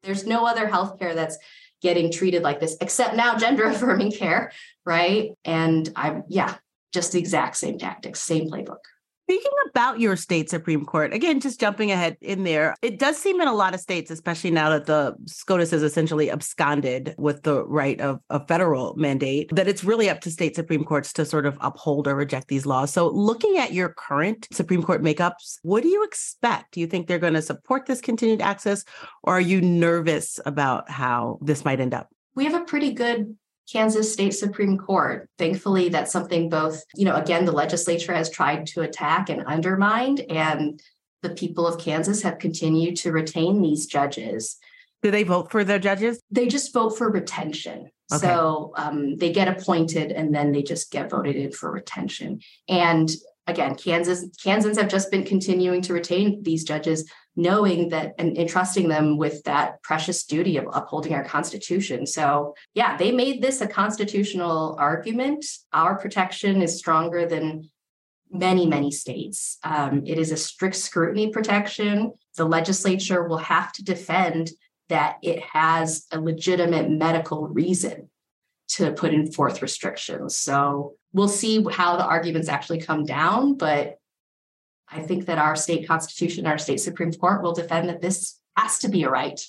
There's 0.04 0.26
no 0.26 0.46
other 0.46 0.68
healthcare 0.68 1.16
that's 1.16 1.38
getting 1.82 2.12
treated 2.12 2.44
like 2.44 2.60
this 2.60 2.78
except 2.82 3.16
now 3.16 3.38
gender 3.38 3.66
affirming 3.66 4.12
care 4.12 4.52
right? 4.86 5.32
And 5.46 5.90
i'm 5.96 6.24
yeah 6.28 6.56
just 6.94 7.12
the 7.12 7.20
exact 7.20 7.58
same 7.58 7.78
tactics 7.78 8.20
same 8.20 8.50
playbook 8.50 8.80
Speaking 9.30 9.52
about 9.70 10.00
your 10.00 10.16
state 10.16 10.50
Supreme 10.50 10.86
Court, 10.86 11.14
again, 11.14 11.42
just 11.42 11.60
jumping 11.60 11.92
ahead 11.92 12.16
in 12.22 12.46
there, 12.46 12.78
it 12.82 12.98
does 12.98 13.18
seem 13.18 13.42
in 13.42 13.50
a 13.50 13.54
lot 13.54 13.74
of 13.74 13.82
states, 13.82 14.10
especially 14.10 14.52
now 14.52 14.70
that 14.70 14.86
the 14.86 15.18
SCOTUS 15.26 15.74
is 15.74 15.84
essentially 15.84 16.32
absconded 16.32 17.14
with 17.18 17.44
the 17.44 17.66
right 17.66 18.00
of 18.00 18.22
a 18.30 18.40
federal 18.48 18.96
mandate, 18.96 19.54
that 19.54 19.68
it's 19.68 19.84
really 19.84 20.10
up 20.10 20.22
to 20.22 20.32
state 20.32 20.56
Supreme 20.56 20.86
Courts 20.86 21.12
to 21.12 21.26
sort 21.26 21.46
of 21.46 21.58
uphold 21.60 22.08
or 22.08 22.16
reject 22.16 22.48
these 22.48 22.66
laws. 22.66 22.94
So, 22.94 23.10
looking 23.10 23.58
at 23.58 23.74
your 23.74 23.90
current 23.90 24.48
Supreme 24.54 24.82
Court 24.82 25.04
makeups, 25.04 25.58
what 25.62 25.84
do 25.84 25.90
you 25.90 26.06
expect? 26.06 26.76
Do 26.76 26.80
you 26.80 26.88
think 26.88 27.08
they're 27.08 27.20
going 27.20 27.34
to 27.34 27.42
support 27.42 27.86
this 27.86 28.00
continued 28.00 28.42
access, 28.42 28.86
or 29.24 29.36
are 29.36 29.42
you 29.42 29.60
nervous 29.60 30.40
about 30.46 30.90
how 30.90 31.38
this 31.42 31.66
might 31.66 31.82
end 31.82 31.94
up? 31.94 32.08
We 32.34 32.46
have 32.46 32.54
a 32.54 32.64
pretty 32.64 32.94
good 32.94 33.36
Kansas 33.72 34.12
State 34.12 34.34
Supreme 34.34 34.78
Court. 34.78 35.30
Thankfully, 35.38 35.90
that's 35.90 36.12
something 36.12 36.50
both, 36.50 36.84
you 36.96 37.06
know, 37.06 37.16
again, 37.16 37.46
the 37.46 37.52
legislature 37.52 38.14
has 38.14 38.30
tried 38.30 38.68
to 38.68 38.82
attack 38.82 39.30
and 39.30 39.44
undermine, 39.46 40.20
and 40.30 40.82
the 41.22 41.30
people 41.32 41.68
of 41.68 41.80
Kansas 41.80 42.22
have 42.22 42.40
continued 42.40 42.96
to 42.98 43.12
retain 43.12 43.62
these 43.62 43.86
judges. 43.86 44.58
Do 45.02 45.12
they 45.12 45.24
vote 45.24 45.52
for 45.52 45.64
their 45.64 45.80
judges? 45.80 46.22
They 46.32 46.48
just 46.48 46.74
vote 46.74 46.98
for 46.98 47.10
retention. 47.10 47.92
Okay. 48.12 48.26
So 48.26 48.72
um, 48.78 49.18
they 49.18 49.32
get 49.32 49.48
appointed 49.48 50.12
and 50.12 50.34
then 50.34 50.52
they 50.52 50.64
just 50.64 50.92
get 50.92 51.10
voted 51.10 51.36
in 51.36 51.52
for 51.52 51.72
retention. 51.72 52.40
And 52.70 53.10
again, 53.48 53.76
Kansas 53.76 54.26
Kansans 54.42 54.78
have 54.78 54.88
just 54.88 55.12
been 55.12 55.26
continuing 55.26 55.82
to 55.84 55.94
retain 55.94 56.42
these 56.44 56.64
judges, 56.64 57.10
knowing 57.38 57.90
that 57.90 58.16
and 58.18 58.36
entrusting 58.36 58.90
them 58.90 59.16
with 59.16 59.44
that 59.44 59.82
precious 59.84 60.26
duty 60.26 60.58
of 60.58 60.66
upholding 60.74 61.14
our 61.14 61.24
Constitution. 61.24 62.06
So, 62.08 62.56
yeah, 62.74 62.98
they 62.98 63.12
made 63.12 63.42
this 63.42 63.62
a 63.62 63.68
constitutional 63.68 64.76
argument. 64.80 65.46
Our 65.72 65.98
protection 65.98 66.64
is 66.64 66.78
stronger 66.78 67.28
than 67.28 67.70
many, 68.32 68.66
many 68.66 68.92
states. 68.92 69.60
Um, 69.64 70.04
it 70.06 70.18
is 70.18 70.32
a 70.32 70.38
strict 70.38 70.76
scrutiny 70.76 71.30
protection. 71.30 72.14
The 72.36 72.46
legislature 72.46 73.28
will 73.28 73.38
have 73.38 73.72
to 73.74 73.84
defend 73.84 74.52
that 74.90 75.18
it 75.22 75.42
has 75.54 76.08
a 76.12 76.20
legitimate 76.20 76.90
medical 76.90 77.48
reason 77.48 78.10
to 78.70 78.92
put 78.92 79.14
in 79.14 79.32
forth 79.32 79.62
restrictions. 79.62 80.38
So 80.38 80.96
we'll 81.14 81.28
see 81.30 81.64
how 81.72 81.98
the 81.98 82.06
arguments 82.06 82.50
actually 82.50 82.82
come 82.82 83.06
down, 83.06 83.56
but 83.56 84.00
I 84.90 85.02
think 85.02 85.26
that 85.26 85.38
our 85.38 85.56
state 85.56 85.88
constitution, 85.88 86.48
our 86.48 86.58
state 86.58 86.80
Supreme 86.80 87.12
Court 87.14 87.42
will 87.42 87.54
defend 87.54 87.90
that 87.90 88.02
this 88.02 88.40
has 88.56 88.80
to 88.80 88.90
be 88.90 89.04
a 89.04 89.10
right. 89.10 89.40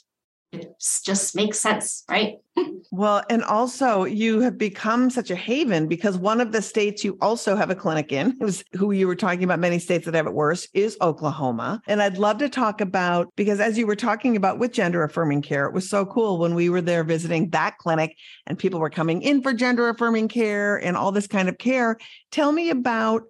It 0.51 0.72
just 1.05 1.37
makes 1.37 1.61
sense, 1.61 2.05
right? 2.11 2.37
well, 2.90 3.22
and 3.29 3.44
also 3.44 4.05
you 4.05 4.40
have 4.40 4.57
become 4.57 5.11
such 5.11 5.31
a 5.31 5.37
haven 5.37 5.88
because 5.88 6.16
one 6.16 6.40
of 6.40 6.53
the 6.53 6.62
states 6.62 7.05
you 7.05 7.18
also 7.20 7.55
have 7.55 7.68
a 7.68 7.74
clinic 7.74 8.12
in, 8.12 8.35
who's 8.40 8.64
who 8.72 8.92
you 8.92 9.07
were 9.07 9.14
talking 9.14 9.44
about, 9.44 9.59
many 9.59 9.79
states 9.79 10.07
that 10.07 10.14
have 10.14 10.27
it 10.27 10.33
worse, 10.33 10.66
is 10.72 10.96
Oklahoma. 11.03 11.83
And 11.87 12.01
I'd 12.01 12.16
love 12.16 12.38
to 12.38 12.48
talk 12.48 12.81
about 12.81 13.29
because 13.37 13.61
as 13.61 13.77
you 13.77 13.87
were 13.87 13.94
talking 13.94 14.37
about 14.37 14.59
with 14.59 14.72
gender 14.72 15.03
affirming 15.03 15.42
care, 15.42 15.66
it 15.66 15.74
was 15.74 15.88
so 15.88 16.07
cool 16.07 16.38
when 16.38 16.55
we 16.55 16.70
were 16.70 16.81
there 16.81 17.05
visiting 17.05 17.51
that 17.51 17.77
clinic 17.77 18.16
and 18.46 18.59
people 18.59 18.81
were 18.81 18.90
coming 18.90 19.20
in 19.20 19.42
for 19.42 19.53
gender 19.53 19.90
affirming 19.90 20.29
care 20.29 20.77
and 20.79 20.96
all 20.96 21.12
this 21.12 21.27
kind 21.27 21.51
of 21.51 21.59
care. 21.59 21.98
Tell 22.31 22.53
me 22.53 22.70
about 22.70 23.24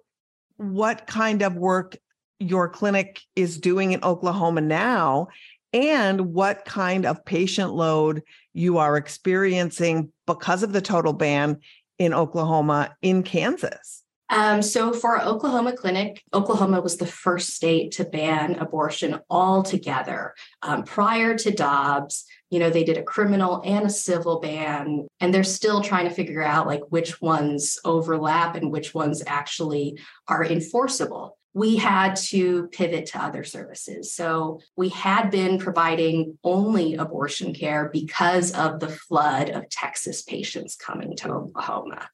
what 0.59 1.07
kind 1.07 1.41
of 1.41 1.55
work 1.55 1.95
your 2.39 2.67
clinic 2.67 3.21
is 3.35 3.57
doing 3.57 3.93
in 3.93 4.03
Oklahoma 4.03 4.59
now 4.59 5.29
and 5.71 6.33
what 6.33 6.65
kind 6.65 7.05
of 7.05 7.23
patient 7.23 7.73
load 7.73 8.21
you 8.53 8.77
are 8.77 8.97
experiencing 8.97 10.11
because 10.27 10.61
of 10.61 10.73
the 10.73 10.81
total 10.81 11.13
ban 11.13 11.59
in 11.97 12.13
Oklahoma, 12.13 12.95
in 13.01 13.23
Kansas. 13.23 14.03
Um, 14.29 14.61
so 14.61 14.93
for 14.93 15.21
Oklahoma 15.21 15.73
Clinic, 15.73 16.23
Oklahoma 16.33 16.81
was 16.81 16.97
the 16.97 17.05
first 17.05 17.49
state 17.49 17.91
to 17.93 18.05
ban 18.05 18.55
abortion 18.55 19.19
altogether. 19.29 20.35
Um, 20.61 20.83
prior 20.83 21.37
to 21.37 21.51
Dobbs, 21.51 22.25
you 22.51 22.59
know, 22.59 22.69
they 22.69 22.83
did 22.83 22.97
a 22.97 23.03
criminal 23.03 23.61
and 23.65 23.87
a 23.87 23.89
civil 23.89 24.39
ban, 24.39 25.07
and 25.19 25.33
they're 25.33 25.43
still 25.43 25.81
trying 25.81 26.07
to 26.07 26.13
figure 26.13 26.43
out 26.43 26.67
like 26.67 26.81
which 26.89 27.21
ones 27.21 27.77
overlap 27.85 28.55
and 28.55 28.71
which 28.71 28.93
ones 28.93 29.23
actually 29.25 29.99
are 30.27 30.45
enforceable 30.45 31.37
we 31.53 31.77
had 31.77 32.15
to 32.15 32.67
pivot 32.67 33.07
to 33.07 33.21
other 33.21 33.43
services. 33.43 34.13
So 34.13 34.61
we 34.75 34.89
had 34.89 35.31
been 35.31 35.57
providing 35.57 36.37
only 36.43 36.95
abortion 36.95 37.53
care 37.53 37.89
because 37.91 38.53
of 38.53 38.79
the 38.79 38.89
flood 38.89 39.49
of 39.49 39.69
Texas 39.69 40.21
patients 40.21 40.75
coming 40.75 41.15
to 41.17 41.31
Oklahoma. 41.31 42.07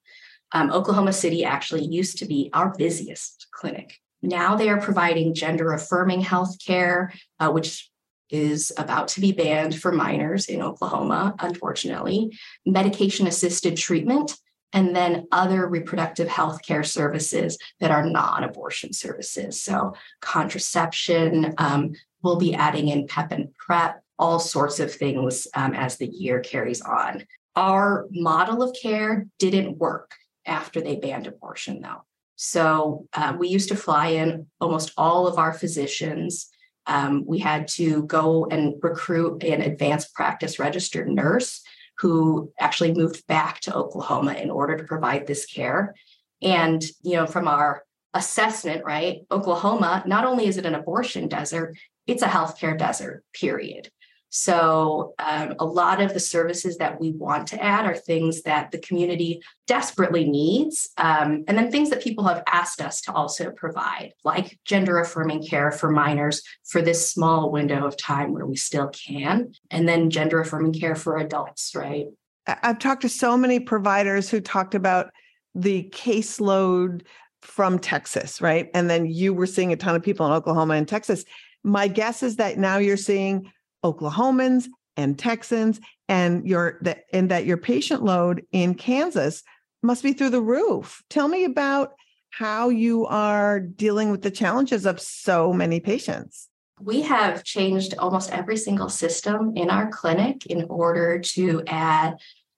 Um, 0.56 0.72
Oklahoma 0.72 1.12
City 1.12 1.44
actually 1.44 1.84
used 1.84 2.20
to 2.20 2.26
be 2.26 2.50
our 2.54 2.74
busiest 2.78 3.48
clinic. 3.52 4.00
Now 4.22 4.56
they 4.56 4.70
are 4.70 4.80
providing 4.80 5.34
gender 5.34 5.74
affirming 5.74 6.22
health 6.22 6.56
care, 6.66 7.12
uh, 7.42 7.52
which 7.52 7.92
is 8.30 8.72
about 8.78 9.10
to 9.10 9.20
be 9.20 9.34
banned 9.34 9.78
for 9.78 9.92
minors 9.92 10.46
in 10.46 10.62
Oklahoma, 10.62 11.36
unfortunately, 11.40 12.32
medication 12.66 13.28
assisted 13.28 13.76
treatment, 13.76 14.38
and 14.72 14.96
then 14.96 15.28
other 15.30 15.68
reproductive 15.68 16.30
health 16.30 16.62
care 16.66 16.84
services 16.84 17.58
that 17.82 17.92
are 17.92 18.10
non 18.10 18.46
abortion 18.46 18.94
services. 18.94 19.62
So, 19.62 19.94
contraception, 20.22 21.54
um, 21.58 21.92
we'll 22.24 22.38
be 22.38 22.56
adding 22.56 22.88
in 22.88 23.08
PEP 23.08 23.32
and 23.34 23.54
PrEP, 23.56 24.02
all 24.18 24.40
sorts 24.40 24.80
of 24.80 24.94
things 24.94 25.48
um, 25.54 25.74
as 25.74 25.98
the 25.98 26.08
year 26.08 26.40
carries 26.40 26.80
on. 26.80 27.26
Our 27.58 28.08
model 28.10 28.64
of 28.64 28.74
care 28.82 29.28
didn't 29.38 29.78
work 29.78 30.16
after 30.46 30.82
they 30.82 30.96
banned 30.96 31.28
abortion, 31.28 31.82
though. 31.82 32.04
So 32.36 33.08
uh, 33.14 33.36
we 33.38 33.48
used 33.48 33.70
to 33.70 33.76
fly 33.76 34.08
in 34.08 34.48
almost 34.60 34.92
all 34.98 35.28
of 35.28 35.38
our 35.38 35.54
physicians. 35.54 36.50
Um, 36.86 37.24
we 37.26 37.40
had 37.40 37.68
to 37.70 38.04
go 38.04 38.46
and 38.52 38.76
recruit 38.82 39.44
an 39.44 39.62
advanced 39.62 40.14
practice 40.14 40.60
registered 40.60 41.08
nurse 41.10 41.62
who 42.00 42.52
actually 42.60 42.94
moved 42.94 43.26
back 43.28 43.62
to 43.62 43.74
Oklahoma 43.74 44.34
in 44.34 44.52
order 44.52 44.78
to 44.78 44.84
provide 44.84 45.26
this 45.26 45.46
care. 45.46 45.96
And, 46.42 46.84
you 47.02 47.16
know, 47.16 47.26
from 47.26 47.48
our 47.48 47.84
assessment, 48.14 48.84
right, 48.86 49.20
Oklahoma, 49.32 50.04
not 50.06 50.26
only 50.26 50.48
is 50.48 50.58
it 50.58 50.66
an 50.66 50.76
abortion 50.76 51.28
desert, 51.28 51.78
it's 52.06 52.22
a 52.22 52.28
healthcare 52.28 52.78
desert, 52.78 53.24
period. 53.34 53.90
So, 54.30 55.14
um, 55.20 55.56
a 55.60 55.66
lot 55.66 56.02
of 56.02 56.14
the 56.14 56.20
services 56.20 56.78
that 56.78 57.00
we 57.00 57.12
want 57.12 57.48
to 57.48 57.64
add 57.64 57.86
are 57.86 57.96
things 57.96 58.42
that 58.42 58.72
the 58.72 58.80
community 58.80 59.42
desperately 59.68 60.26
needs, 60.26 60.90
um, 60.98 61.44
and 61.48 61.58
then 61.58 61.72
things 61.72 61.90
that 61.90 62.04
people 62.04 62.26
have 62.26 62.44
asked 62.48 62.82
us 62.82 63.02
to 63.02 63.14
also 63.14 63.52
provide, 63.52 64.14
like 64.24 64.60
gender 64.66 65.00
affirming 65.00 65.46
care 65.46 65.72
for 65.72 65.90
minors 65.90 66.42
for 66.66 66.82
this 66.82 67.10
small 67.10 67.52
window 67.52 67.86
of 67.86 67.96
time 67.98 68.34
where 68.34 68.46
we 68.46 68.56
still 68.56 68.90
can, 68.90 69.54
and 69.72 69.88
then 69.88 70.10
gender 70.10 70.40
affirming 70.42 70.74
care 70.74 70.96
for 70.96 71.18
adults, 71.18 71.74
right? 71.76 72.08
I've 72.48 72.80
talked 72.80 73.02
to 73.04 73.10
so 73.10 73.38
many 73.38 73.60
providers 73.60 74.30
who 74.30 74.40
talked 74.40 74.76
about 74.76 75.12
the 75.56 75.90
caseload 75.94 77.04
from 77.42 77.80
Texas, 77.80 78.42
right? 78.42 78.70
And 78.74 78.90
then 78.90 79.06
you 79.06 79.34
were 79.34 79.48
seeing 79.48 79.72
a 79.72 79.76
ton 79.76 79.96
of 79.96 80.04
people 80.04 80.26
in 80.26 80.32
Oklahoma 80.32 80.74
and 80.76 80.88
Texas. 80.88 81.24
My 81.64 81.88
guess 81.88 82.24
is 82.24 82.36
that 82.36 82.58
now 82.58 82.78
you're 82.78 82.98
seeing 82.98 83.52
Oklahomans 83.84 84.68
and 84.98 85.18
Texans, 85.20 85.80
and 86.08 86.48
your 86.48 86.78
that 86.82 87.06
and 87.12 87.30
that 87.32 87.46
your 87.46 87.58
patient 87.58 88.04
load 88.04 88.44
in 88.52 88.76
Kansas 88.76 89.44
must 89.84 90.04
be 90.04 90.14
through 90.14 90.30
the 90.32 90.42
roof. 90.42 91.04
Tell 91.10 91.28
me 91.28 91.44
about 91.44 91.94
how 92.32 92.70
you 92.70 93.06
are 93.06 93.60
dealing 93.60 94.12
with 94.12 94.22
the 94.22 94.32
challenges 94.32 94.86
of 94.86 95.00
so 95.00 95.54
many 95.54 95.80
patients. 95.80 96.50
We 96.82 97.02
have 97.04 97.46
changed 97.46 97.94
almost 97.98 98.32
every 98.32 98.58
single 98.58 98.90
system 98.90 99.54
in 99.56 99.70
our 99.70 99.90
clinic 99.90 100.46
in 100.48 100.66
order 100.70 101.20
to 101.20 101.64
add 101.68 102.16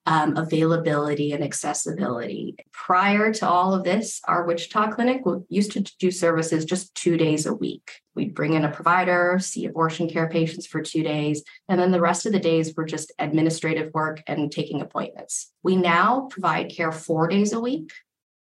um, 0.08 0.38
availability 0.38 1.34
and 1.34 1.44
accessibility. 1.44 2.56
Prior 2.72 3.34
to 3.34 3.48
all 3.48 3.74
of 3.74 3.84
this, 3.84 4.22
our 4.26 4.46
Wichita 4.46 4.92
clinic 4.92 5.22
used 5.50 5.74
to 5.74 5.82
do 6.00 6.12
services 6.12 6.64
just 6.64 6.96
two 6.96 7.18
days 7.18 7.46
a 7.46 7.54
week. 7.54 7.92
We'd 8.16 8.34
bring 8.34 8.54
in 8.54 8.64
a 8.64 8.72
provider, 8.72 9.38
see 9.40 9.66
abortion 9.66 10.10
care 10.10 10.30
patients 10.30 10.66
for 10.66 10.82
two 10.82 11.04
days, 11.04 11.44
and 11.68 11.78
then 11.78 11.92
the 11.92 12.00
rest 12.00 12.26
of 12.26 12.32
the 12.32 12.40
days 12.40 12.74
were 12.74 12.86
just 12.86 13.12
administrative 13.20 13.94
work 13.94 14.24
and 14.28 14.50
taking 14.50 14.80
appointments. 14.80 15.52
We 15.62 15.76
now 15.76 16.28
provide 16.32 16.70
care 16.70 16.94
four 16.94 17.28
days 17.28 17.52
a 17.52 17.60
week. 17.60 17.92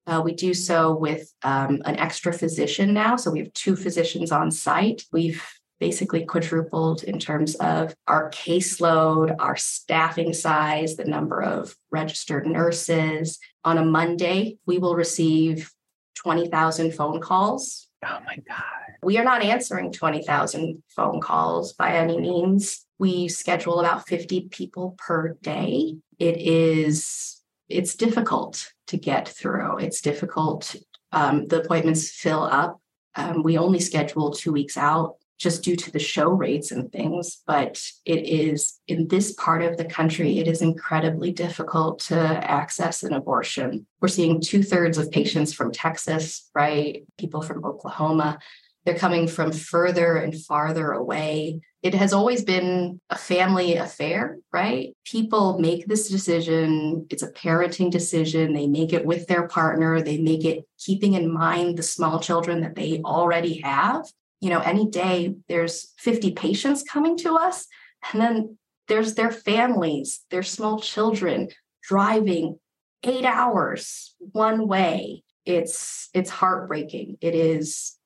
Uh, 0.06 0.22
we 0.24 0.34
do 0.34 0.54
so 0.54 0.94
with 0.94 1.34
um, 1.44 1.82
an 1.86 1.96
extra 1.96 2.34
physician 2.34 2.94
now. 2.94 3.16
So 3.16 3.32
we 3.32 3.40
have 3.40 3.54
two 3.54 3.78
physicians 3.78 4.34
on 4.34 4.52
site. 4.52 5.06
We've 5.14 5.42
basically 5.84 6.24
quadrupled 6.24 7.04
in 7.04 7.20
terms 7.20 7.56
of 7.56 7.94
our 8.08 8.32
caseload, 8.32 9.36
our 9.38 9.58
staffing 9.58 10.32
size, 10.32 10.96
the 10.96 11.04
number 11.04 11.44
of 11.44 11.76
registered 11.92 12.48
nurses. 12.48 13.38
On 13.66 13.78
a 13.78 13.84
Monday, 13.84 14.56
we 14.66 14.78
will 14.78 14.96
receive 14.96 15.70
20,000 16.16 16.94
phone 16.94 17.20
calls. 17.20 17.90
Oh 18.06 18.18
my 18.26 18.38
God. 18.48 18.64
We 19.04 19.18
are 19.18 19.26
not 19.26 19.44
answering 19.44 19.92
20,000 19.92 20.82
phone 20.88 21.20
calls 21.20 21.74
by 21.74 21.98
any 21.98 22.18
means. 22.18 22.86
We 22.98 23.28
schedule 23.28 23.82
about 23.82 24.08
50 24.08 24.48
people 24.52 24.96
per 24.98 25.34
day. 25.42 25.98
It 26.18 26.38
is, 26.38 27.42
it's 27.68 27.96
difficult 27.96 28.72
to 28.88 28.96
get 28.96 29.28
through. 29.28 29.80
It's 29.80 30.00
difficult. 30.00 30.78
Um, 31.12 31.46
the 31.48 31.62
appointments 31.62 32.10
fill 32.10 32.44
up. 32.44 32.80
Um, 33.16 33.44
we 33.44 33.58
only 33.58 33.82
schedule 33.82 34.32
two 34.32 34.54
weeks 34.54 34.78
out 34.78 35.18
just 35.44 35.62
due 35.62 35.76
to 35.76 35.92
the 35.92 36.00
show 36.00 36.30
rates 36.30 36.72
and 36.72 36.92
things. 36.92 37.44
But 37.46 37.80
it 38.06 38.26
is 38.26 38.80
in 38.88 39.10
this 39.10 39.34
part 39.34 39.62
of 39.62 39.78
the 39.78 39.86
country, 39.86 40.40
it 40.40 40.48
is 40.48 40.62
incredibly 40.62 41.32
difficult 41.32 42.00
to 42.08 42.18
access 42.18 43.04
an 43.04 43.14
abortion. 43.14 43.86
We're 44.02 44.08
seeing 44.08 44.40
two 44.40 44.64
thirds 44.64 44.98
of 44.98 45.12
patients 45.12 45.54
from 45.54 45.72
Texas, 45.72 46.50
right? 46.56 47.04
People 47.18 47.42
from 47.42 47.66
Oklahoma. 47.66 48.40
They're 48.86 48.96
coming 48.96 49.28
from 49.28 49.52
further 49.52 50.18
and 50.18 50.36
farther 50.36 50.92
away. 50.92 51.62
It 51.82 51.94
has 51.94 52.14
always 52.14 52.44
been 52.44 53.00
a 53.10 53.18
family 53.18 53.76
affair, 53.76 54.38
right? 54.52 54.96
People 55.06 55.60
make 55.60 55.86
this 55.86 56.10
decision. 56.10 57.06
It's 57.10 57.24
a 57.24 57.32
parenting 57.32 57.92
decision. 57.92 58.54
They 58.54 58.68
make 58.68 58.94
it 58.94 59.06
with 59.06 59.28
their 59.28 59.48
partner. 59.48 60.02
They 60.02 60.18
make 60.18 60.46
it 60.46 60.66
keeping 60.80 61.14
in 61.14 61.34
mind 61.34 61.78
the 61.78 61.84
small 61.84 62.20
children 62.20 62.62
that 62.62 62.76
they 62.76 63.02
already 63.04 63.62
have 63.62 64.06
you 64.44 64.50
know, 64.50 64.60
any 64.60 64.90
day 64.90 65.34
there's 65.48 65.94
50 66.00 66.34
patients 66.34 66.84
coming 66.84 67.16
to 67.20 67.36
us, 67.36 67.66
and 68.12 68.22
then 68.22 68.58
there's 68.90 69.16
their 69.16 69.32
families, 69.32 70.20
their 70.32 70.44
small 70.44 70.82
children 70.82 71.48
driving 71.82 72.60
eight 73.04 73.24
hours 73.24 74.14
one 74.20 74.68
way. 74.68 75.24
It's 75.46 76.10
it's 76.14 76.30
heartbreaking. 76.30 77.20
It 77.22 77.36
is, 77.36 77.98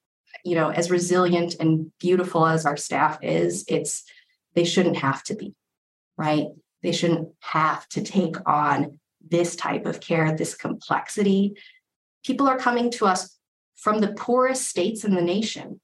you 0.45 0.53
know, 0.53 0.69
as 0.69 0.91
resilient 0.91 1.55
and 1.59 1.91
beautiful 1.99 2.45
as 2.45 2.67
our 2.67 2.77
staff 2.77 3.17
is, 3.23 3.65
it's 3.67 4.03
they 4.53 4.63
shouldn't 4.63 4.97
have 4.97 5.23
to 5.23 5.35
be, 5.35 5.55
right? 6.17 6.49
They 6.83 6.91
shouldn't 6.91 7.29
have 7.39 7.89
to 7.89 8.03
take 8.03 8.35
on 8.47 8.99
this 9.27 9.55
type 9.55 9.87
of 9.87 10.01
care, 10.01 10.37
this 10.37 10.53
complexity. 10.53 11.55
People 12.23 12.47
are 12.47 12.59
coming 12.59 12.91
to 12.91 13.07
us 13.07 13.39
from 13.75 14.01
the 14.01 14.13
poorest 14.13 14.69
states 14.69 15.03
in 15.03 15.15
the 15.15 15.21
nation 15.23 15.79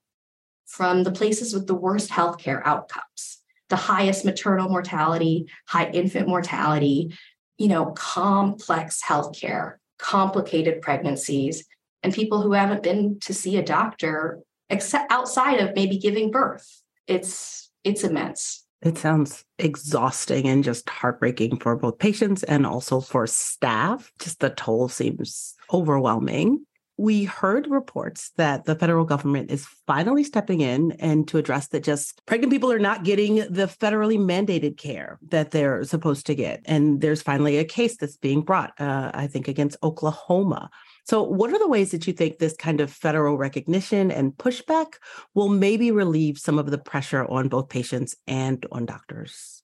from 0.74 1.04
the 1.04 1.12
places 1.12 1.54
with 1.54 1.68
the 1.68 1.76
worst 1.76 2.10
healthcare 2.10 2.60
outcomes, 2.66 3.44
the 3.70 3.76
highest 3.76 4.26
maternal 4.26 4.68
mortality, 4.68 5.46
high 5.68 5.88
infant 5.92 6.28
mortality, 6.28 7.16
you 7.60 7.68
know, 7.68 7.92
complex 7.92 9.00
healthcare, 9.08 9.76
complicated 10.00 10.82
pregnancies, 10.82 11.64
and 12.02 12.12
people 12.12 12.42
who 12.42 12.54
haven't 12.54 12.82
been 12.82 13.20
to 13.20 13.36
see 13.36 13.56
a 13.58 13.62
doctor 13.62 14.40
except 14.68 15.12
outside 15.12 15.60
of 15.60 15.76
maybe 15.76 16.00
giving 16.00 16.32
birth. 16.32 16.82
It's 17.06 17.70
it's 17.84 18.04
immense. 18.04 18.66
It 18.82 18.98
sounds 18.98 19.46
exhausting 19.60 20.48
and 20.48 20.64
just 20.64 20.90
heartbreaking 20.90 21.60
for 21.60 21.76
both 21.76 22.00
patients 22.00 22.42
and 22.42 22.66
also 22.66 23.00
for 23.00 23.28
staff. 23.28 24.12
Just 24.18 24.40
the 24.40 24.50
toll 24.50 24.90
seems 24.90 25.54
overwhelming 25.72 26.66
we 26.98 27.24
heard 27.24 27.68
reports 27.70 28.32
that 28.38 28.66
the 28.66 28.76
federal 28.76 29.04
government 29.04 29.50
is 29.50 29.66
finally 29.88 30.24
stepping 30.24 30.62
in 30.62 30.92
and 30.94 31.28
to 31.28 31.38
address 31.38 31.68
that 31.70 31.84
just 31.84 32.24
pregnant 32.28 32.52
people 32.52 32.72
are 32.72 32.80
not 32.80 33.04
getting 33.04 33.36
the 33.36 33.68
federally 33.68 34.18
mandated 34.18 34.78
care 34.78 35.18
that 35.30 35.52
they're 35.52 35.84
supposed 35.84 36.26
to 36.28 36.36
get. 36.36 36.62
And 36.66 37.02
there's 37.02 37.22
finally 37.22 37.58
a 37.58 37.66
case 37.66 37.98
that's 37.98 38.18
being 38.18 38.42
brought, 38.42 38.80
uh, 38.80 39.10
I 39.14 39.28
think, 39.28 39.48
against 39.48 39.78
Oklahoma. 39.82 40.70
So, 41.06 41.24
what 41.24 41.52
are 41.52 41.60
the 41.60 41.68
ways 41.68 41.92
that 41.92 42.06
you 42.08 42.14
think 42.14 42.38
this 42.38 42.56
kind 42.56 42.80
of 42.80 42.92
federal 42.92 43.38
recognition 43.38 44.12
and 44.12 44.32
pushback 44.32 44.94
will 45.34 45.50
maybe 45.50 45.92
relieve 45.92 46.38
some 46.38 46.60
of 46.60 46.70
the 46.70 46.78
pressure 46.78 47.26
on 47.26 47.50
both 47.50 47.70
patients 47.70 48.16
and 48.28 48.66
on 48.72 48.86
doctors? 48.86 49.64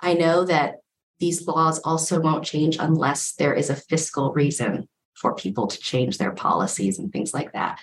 I 0.00 0.14
know 0.14 0.44
that 0.44 0.76
these 1.18 1.46
laws 1.46 1.80
also 1.80 2.20
won't 2.20 2.44
change 2.44 2.76
unless 2.78 3.32
there 3.32 3.54
is 3.54 3.70
a 3.70 3.74
fiscal 3.74 4.32
reason 4.32 4.86
for 5.16 5.34
people 5.34 5.66
to 5.66 5.78
change 5.78 6.18
their 6.18 6.32
policies 6.32 6.98
and 6.98 7.12
things 7.12 7.32
like 7.32 7.52
that. 7.52 7.80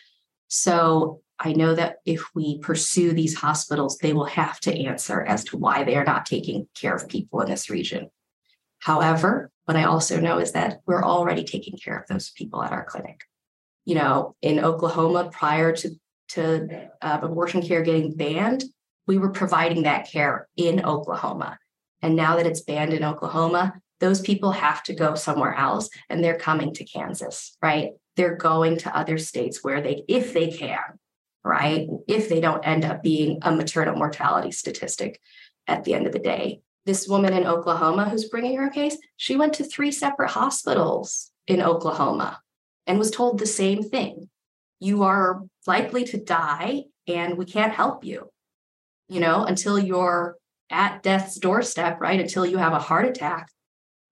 So 0.47 1.21
I 1.39 1.53
know 1.53 1.73
that 1.75 1.97
if 2.05 2.23
we 2.35 2.59
pursue 2.59 3.11
these 3.11 3.35
hospitals, 3.35 3.97
they 3.97 4.13
will 4.13 4.25
have 4.25 4.59
to 4.61 4.85
answer 4.85 5.21
as 5.21 5.43
to 5.45 5.57
why 5.57 5.83
they 5.83 5.95
are 5.95 6.05
not 6.05 6.25
taking 6.25 6.67
care 6.79 6.95
of 6.95 7.09
people 7.09 7.41
in 7.41 7.49
this 7.49 7.69
region. 7.69 8.09
However, 8.79 9.51
what 9.65 9.77
I 9.77 9.85
also 9.85 10.19
know 10.19 10.39
is 10.39 10.51
that 10.51 10.79
we're 10.85 11.03
already 11.03 11.43
taking 11.43 11.77
care 11.77 11.97
of 11.97 12.07
those 12.07 12.31
people 12.31 12.63
at 12.63 12.71
our 12.71 12.85
clinic. 12.85 13.21
You 13.85 13.95
know, 13.95 14.35
in 14.41 14.63
Oklahoma, 14.63 15.29
prior 15.31 15.75
to, 15.75 15.89
to 16.29 16.89
uh, 17.01 17.19
abortion 17.21 17.61
care 17.61 17.81
getting 17.81 18.15
banned, 18.15 18.63
we 19.07 19.17
were 19.17 19.31
providing 19.31 19.83
that 19.83 20.09
care 20.09 20.47
in 20.55 20.85
Oklahoma. 20.85 21.57
And 22.01 22.15
now 22.15 22.35
that 22.35 22.45
it's 22.45 22.61
banned 22.61 22.93
in 22.93 23.03
Oklahoma, 23.03 23.73
those 24.03 24.19
people 24.19 24.51
have 24.51 24.83
to 24.83 24.93
go 24.93 25.15
somewhere 25.15 25.55
else 25.55 25.89
and 26.09 26.21
they're 26.21 26.37
coming 26.37 26.73
to 26.73 26.83
Kansas, 26.83 27.57
right? 27.61 27.91
They're 28.17 28.35
going 28.35 28.79
to 28.79 28.95
other 28.95 29.17
states 29.17 29.63
where 29.63 29.79
they, 29.79 30.03
if 30.09 30.33
they 30.33 30.51
can, 30.51 30.99
right? 31.41 31.87
If 32.05 32.27
they 32.27 32.41
don't 32.41 32.67
end 32.67 32.83
up 32.83 33.01
being 33.01 33.39
a 33.43 33.55
maternal 33.55 33.95
mortality 33.95 34.51
statistic 34.51 35.21
at 35.67 35.85
the 35.85 35.93
end 35.93 36.05
of 36.05 36.11
the 36.11 36.19
day. 36.19 36.59
This 36.85 37.07
woman 37.07 37.31
in 37.31 37.47
Oklahoma 37.47 38.09
who's 38.09 38.27
bringing 38.27 38.57
her 38.57 38.69
case, 38.69 38.97
she 39.15 39.37
went 39.37 39.53
to 39.53 39.63
three 39.63 39.93
separate 39.93 40.31
hospitals 40.31 41.31
in 41.47 41.61
Oklahoma 41.61 42.41
and 42.85 42.99
was 42.99 43.09
told 43.09 43.39
the 43.39 43.45
same 43.45 43.83
thing. 43.83 44.29
You 44.81 45.03
are 45.03 45.43
likely 45.65 46.03
to 46.03 46.17
die 46.21 46.83
and 47.07 47.37
we 47.37 47.45
can't 47.45 47.71
help 47.71 48.03
you, 48.03 48.29
you 49.07 49.21
know, 49.21 49.45
until 49.45 49.79
you're 49.79 50.35
at 50.69 51.03
death's 51.03 51.39
doorstep, 51.39 52.01
right? 52.01 52.19
Until 52.19 52.45
you 52.45 52.57
have 52.57 52.73
a 52.73 52.79
heart 52.79 53.05
attack, 53.05 53.47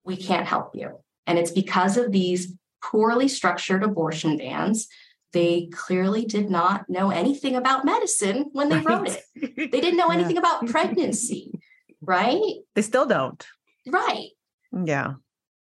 we 0.03 0.17
can't 0.17 0.47
help 0.47 0.75
you. 0.75 0.99
And 1.27 1.37
it's 1.37 1.51
because 1.51 1.97
of 1.97 2.11
these 2.11 2.53
poorly 2.83 3.27
structured 3.27 3.83
abortion 3.83 4.37
bans 4.37 4.87
they 5.33 5.69
clearly 5.71 6.25
did 6.25 6.49
not 6.49 6.89
know 6.89 7.09
anything 7.09 7.55
about 7.55 7.85
medicine 7.85 8.49
when 8.51 8.69
they 8.69 8.79
right. 8.79 8.85
wrote 8.85 9.07
it. 9.07 9.71
They 9.71 9.81
didn't 9.81 9.97
know 9.97 10.09
anything 10.11 10.35
yeah. 10.35 10.41
about 10.41 10.67
pregnancy, 10.67 11.59
right? 12.01 12.55
They 12.75 12.81
still 12.81 13.05
don't. 13.05 13.45
Right. 13.87 14.29
Yeah. 14.85 15.13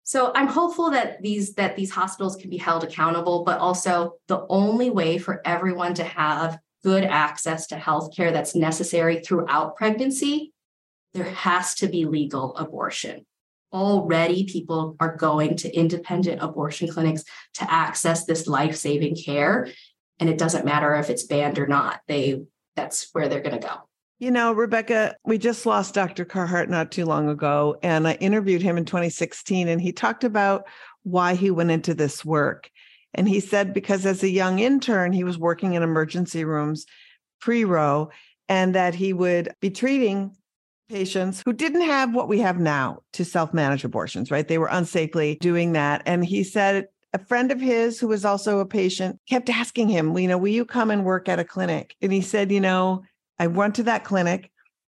So 0.03 0.33
I'm 0.35 0.49
hopeful 0.49 0.91
that 0.91 1.23
these 1.23 1.55
that 1.55 1.77
these 1.77 1.91
hospitals 1.91 2.37
can 2.37 2.51
be 2.51 2.57
held 2.57 2.83
accountable, 2.83 3.45
but 3.45 3.59
also 3.61 4.15
the 4.27 4.45
only 4.49 4.91
way 4.91 5.19
for 5.19 5.41
everyone 5.45 5.95
to 5.95 6.05
have 6.05 6.59
good 6.83 7.05
access 7.05 7.67
to 7.69 7.77
healthcare 7.77 8.33
that's 8.33 8.55
necessary 8.55 9.21
throughout 9.21 9.77
pregnancy, 9.77 10.53
there 11.13 11.25
has 11.25 11.75
to 11.77 11.87
be 11.87 12.07
legal 12.07 12.57
abortion 12.57 13.27
already 13.73 14.45
people 14.45 14.97
are 15.01 15.17
going 15.17 15.57
to 15.57 15.75
independent 15.75 16.43
abortion 16.43 16.89
clinics 16.89 17.25
to 17.55 17.73
access 17.73 18.25
this 18.25 18.47
life-saving 18.47 19.17
care 19.17 19.69
and 20.21 20.29
it 20.29 20.39
doesn't 20.39 20.67
matter 20.67 20.95
if 20.97 21.09
it's 21.09 21.23
banned 21.23 21.59
or 21.59 21.67
not. 21.67 22.01
They 22.07 22.43
that's 22.77 23.09
where 23.13 23.29
they're 23.29 23.41
going 23.41 23.59
to 23.59 23.67
go. 23.67 23.75
You 24.19 24.31
know 24.31 24.53
rebecca 24.53 25.17
we 25.25 25.39
just 25.39 25.65
lost 25.65 25.95
dr 25.95 26.25
carhart 26.27 26.69
not 26.69 26.93
too 26.93 27.07
long 27.07 27.31
ago 27.31 27.79
and 27.83 28.07
i 28.07 28.13
interviewed 28.15 28.61
him 28.61 28.77
in 28.77 28.85
2016 28.85 29.67
and 29.67 29.81
he 29.81 29.93
talked 29.93 30.25
about 30.25 30.67
why 31.03 31.35
he 31.35 31.51
went 31.51 31.71
into 31.71 31.95
this 31.95 32.25
work. 32.25 32.71
And 33.15 33.29
he 33.29 33.41
said 33.41 33.75
because 33.75 34.05
as 34.07 34.23
a 34.23 34.29
young 34.29 34.59
intern 34.59 35.13
he 35.13 35.25
was 35.25 35.39
working 35.39 35.75
in 35.75 35.83
emergency 35.83 36.45
rooms 36.45 36.87
pre-Roe 37.41 38.11
and 38.49 38.75
that 38.75 38.95
he 38.95 39.13
would 39.13 39.49
be 39.61 39.71
treating 39.71 40.37
patients 40.91 41.43
who 41.45 41.53
didn't 41.53 41.83
have 41.83 42.15
what 42.15 42.29
we 42.29 42.41
have 42.41 42.59
now 42.59 43.01
to 43.13 43.25
self 43.25 43.55
manage 43.55 43.85
abortions, 43.85 44.31
right? 44.31 44.47
They 44.47 44.59
were 44.59 44.69
unsafely 44.69 45.39
doing 45.39 45.73
that. 45.73 46.03
And 46.05 46.25
he 46.25 46.45
said, 46.45 46.89
a 47.13 47.19
friend 47.19 47.51
of 47.51 47.61
his 47.61 47.99
who 47.99 48.09
was 48.09 48.25
also 48.25 48.61
a 48.61 48.67
patient 48.67 49.19
kept 49.29 49.49
asking 49.49 49.89
him, 49.89 50.17
you 50.17 50.29
know, 50.29 50.39
will 50.39 50.49
you 50.49 50.65
come 50.65 50.91
and 50.91 51.05
work 51.05 51.29
at 51.29 51.41
a 51.41 51.45
clinic? 51.45 51.97
And 52.03 52.13
he 52.13 52.21
said, 52.21 52.53
you 52.53 52.61
know, 52.61 53.03
I 53.39 53.47
went 53.47 53.75
to 53.77 53.83
that 53.85 54.05
clinic 54.05 54.51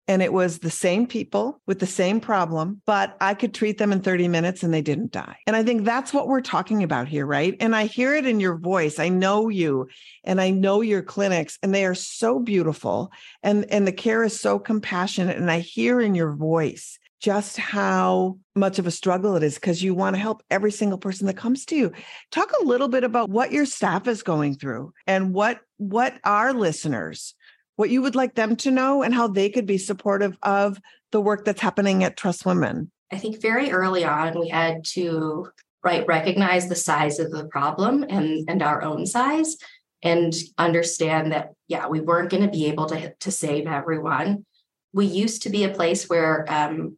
and 0.09 0.22
it 0.22 0.32
was 0.32 0.59
the 0.59 0.70
same 0.70 1.06
people 1.06 1.61
with 1.66 1.78
the 1.78 1.86
same 1.86 2.18
problem, 2.18 2.80
but 2.86 3.16
I 3.20 3.34
could 3.34 3.52
treat 3.52 3.76
them 3.76 3.92
in 3.92 4.00
30 4.00 4.26
minutes 4.26 4.62
and 4.62 4.72
they 4.72 4.80
didn't 4.80 5.12
die. 5.12 5.36
And 5.46 5.54
I 5.54 5.62
think 5.62 5.84
that's 5.84 6.14
what 6.14 6.26
we're 6.26 6.40
talking 6.40 6.82
about 6.82 7.09
here, 7.09 7.26
right? 7.26 7.54
And 7.61 7.76
I 7.76 7.84
hear 7.84 8.14
it 8.14 8.26
in 8.26 8.40
your 8.40 8.56
voice. 8.56 8.98
I 8.98 9.11
know 9.11 9.50
you 9.50 9.88
and 10.24 10.40
I 10.40 10.50
know 10.50 10.80
your 10.80 11.02
clinics 11.02 11.59
and 11.62 11.74
they 11.74 11.84
are 11.84 11.94
so 11.94 12.40
beautiful 12.40 13.12
and 13.42 13.66
and 13.70 13.86
the 13.86 13.92
care 13.92 14.24
is 14.24 14.40
so 14.40 14.59
compassionate 14.59 15.36
and 15.36 15.50
I 15.50 15.61
hear 15.61 16.00
in 16.00 16.14
your 16.14 16.32
voice 16.32 16.98
just 17.20 17.56
how 17.56 18.38
much 18.54 18.78
of 18.78 18.86
a 18.86 18.92
struggle 18.92 19.36
it 19.36 19.42
is 19.42 19.56
because 19.56 19.82
you 19.82 19.92
want 19.92 20.14
to 20.14 20.22
help 20.22 20.42
every 20.50 20.70
single 20.70 20.98
person 20.98 21.26
that 21.26 21.36
comes 21.36 21.64
to 21.66 21.76
you. 21.76 21.92
Talk 22.30 22.52
a 22.52 22.64
little 22.64 22.88
bit 22.88 23.04
about 23.04 23.28
what 23.28 23.52
your 23.52 23.66
staff 23.66 24.06
is 24.06 24.22
going 24.22 24.54
through 24.54 24.92
and 25.06 25.34
what 25.34 25.61
what 25.76 26.18
our 26.24 26.52
listeners 26.52 27.34
what 27.79 27.91
you 27.91 28.03
would 28.03 28.16
like 28.16 28.35
them 28.35 28.57
to 28.57 28.72
know 28.72 29.05
and 29.05 29.14
how 29.14 29.29
they 29.29 29.49
could 29.49 29.64
be 29.64 29.79
supportive 29.79 30.37
of 30.43 30.81
the 31.12 31.20
work 31.20 31.45
that's 31.45 31.61
happening 31.61 32.03
at 32.03 32.16
Trust 32.16 32.45
Women? 32.45 32.91
I 33.12 33.18
think 33.18 33.41
very 33.41 33.70
early 33.70 34.05
on 34.05 34.39
we 34.39 34.49
had 34.49 34.85
to 34.95 35.49
right 35.85 36.05
recognize 36.09 36.68
the 36.68 36.74
size 36.74 37.20
of 37.20 37.31
the 37.31 37.47
problem 37.47 38.05
and 38.09 38.51
and 38.51 38.62
our 38.62 38.83
own 38.83 39.07
size 39.07 39.57
and 40.03 40.35
understand 40.59 41.31
that 41.31 41.51
yeah 41.68 41.87
we 41.87 42.01
weren't 42.01 42.31
going 42.31 42.43
to 42.43 42.51
be 42.51 42.66
able 42.66 42.87
to 42.87 43.14
to 43.20 43.31
save 43.31 43.68
everyone 43.68 44.45
we 44.93 45.07
used 45.07 45.43
to 45.43 45.49
be 45.49 45.62
a 45.62 45.68
place 45.68 46.09
where 46.09 46.45
um 46.49 46.97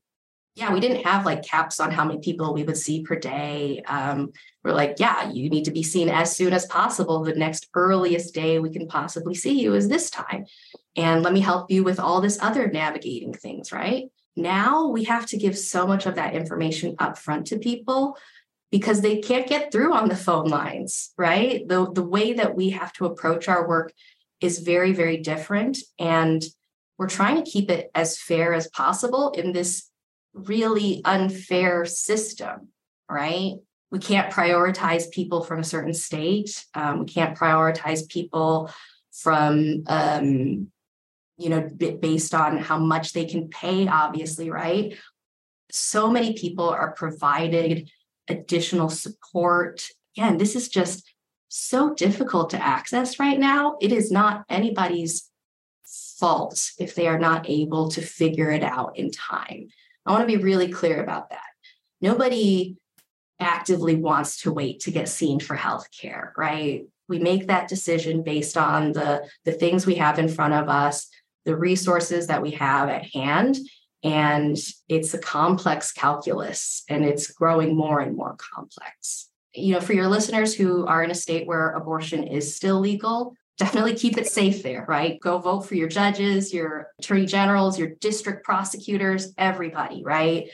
yeah 0.61 0.73
we 0.73 0.81
didn't 0.81 1.05
have 1.05 1.27
like 1.27 1.43
caps 1.43 1.81
on 1.81 1.91
how 1.91 2.05
many 2.05 2.21
people 2.21 2.55
we 2.55 2.63
would 2.63 2.77
see 2.77 3.03
per 3.03 3.17
day 3.17 3.83
um 3.87 4.31
we're 4.63 4.73
like 4.73 4.97
yeah 4.99 5.31
you 5.31 5.51
need 5.51 5.65
to 5.65 5.71
be 5.71 5.83
seen 5.83 6.09
as 6.09 6.37
soon 6.37 6.53
as 6.53 6.67
possible 6.67 7.25
the 7.25 7.35
next 7.35 7.69
earliest 7.75 8.35
day 8.35 8.59
we 8.59 8.71
can 8.71 8.87
possibly 8.87 9.35
see 9.35 9.61
you 9.61 9.75
is 9.75 9.89
this 9.89 10.11
time 10.11 10.45
and 10.97 11.23
let 11.23 11.33
me 11.33 11.41
help 11.41 11.71
you 11.71 11.85
with 11.85 12.01
all 12.01 12.21
this 12.21 12.39
other 12.41 12.69
navigating 12.69 13.33
things, 13.33 13.73
right? 13.73 14.11
Now 14.37 14.89
we 14.89 15.05
have 15.05 15.27
to 15.27 15.37
give 15.37 15.57
so 15.57 15.87
much 15.87 16.07
of 16.07 16.17
that 16.17 16.35
information 16.35 16.97
upfront 16.97 17.47
to 17.47 17.59
people 17.59 18.17
because 18.71 19.01
they 19.01 19.19
can't 19.19 19.49
get 19.49 19.73
through 19.73 19.93
on 19.93 20.09
the 20.09 20.17
phone 20.17 20.47
lines, 20.47 21.13
right? 21.19 21.67
The, 21.67 21.91
the 21.93 22.05
way 22.05 22.35
that 22.35 22.55
we 22.55 22.71
have 22.71 22.93
to 22.95 23.07
approach 23.07 23.49
our 23.49 23.67
work 23.67 23.93
is 24.41 24.61
very, 24.61 24.93
very 24.93 25.19
different. 25.19 25.79
And 25.99 26.43
we're 26.99 27.09
trying 27.09 27.43
to 27.43 27.51
keep 27.51 27.71
it 27.71 27.91
as 27.95 28.19
fair 28.19 28.53
as 28.55 28.69
possible 28.69 29.31
in 29.31 29.53
this 29.53 29.90
really 30.35 31.03
unfair 31.05 31.85
system, 31.85 32.69
right? 33.09 33.55
We 33.91 33.99
can't 33.99 34.33
prioritize 34.33 35.11
people 35.11 35.43
from 35.43 35.61
a 35.61 35.65
certain 35.65 35.95
state. 35.95 36.65
Um, 36.75 37.01
we 37.01 37.07
can't 37.07 37.37
prioritize 37.37 38.09
people 38.09 38.71
from 39.11 39.83
um, 39.89 40.71
you 41.41 41.49
know, 41.49 41.67
based 42.01 42.35
on 42.35 42.59
how 42.59 42.79
much 42.79 43.15
they 43.15 43.25
can 43.25 43.49
pay, 43.49 43.89
obviously, 43.89 44.51
right? 44.51 44.95
So 45.71 46.11
many 46.11 46.35
people 46.35 46.69
are 46.69 46.93
provided 46.93 47.91
additional 48.29 48.91
support. 48.91 49.89
Again, 50.15 50.37
this 50.37 50.55
is 50.55 50.69
just 50.69 51.11
so 51.49 51.95
difficult 51.95 52.51
to 52.51 52.63
access 52.63 53.19
right 53.19 53.41
now. 53.41 53.79
It 53.81 53.91
is 53.91 54.13
not 54.13 54.45
anybody's 54.51 55.31
fault 56.19 56.73
if 56.79 56.95
they 56.95 57.09
are 57.09 57.19
not 57.19 57.49
able 57.49 57.89
to 57.93 58.03
figure 58.03 58.51
it 58.51 58.63
out 58.63 58.99
in 58.99 59.11
time. 59.11 59.69
I 60.07 60.13
want 60.13 60.29
to 60.29 60.39
be 60.39 60.43
really 60.43 60.69
clear 60.69 61.03
about 61.03 61.31
that. 61.31 61.43
Nobody 62.01 62.77
actively 63.39 63.97
wants 63.97 64.43
to 64.43 64.53
wait 64.53 64.81
to 64.81 64.91
get 64.91 65.09
seen 65.09 65.41
for 65.41 65.57
healthcare, 65.57 66.31
right? 66.37 66.85
We 67.09 67.19
make 67.19 67.47
that 67.47 67.69
decision 67.69 68.23
based 68.23 68.57
on 68.57 68.93
the, 68.93 69.29
the 69.45 69.53
things 69.53 69.87
we 69.87 69.97
have 69.97 70.19
in 70.19 70.29
front 70.29 70.55
of 70.55 70.69
us, 70.69 71.09
the 71.45 71.57
resources 71.57 72.27
that 72.29 72.43
we 72.43 72.53
have 72.53 72.89
at 72.89 73.13
hand. 73.13 73.57
And 74.03 74.57
it's 74.89 75.13
a 75.15 75.19
complex 75.19 75.93
calculus 75.93 76.85
and 76.89 77.05
it's 77.05 77.31
growing 77.31 77.77
more 77.77 78.01
and 78.01 78.17
more 78.17 78.37
complex. 78.55 79.29
You 79.55 79.75
know, 79.75 79.81
for 79.81 79.93
your 79.93 80.09
listeners 80.09 80.55
who 80.55 80.87
are 80.87 81.03
in 81.03 81.11
a 81.11 81.15
state 81.15 81.47
where 81.47 81.71
abortion 81.71 82.25
is 82.25 82.55
still 82.55 82.79
legal, 82.79 83.35
definitely 83.61 83.95
keep 83.95 84.17
it 84.17 84.27
safe 84.27 84.63
there, 84.63 84.87
right? 84.89 85.21
Go 85.21 85.37
vote 85.37 85.61
for 85.61 85.75
your 85.75 85.87
judges, 85.87 86.53
your 86.53 86.89
attorney 86.99 87.27
generals, 87.27 87.79
your 87.79 87.91
district 88.01 88.43
prosecutors, 88.43 89.35
everybody, 89.37 90.03
right? 90.03 90.49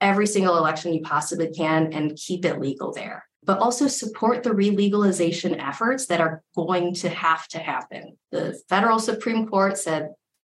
Every 0.00 0.28
single 0.28 0.56
election 0.56 0.94
you 0.94 1.02
possibly 1.02 1.50
can 1.50 1.92
and 1.92 2.16
keep 2.16 2.44
it 2.44 2.60
legal 2.60 2.92
there. 2.92 3.26
But 3.42 3.58
also 3.58 3.88
support 3.88 4.44
the 4.44 4.50
relegalization 4.50 5.60
efforts 5.60 6.06
that 6.06 6.20
are 6.20 6.44
going 6.54 6.94
to 6.94 7.08
have 7.08 7.48
to 7.48 7.58
happen. 7.58 8.16
The 8.30 8.56
federal 8.68 9.00
Supreme 9.00 9.48
Court 9.48 9.76
said 9.76 10.10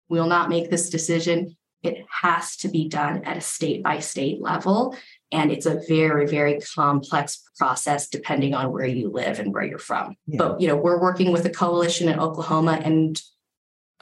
we 0.08 0.18
will 0.18 0.28
not 0.28 0.48
make 0.48 0.70
this 0.70 0.88
decision. 0.88 1.58
It 1.82 2.06
has 2.22 2.56
to 2.58 2.68
be 2.68 2.88
done 2.88 3.24
at 3.24 3.36
a 3.36 3.42
state 3.42 3.82
by 3.82 3.98
state 3.98 4.40
level. 4.40 4.96
And 5.30 5.52
it's 5.52 5.66
a 5.66 5.80
very, 5.86 6.26
very 6.26 6.60
complex 6.60 7.42
process 7.58 8.08
depending 8.08 8.54
on 8.54 8.72
where 8.72 8.86
you 8.86 9.10
live 9.10 9.38
and 9.38 9.52
where 9.52 9.62
you're 9.62 9.78
from. 9.78 10.16
Yeah. 10.26 10.38
But, 10.38 10.60
you 10.60 10.68
know, 10.68 10.76
we're 10.76 11.00
working 11.00 11.32
with 11.32 11.44
a 11.44 11.50
coalition 11.50 12.08
in 12.08 12.18
Oklahoma. 12.18 12.80
And 12.82 13.20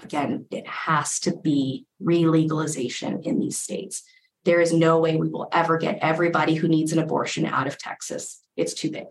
again, 0.02 0.46
it 0.50 0.66
has 0.68 1.18
to 1.20 1.36
be 1.36 1.86
relegalization 2.00 3.24
in 3.24 3.40
these 3.40 3.58
states. 3.58 4.02
There 4.44 4.60
is 4.60 4.72
no 4.72 5.00
way 5.00 5.16
we 5.16 5.28
will 5.28 5.48
ever 5.52 5.78
get 5.78 5.98
everybody 6.00 6.54
who 6.54 6.68
needs 6.68 6.92
an 6.92 7.00
abortion 7.00 7.44
out 7.44 7.66
of 7.66 7.78
Texas. 7.78 8.40
It's 8.56 8.74
too 8.74 8.92
big. 8.92 9.06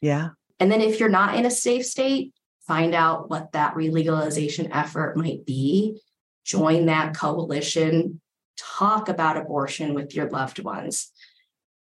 Yeah. 0.00 0.30
And 0.58 0.72
then 0.72 0.80
if 0.80 0.98
you're 0.98 1.10
not 1.10 1.34
in 1.34 1.44
a 1.44 1.50
safe 1.50 1.84
state, 1.84 2.32
find 2.66 2.94
out 2.94 3.28
what 3.28 3.52
that 3.52 3.74
relegalization 3.74 4.70
effort 4.72 5.16
might 5.16 5.44
be, 5.44 6.00
join 6.44 6.86
that 6.86 7.14
coalition, 7.14 8.20
talk 8.56 9.08
about 9.08 9.36
abortion 9.36 9.92
with 9.92 10.14
your 10.14 10.30
loved 10.30 10.60
ones. 10.60 11.10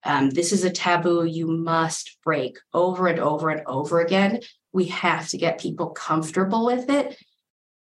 Um, 0.03 0.29
this 0.29 0.51
is 0.51 0.63
a 0.63 0.69
taboo 0.69 1.25
you 1.25 1.47
must 1.47 2.17
break 2.23 2.57
over 2.73 3.07
and 3.07 3.19
over 3.19 3.49
and 3.49 3.61
over 3.67 4.01
again. 4.01 4.41
We 4.73 4.85
have 4.85 5.27
to 5.29 5.37
get 5.37 5.59
people 5.59 5.89
comfortable 5.89 6.65
with 6.65 6.89
it 6.89 7.17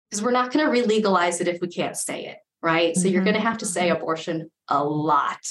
because 0.09 0.23
we're 0.23 0.31
not 0.31 0.53
going 0.53 0.65
to 0.65 0.73
relegalize 0.73 1.41
it 1.41 1.49
if 1.49 1.61
we 1.61 1.69
can't 1.69 1.97
say 1.97 2.27
it, 2.27 2.39
right? 2.63 2.97
So 2.97 3.09
you're 3.09 3.25
going 3.25 3.35
to 3.35 3.41
have 3.41 3.59
to 3.59 3.67
say 3.67 3.91
abortion 3.91 4.51
a 4.69 4.83
lot 4.83 5.47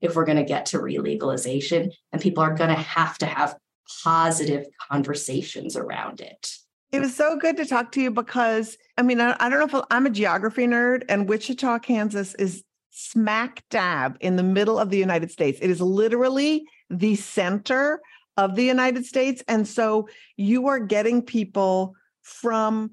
if 0.00 0.14
we're 0.14 0.26
going 0.26 0.36
to 0.36 0.44
get 0.44 0.66
to 0.66 0.78
relegalization, 0.78 1.90
and 2.12 2.20
people 2.20 2.42
are 2.42 2.54
going 2.54 2.68
to 2.68 2.76
have 2.76 3.16
to 3.18 3.26
have 3.26 3.56
positive 4.02 4.66
conversations 4.90 5.76
around 5.76 6.20
it. 6.20 6.50
It 6.92 7.00
was 7.00 7.16
so 7.16 7.36
good 7.36 7.56
to 7.56 7.64
talk 7.64 7.90
to 7.92 8.00
you 8.00 8.10
because 8.10 8.76
I 8.98 9.02
mean, 9.02 9.20
I, 9.20 9.34
I 9.40 9.48
don't 9.48 9.58
know 9.58 9.78
if 9.78 9.84
I'm 9.90 10.06
a 10.06 10.10
geography 10.10 10.66
nerd, 10.66 11.04
and 11.08 11.28
Wichita, 11.28 11.78
Kansas 11.80 12.34
is 12.34 12.62
smack 12.96 13.64
dab 13.70 14.16
in 14.20 14.36
the 14.36 14.42
middle 14.44 14.78
of 14.78 14.88
the 14.88 14.96
United 14.96 15.28
States. 15.28 15.58
It 15.60 15.68
is 15.68 15.80
literally 15.80 16.64
the 16.88 17.16
center 17.16 18.00
of 18.36 18.54
the 18.54 18.64
United 18.64 19.04
States. 19.04 19.42
And 19.48 19.66
so 19.66 20.08
you 20.36 20.68
are 20.68 20.78
getting 20.78 21.20
people 21.20 21.96
from 22.22 22.92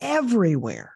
everywhere 0.00 0.94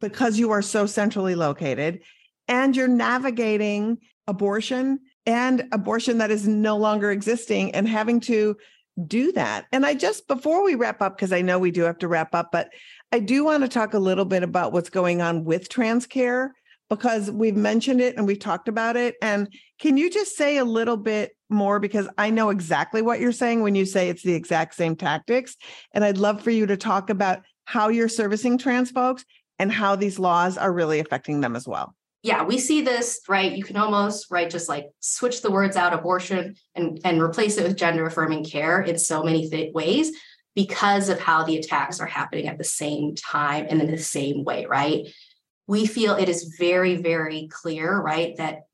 because 0.00 0.38
you 0.38 0.52
are 0.52 0.62
so 0.62 0.86
centrally 0.86 1.34
located 1.34 2.00
and 2.46 2.76
you're 2.76 2.86
navigating 2.86 3.98
abortion 4.28 5.00
and 5.26 5.64
abortion 5.72 6.18
that 6.18 6.30
is 6.30 6.46
no 6.46 6.76
longer 6.76 7.10
existing 7.10 7.74
and 7.74 7.88
having 7.88 8.20
to 8.20 8.56
do 9.04 9.32
that. 9.32 9.66
And 9.72 9.84
I 9.84 9.94
just, 9.94 10.28
before 10.28 10.64
we 10.64 10.76
wrap 10.76 11.02
up, 11.02 11.16
because 11.16 11.32
I 11.32 11.42
know 11.42 11.58
we 11.58 11.72
do 11.72 11.82
have 11.82 11.98
to 11.98 12.08
wrap 12.08 12.36
up, 12.36 12.52
but 12.52 12.70
I 13.10 13.18
do 13.18 13.44
want 13.44 13.64
to 13.64 13.68
talk 13.68 13.94
a 13.94 13.98
little 13.98 14.24
bit 14.24 14.44
about 14.44 14.72
what's 14.72 14.90
going 14.90 15.20
on 15.20 15.44
with 15.44 15.68
trans 15.68 16.06
care 16.06 16.54
because 16.88 17.30
we've 17.30 17.56
mentioned 17.56 18.00
it 18.00 18.16
and 18.16 18.26
we've 18.26 18.38
talked 18.38 18.68
about 18.68 18.96
it. 18.96 19.16
And 19.20 19.48
can 19.78 19.96
you 19.96 20.10
just 20.10 20.36
say 20.36 20.58
a 20.58 20.64
little 20.64 20.96
bit 20.96 21.32
more? 21.50 21.80
Because 21.80 22.08
I 22.16 22.30
know 22.30 22.50
exactly 22.50 23.02
what 23.02 23.20
you're 23.20 23.32
saying 23.32 23.62
when 23.62 23.74
you 23.74 23.84
say 23.84 24.08
it's 24.08 24.22
the 24.22 24.34
exact 24.34 24.74
same 24.74 24.96
tactics. 24.96 25.56
And 25.92 26.04
I'd 26.04 26.18
love 26.18 26.42
for 26.42 26.50
you 26.50 26.66
to 26.66 26.76
talk 26.76 27.10
about 27.10 27.42
how 27.64 27.88
you're 27.88 28.08
servicing 28.08 28.58
trans 28.58 28.90
folks 28.90 29.24
and 29.58 29.72
how 29.72 29.96
these 29.96 30.18
laws 30.18 30.56
are 30.56 30.72
really 30.72 31.00
affecting 31.00 31.40
them 31.40 31.56
as 31.56 31.66
well. 31.66 31.94
Yeah, 32.22 32.42
we 32.44 32.58
see 32.58 32.80
this, 32.82 33.20
right? 33.28 33.52
You 33.52 33.62
can 33.62 33.76
almost, 33.76 34.30
right, 34.30 34.50
just 34.50 34.68
like 34.68 34.86
switch 35.00 35.42
the 35.42 35.50
words 35.50 35.76
out 35.76 35.92
abortion 35.92 36.56
and, 36.74 37.00
and 37.04 37.22
replace 37.22 37.56
it 37.56 37.64
with 37.64 37.76
gender 37.76 38.04
affirming 38.04 38.44
care 38.44 38.80
in 38.80 38.98
so 38.98 39.22
many 39.22 39.48
th- 39.48 39.72
ways 39.72 40.10
because 40.56 41.08
of 41.08 41.20
how 41.20 41.44
the 41.44 41.56
attacks 41.56 42.00
are 42.00 42.06
happening 42.06 42.48
at 42.48 42.58
the 42.58 42.64
same 42.64 43.14
time 43.14 43.66
and 43.68 43.80
in 43.80 43.90
the 43.90 43.98
same 43.98 44.42
way, 44.42 44.66
right? 44.66 45.06
We 45.66 45.86
feel 45.86 46.14
it 46.14 46.28
is 46.28 46.56
very, 46.58 46.96
very 46.96 47.48
clear, 47.48 47.98
right, 47.98 48.36
that 48.36 48.66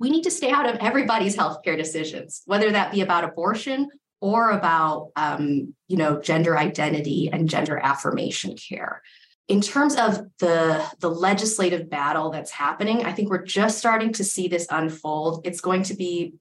we 0.00 0.10
need 0.10 0.24
to 0.24 0.30
stay 0.30 0.50
out 0.50 0.68
of 0.68 0.76
everybody's 0.76 1.36
healthcare 1.36 1.76
decisions, 1.76 2.42
whether 2.46 2.70
that 2.70 2.92
be 2.92 3.00
about 3.00 3.24
abortion 3.24 3.88
or 4.20 4.50
about, 4.50 5.10
um, 5.16 5.74
you 5.86 5.96
know, 5.96 6.20
gender 6.20 6.58
identity 6.58 7.30
and 7.32 7.48
gender 7.48 7.78
affirmation 7.78 8.56
care. 8.56 9.02
In 9.46 9.60
terms 9.60 9.96
of 9.96 10.26
the, 10.40 10.84
the 11.00 11.10
legislative 11.10 11.88
battle 11.88 12.30
that's 12.30 12.50
happening, 12.50 13.04
I 13.04 13.12
think 13.12 13.30
we're 13.30 13.44
just 13.44 13.78
starting 13.78 14.12
to 14.14 14.24
see 14.24 14.48
this 14.48 14.66
unfold. 14.70 15.46
It's 15.46 15.60
going 15.60 15.84
to 15.84 15.94
be 15.94 16.34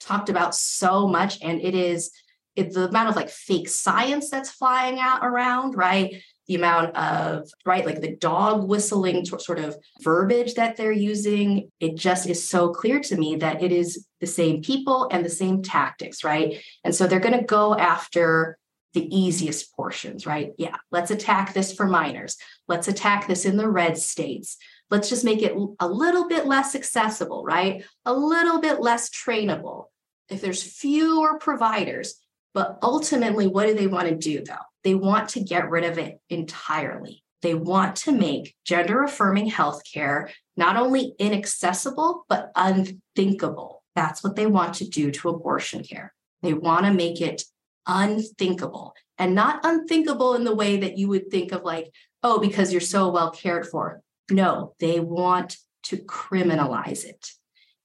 talked 0.00 0.28
about 0.28 0.54
so 0.54 1.06
much, 1.08 1.38
and 1.42 1.60
it 1.60 1.74
is 1.74 2.10
it, 2.56 2.72
the 2.72 2.88
amount 2.88 3.08
of 3.08 3.16
like 3.16 3.30
fake 3.30 3.68
science 3.68 4.30
that's 4.30 4.50
flying 4.50 5.00
out 5.00 5.24
around, 5.24 5.76
right? 5.76 6.22
The 6.46 6.54
amount 6.54 6.94
of 6.96 7.48
right 7.64 7.86
like 7.86 8.00
the 8.00 8.16
dog 8.16 8.68
whistling 8.68 9.24
sort 9.24 9.58
of 9.58 9.76
verbiage 10.02 10.54
that 10.54 10.76
they're 10.76 10.92
using. 10.92 11.70
It 11.80 11.96
just 11.96 12.28
is 12.28 12.46
so 12.46 12.70
clear 12.70 13.00
to 13.00 13.16
me 13.16 13.36
that 13.36 13.62
it 13.62 13.72
is 13.72 14.06
the 14.20 14.26
same 14.26 14.62
people 14.62 15.08
and 15.10 15.24
the 15.24 15.30
same 15.30 15.62
tactics 15.62 16.24
right? 16.24 16.62
And 16.84 16.94
so 16.94 17.06
they're 17.06 17.20
going 17.20 17.38
to 17.38 17.44
go 17.44 17.74
after 17.74 18.58
the 18.92 19.14
easiest 19.14 19.74
portions 19.74 20.26
right? 20.26 20.52
Yeah 20.58 20.76
let's 20.90 21.10
attack 21.10 21.54
this 21.54 21.72
for 21.72 21.86
minors. 21.86 22.36
Let's 22.68 22.88
attack 22.88 23.26
this 23.26 23.44
in 23.44 23.56
the 23.56 23.68
red 23.68 23.96
states. 23.98 24.56
Let's 24.90 25.08
just 25.08 25.24
make 25.24 25.42
it 25.42 25.56
a 25.80 25.88
little 25.88 26.28
bit 26.28 26.46
less 26.46 26.74
accessible 26.74 27.44
right? 27.44 27.84
A 28.04 28.12
little 28.12 28.60
bit 28.60 28.80
less 28.80 29.08
trainable. 29.10 29.86
If 30.28 30.40
there's 30.40 30.62
fewer 30.62 31.38
providers 31.38 32.16
but 32.52 32.78
ultimately 32.82 33.46
what 33.46 33.66
do 33.66 33.74
they 33.74 33.86
want 33.86 34.08
to 34.08 34.14
do 34.14 34.44
though 34.44 34.54
they 34.84 34.94
want 34.94 35.30
to 35.30 35.40
get 35.40 35.70
rid 35.70 35.84
of 35.84 35.98
it 35.98 36.20
entirely. 36.30 37.24
They 37.42 37.54
want 37.54 37.96
to 37.96 38.12
make 38.12 38.54
gender 38.64 39.02
affirming 39.02 39.50
healthcare 39.50 40.30
not 40.56 40.76
only 40.76 41.14
inaccessible, 41.18 42.24
but 42.28 42.50
unthinkable. 42.54 43.82
That's 43.94 44.22
what 44.22 44.36
they 44.36 44.46
want 44.46 44.74
to 44.76 44.88
do 44.88 45.10
to 45.10 45.28
abortion 45.28 45.82
care. 45.82 46.14
They 46.42 46.54
want 46.54 46.86
to 46.86 46.92
make 46.92 47.20
it 47.20 47.42
unthinkable 47.86 48.94
and 49.18 49.34
not 49.34 49.60
unthinkable 49.64 50.34
in 50.34 50.44
the 50.44 50.54
way 50.54 50.78
that 50.78 50.96
you 50.98 51.08
would 51.08 51.30
think 51.30 51.52
of, 51.52 51.62
like, 51.62 51.92
oh, 52.22 52.38
because 52.38 52.72
you're 52.72 52.80
so 52.80 53.10
well 53.10 53.30
cared 53.30 53.66
for. 53.66 54.00
No, 54.30 54.74
they 54.80 55.00
want 55.00 55.56
to 55.84 55.98
criminalize 55.98 57.04
it 57.04 57.28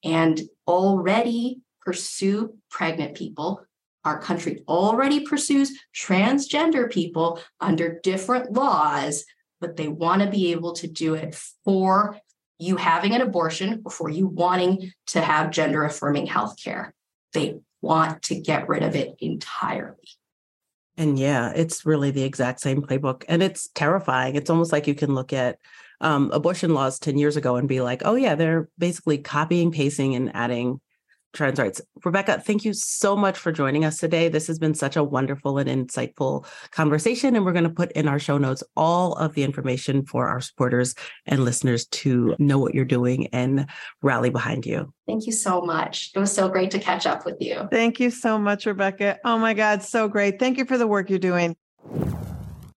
and 0.04 0.42
already 0.66 1.62
pursue 1.82 2.58
pregnant 2.70 3.16
people 3.16 3.66
our 4.10 4.20
country 4.20 4.64
already 4.68 5.22
pursues 5.22 5.80
transgender 5.96 6.92
people 6.92 7.40
under 7.62 8.00
different 8.02 8.52
laws, 8.52 9.24
but 9.62 9.78
they 9.78 9.88
want 9.88 10.24
to 10.24 10.28
be 10.28 10.52
able 10.52 10.74
to 10.74 10.88
do 10.88 11.14
it 11.14 11.36
for 11.64 12.18
you 12.58 12.76
having 12.76 13.14
an 13.14 13.22
abortion 13.22 13.82
or 13.86 13.92
for 13.92 14.10
you 14.10 14.28
wanting 14.28 14.92
to 15.08 15.22
have 15.22 15.52
gender 15.52 15.84
affirming 15.84 16.26
health 16.26 16.56
care. 16.62 16.94
They 17.34 17.60
want 17.82 18.24
to 18.24 18.40
get 18.40 18.68
rid 18.68 18.84
of 18.84 18.96
it 18.96 19.16
entirely. 19.20 20.10
And 20.98 21.18
yeah, 21.18 21.54
it's 21.56 21.86
really 21.86 22.12
the 22.12 22.24
exact 22.24 22.60
same 22.60 22.82
playbook. 22.82 23.24
And 23.30 23.42
it's 23.42 23.70
terrifying. 23.74 24.36
It's 24.36 24.50
almost 24.50 24.74
like 24.74 24.88
you 24.88 24.96
can 24.96 25.16
look 25.16 25.32
at 25.32 25.58
um, 26.02 26.32
abortion 26.34 26.74
laws 26.74 27.00
10 27.00 27.18
years 27.18 27.38
ago 27.38 27.56
and 27.56 27.70
be 27.70 27.80
like, 27.80 28.02
oh, 28.04 28.16
yeah, 28.16 28.36
they're 28.36 28.68
basically 28.78 29.20
copying, 29.20 29.72
pasting, 29.72 30.16
and 30.16 30.36
adding 30.36 30.82
trans 31.34 31.60
rights. 31.60 31.82
Rebecca, 32.04 32.42
thank 32.46 32.66
you 32.66 32.74
so 32.74 33.16
much 33.16 33.38
for 33.38 33.52
joining 33.52 33.86
us 33.86 33.98
today. 33.98 34.30
This 34.30 34.48
has 34.48 34.60
been 34.60 34.74
such 34.74 34.96
a 34.96 35.04
wonderful 35.04 35.58
and 35.58 35.70
insightful 35.70 36.46
conversation. 36.72 37.36
And 37.36 37.46
we're 37.46 37.54
going 37.54 37.64
to 37.64 37.70
put 37.70 37.92
in 37.94 38.08
our 38.08 38.20
show 38.20 38.38
notes 38.38 38.64
all 38.76 39.14
of 39.14 39.36
the 39.36 39.44
information 39.44 40.06
for 40.06 40.28
our 40.28 40.42
supporters 40.42 40.96
and 41.26 41.46
listeners 41.46 41.86
to 41.88 42.36
know 42.40 42.58
what 42.58 42.74
you're 42.74 42.86
doing 42.86 43.28
and 43.28 43.68
rally 44.02 44.30
behind 44.30 44.66
you. 44.66 44.94
Thank 45.08 45.26
you 45.26 45.34
so 45.34 45.62
much. 45.62 46.12
It 46.16 46.20
was 46.20 46.32
so 46.32 46.50
great 46.50 46.72
to 46.72 46.80
catch 46.80 47.06
up 47.06 47.26
with 47.26 47.38
you. 47.40 47.68
Thank 47.72 48.00
you 48.00 48.10
so 48.10 48.38
much, 48.38 48.66
Rebecca. 48.66 49.20
Oh 49.24 49.38
my 49.38 49.54
God, 49.54 49.84
so 49.84 50.08
great. 50.08 50.40
Thank 50.40 50.58
you 50.58 50.66
for 50.66 50.78
the 50.78 50.88
work 50.88 51.10
you're 51.10 51.20
doing. 51.20 51.56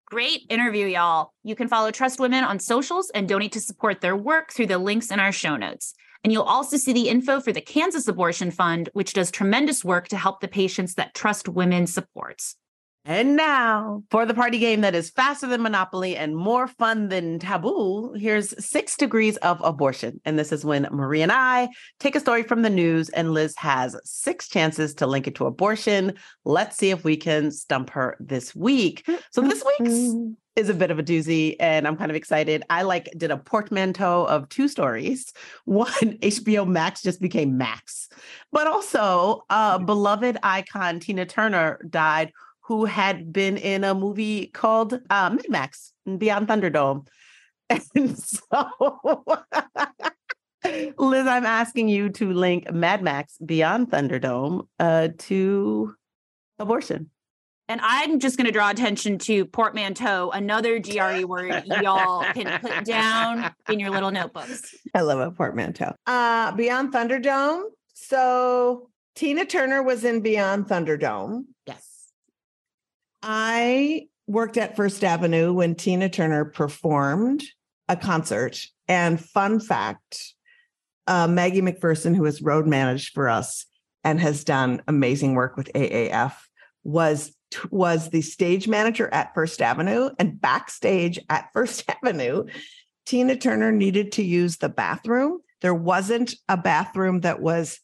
Great 0.06 0.42
interview, 0.50 0.88
y'all. 0.88 1.32
You 1.44 1.56
can 1.56 1.70
follow 1.70 1.90
Trust 1.90 2.20
Women 2.20 2.44
on 2.44 2.60
socials 2.60 3.10
and 3.12 3.30
donate 3.30 3.54
to 3.54 3.62
support 3.62 4.02
their 4.02 4.16
work 4.16 4.52
through 4.52 4.68
the 4.68 4.78
links 4.78 5.10
in 5.10 5.22
our 5.22 5.32
show 5.32 5.56
notes. 5.56 5.94
And 6.24 6.32
you'll 6.32 6.44
also 6.44 6.78
see 6.78 6.94
the 6.94 7.10
info 7.10 7.40
for 7.40 7.52
the 7.52 7.62
Kansas 7.62 8.08
Abortion 8.08 8.52
Fund, 8.52 8.90
which 8.94 9.14
does 9.14 9.32
tremendous 9.32 9.84
work 9.84 10.08
to 10.10 10.18
help 10.18 10.40
the 10.40 10.48
patients 10.48 10.96
that 10.96 11.14
Trust 11.14 11.50
Women 11.50 11.88
supports. 11.88 12.56
And 13.04 13.36
now, 13.36 14.04
for 14.12 14.28
the 14.28 14.36
party 14.36 14.60
game 14.60 14.82
that 14.82 14.94
is 14.94 15.10
faster 15.10 15.48
than 15.48 15.64
Monopoly 15.64 16.16
and 16.16 16.36
more 16.36 16.68
fun 16.68 17.10
than 17.10 17.40
Taboo, 17.40 18.14
here's 18.14 18.54
Six 18.64 18.96
Degrees 18.96 19.38
of 19.38 19.60
Abortion. 19.64 20.22
And 20.24 20.38
this 20.38 20.52
is 20.52 20.64
when 20.64 20.88
Marie 20.92 21.24
and 21.24 21.32
I 21.32 21.70
take 22.00 22.16
a 22.16 22.20
story 22.20 22.44
from 22.44 22.62
the 22.62 22.70
news, 22.70 23.10
and 23.10 23.34
Lizz 23.34 23.56
has 23.58 24.00
six 24.04 24.48
chances 24.48 24.94
to 24.96 25.08
link 25.08 25.26
it 25.26 25.34
to 25.36 25.48
abortion. 25.48 26.14
Let's 26.46 26.78
see 26.78 26.92
if 26.92 27.04
we 27.04 27.18
can 27.18 27.50
stump 27.50 27.90
her 27.90 28.18
this 28.20 28.56
week. 28.56 29.04
So, 29.32 29.42
this 29.42 29.64
week's 29.66 29.94
mm-hmm. 29.94 30.34
Is 30.62 30.70
a 30.70 30.76
bit 30.76 30.92
of 30.92 31.00
a 31.00 31.04
doozy 31.04 31.56
and 31.60 31.88
I'm 31.88 31.98
kind 31.98 32.12
of 32.12 32.16
excited. 32.16 32.62
I 32.70 32.84
like 32.84 33.10
did 33.18 33.32
a 33.32 33.38
portmanteau 33.38 34.26
of 34.26 34.48
two 34.50 34.68
stories. 34.68 35.34
One, 35.66 35.90
HBO 35.90 36.68
Max 36.68 37.02
just 37.02 37.20
became 37.20 37.58
Max, 37.58 38.10
but 38.52 38.68
also 38.68 39.44
uh, 39.50 39.80
beloved 39.80 40.38
icon 40.44 41.00
Tina 41.00 41.26
Turner 41.26 41.84
died, 41.90 42.32
who 42.60 42.86
had 42.86 43.34
been 43.34 43.58
in 43.58 43.84
a 43.84 43.96
movie 43.96 44.48
called 44.54 44.94
uh, 45.10 45.32
Mad 45.32 45.50
Max 45.50 45.94
Beyond 46.06 46.48
Thunderdome. 46.48 47.08
And 47.96 48.20
so, 48.20 49.24
Lizz, 51.00 51.26
I'm 51.26 51.46
asking 51.48 51.90
you 51.90 52.10
to 52.10 52.32
link 52.34 52.72
Mad 52.72 53.02
Max 53.02 53.40
Beyond 53.44 53.90
Thunderdome 53.90 54.68
uh, 54.80 55.08
to 55.18 55.96
abortion. 56.60 57.10
And 57.72 57.80
I'm 57.82 58.20
just 58.20 58.36
going 58.36 58.48
to 58.48 58.52
draw 58.52 58.70
attention 58.70 59.18
to 59.20 59.46
portmanteau, 59.46 60.30
another 60.32 60.78
GRE 60.80 61.22
word 61.26 61.64
y'all 61.82 62.22
can 62.34 62.60
put 62.60 62.84
down 62.84 63.50
in 63.70 63.80
your 63.80 63.90
little 63.90 64.12
notebooks. 64.12 64.76
I 64.94 65.00
love 65.00 65.20
a 65.20 65.32
portmanteau. 65.32 65.96
Uh, 66.06 66.52
Beyond 66.52 66.92
Thunderdome. 66.92 67.64
So 67.94 68.90
Tina 69.16 69.46
Turner 69.46 69.82
was 69.82 70.04
in 70.04 70.20
Beyond 70.20 70.68
Thunderdome. 70.68 71.46
Yes. 71.66 72.12
I 73.24 74.08
worked 74.28 74.58
at 74.58 74.76
First 74.76 75.06
Avenue 75.06 75.54
when 75.54 75.76
Tina 75.76 76.10
Turner 76.10 76.44
performed 76.44 77.42
a 77.88 77.96
concert. 77.96 78.66
And 78.90 79.18
fun 79.18 79.62
fact 79.62 80.34
uh, 81.08 81.30
Maggie 81.30 81.62
McPherson, 81.62 82.18
who 82.18 82.26
has 82.26 82.42
road 82.42 82.68
managed 82.68 83.14
for 83.14 83.30
us 83.30 83.66
and 84.04 84.20
has 84.20 84.44
done 84.44 84.82
amazing 84.90 85.36
work 85.36 85.56
with 85.56 85.72
AAF, 85.74 86.34
was 86.84 87.34
was 87.70 88.10
the 88.10 88.22
stage 88.22 88.68
manager 88.68 89.10
at 89.14 89.34
First 89.34 89.62
Avenue 89.62 90.10
and 90.20 90.40
backstage 90.40 91.20
at 91.30 91.50
First 91.54 91.84
Avenue. 91.90 92.46
Tina 93.06 93.36
Turner 93.36 93.72
needed 93.72 94.14
to 94.14 94.24
use 94.24 94.58
the 94.58 94.70
bathroom. 94.70 95.40
There 95.62 95.74
wasn't 95.74 96.36
a 96.48 96.58
bathroom 96.58 97.22
that 97.22 97.42
was 97.42 97.80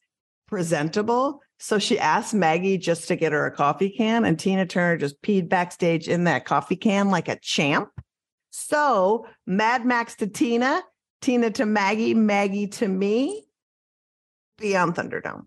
presentable. 0.47 1.41
So 1.59 1.79
she 1.79 1.97
asked 1.97 2.33
Maggie 2.33 2.77
just 2.77 3.07
to 3.07 3.15
get 3.15 3.31
her 3.31 3.45
a 3.45 3.51
coffee 3.51 3.89
can, 3.89 4.25
and 4.25 4.37
Tina 4.37 4.65
Turner 4.65 4.97
just 4.97 5.21
peed 5.21 5.49
backstage 5.49 6.07
in 6.07 6.25
that 6.25 6.45
coffee 6.45 6.75
can 6.75 7.09
like 7.09 7.27
a 7.27 7.39
champ. 7.39 7.89
So 8.51 9.25
Mad 9.45 9.85
Max 9.85 10.15
to 10.17 10.27
Tina, 10.27 10.83
Tina 11.21 11.51
to 11.51 11.65
Maggie, 11.65 12.13
Maggie 12.13 12.67
to 12.67 12.87
me, 12.87 13.43
Beyond 14.57 14.95
Thunderdome. 14.95 15.45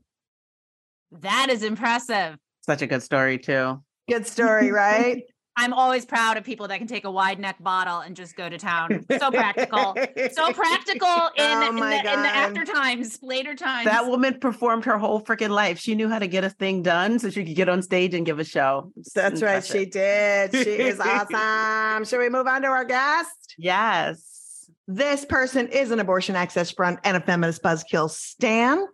That 1.12 1.49
is 1.51 1.62
impressive. 1.62 2.37
Such 2.62 2.83
a 2.83 2.87
good 2.87 3.03
story, 3.03 3.39
too. 3.39 3.83
Good 4.11 4.27
story, 4.27 4.71
right? 4.71 5.23
I'm 5.57 5.73
always 5.75 6.07
proud 6.07 6.37
of 6.39 6.45
people 6.45 6.69
that 6.69 6.79
can 6.79 6.87
take 6.87 7.05
a 7.05 7.11
wide 7.11 7.39
neck 7.39 7.57
bottle 7.61 8.01
and 8.01 8.17
just 8.17 8.35
go 8.35 8.49
to 8.49 8.57
town. 8.57 9.05
So 9.19 9.31
practical. 9.31 9.95
so 10.33 10.53
practical 10.53 11.09
in, 11.37 11.45
Oh 11.45 11.69
in, 11.69 11.77
the, 11.77 11.97
in 11.99 12.03
the 12.23 12.29
after 12.29 12.65
times, 12.65 13.19
later 13.21 13.55
times. 13.55 13.85
That 13.85 14.07
woman 14.07 14.39
performed 14.41 14.87
her 14.87 14.97
whole 14.97 15.21
freaking 15.21 15.51
life. 15.51 15.79
She 15.79 15.95
knew 15.95 16.09
how 16.09 16.19
to 16.19 16.29
get 16.29 16.45
a 16.45 16.51
thing 16.51 16.83
done 16.83 17.19
so 17.19 17.29
she 17.29 17.45
could 17.45 17.57
get 17.57 17.69
on 17.69 17.83
stage 17.83 18.15
and 18.15 18.25
give 18.25 18.39
a 18.39 18.45
show. 18.45 18.91
It's 18.97 19.13
That's 19.13 19.43
right. 19.43 19.63
She 19.63 19.85
did. 19.85 20.53
She 20.53 20.71
is 20.71 20.99
awesome. 21.05 22.05
Should 22.05 22.21
we 22.21 22.31
move 22.31 22.47
on 22.47 22.63
to 22.63 22.69
our 22.69 22.85
guest? 22.85 23.55
Yes. 23.59 24.71
This 24.87 25.25
person 25.25 25.69
is 25.69 25.91
an 25.91 26.01
abortion 26.01 26.37
access 26.37 26.71
front 26.71 27.01
and 27.05 27.17
a 27.17 27.21
feminist 27.21 27.63
buzzkill 27.63 28.09
Stan. 28.09 28.87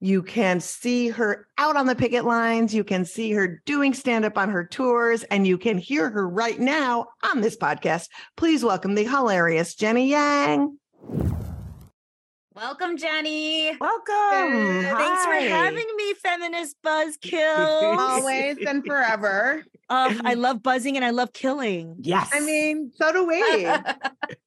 You 0.00 0.22
can 0.22 0.60
see 0.60 1.08
her 1.08 1.48
out 1.56 1.76
on 1.76 1.86
the 1.86 1.94
picket 1.94 2.24
lines. 2.24 2.74
You 2.74 2.84
can 2.84 3.04
see 3.04 3.32
her 3.32 3.62
doing 3.64 3.94
stand 3.94 4.24
up 4.24 4.36
on 4.36 4.50
her 4.50 4.66
tours, 4.66 5.22
and 5.24 5.46
you 5.46 5.56
can 5.56 5.78
hear 5.78 6.10
her 6.10 6.28
right 6.28 6.58
now 6.60 7.06
on 7.22 7.40
this 7.40 7.56
podcast. 7.56 8.08
Please 8.36 8.62
welcome 8.62 8.94
the 8.94 9.04
hilarious 9.04 9.74
Jenny 9.74 10.08
Yang. 10.10 10.76
Welcome, 12.56 12.96
Jenny. 12.96 13.76
Welcome. 13.78 14.82
Thanks 14.82 15.24
for 15.26 15.34
having 15.34 15.86
me, 15.94 16.14
feminist 16.14 16.76
buzzkill. 16.82 17.98
Always 17.98 18.56
and 18.66 18.82
forever. 18.82 19.62
Uh, 19.90 20.14
I 20.24 20.32
love 20.32 20.62
buzzing 20.62 20.96
and 20.96 21.04
I 21.04 21.10
love 21.10 21.34
killing. 21.34 21.96
Yes. 22.00 22.30
I 22.32 22.40
mean, 22.40 22.92
so 22.94 23.12
do 23.12 23.26
we. 23.26 23.68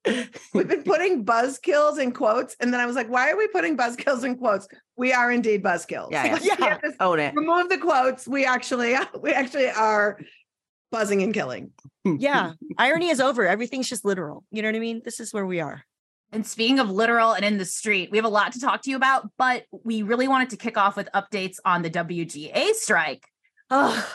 We've 0.54 0.66
been 0.66 0.82
putting 0.82 1.24
buzzkills 1.24 2.00
in 2.00 2.10
quotes, 2.10 2.56
and 2.58 2.74
then 2.74 2.80
I 2.80 2.86
was 2.86 2.96
like, 2.96 3.08
"Why 3.08 3.30
are 3.30 3.36
we 3.36 3.46
putting 3.46 3.76
buzzkills 3.76 4.24
in 4.24 4.34
quotes? 4.34 4.66
We 4.96 5.12
are 5.12 5.30
indeed 5.30 5.62
buzzkills. 5.62 6.10
Yeah, 6.10 6.36
yeah. 6.42 6.56
Like, 6.58 6.82
you 6.82 6.92
Own 6.98 7.20
it. 7.20 7.32
remove 7.36 7.68
the 7.68 7.78
quotes. 7.78 8.26
We 8.26 8.44
actually, 8.44 8.96
we 9.22 9.30
actually 9.30 9.70
are 9.70 10.18
buzzing 10.90 11.22
and 11.22 11.32
killing. 11.32 11.70
Yeah. 12.04 12.54
Irony 12.76 13.10
is 13.10 13.20
over. 13.20 13.46
Everything's 13.46 13.88
just 13.88 14.04
literal. 14.04 14.42
You 14.50 14.62
know 14.62 14.68
what 14.68 14.74
I 14.76 14.80
mean? 14.80 15.00
This 15.04 15.20
is 15.20 15.32
where 15.32 15.46
we 15.46 15.60
are. 15.60 15.84
And 16.32 16.46
speaking 16.46 16.78
of 16.78 16.90
literal 16.90 17.32
and 17.32 17.44
in 17.44 17.58
the 17.58 17.64
street, 17.64 18.10
we 18.10 18.18
have 18.18 18.24
a 18.24 18.28
lot 18.30 18.52
to 18.52 18.60
talk 18.60 18.82
to 18.82 18.90
you 18.90 18.96
about, 18.96 19.28
but 19.36 19.64
we 19.84 20.02
really 20.02 20.28
wanted 20.28 20.50
to 20.50 20.56
kick 20.56 20.78
off 20.78 20.96
with 20.96 21.08
updates 21.14 21.56
on 21.64 21.82
the 21.82 21.90
WGA 21.90 22.72
strike. 22.74 23.24
Oh, 23.68 24.08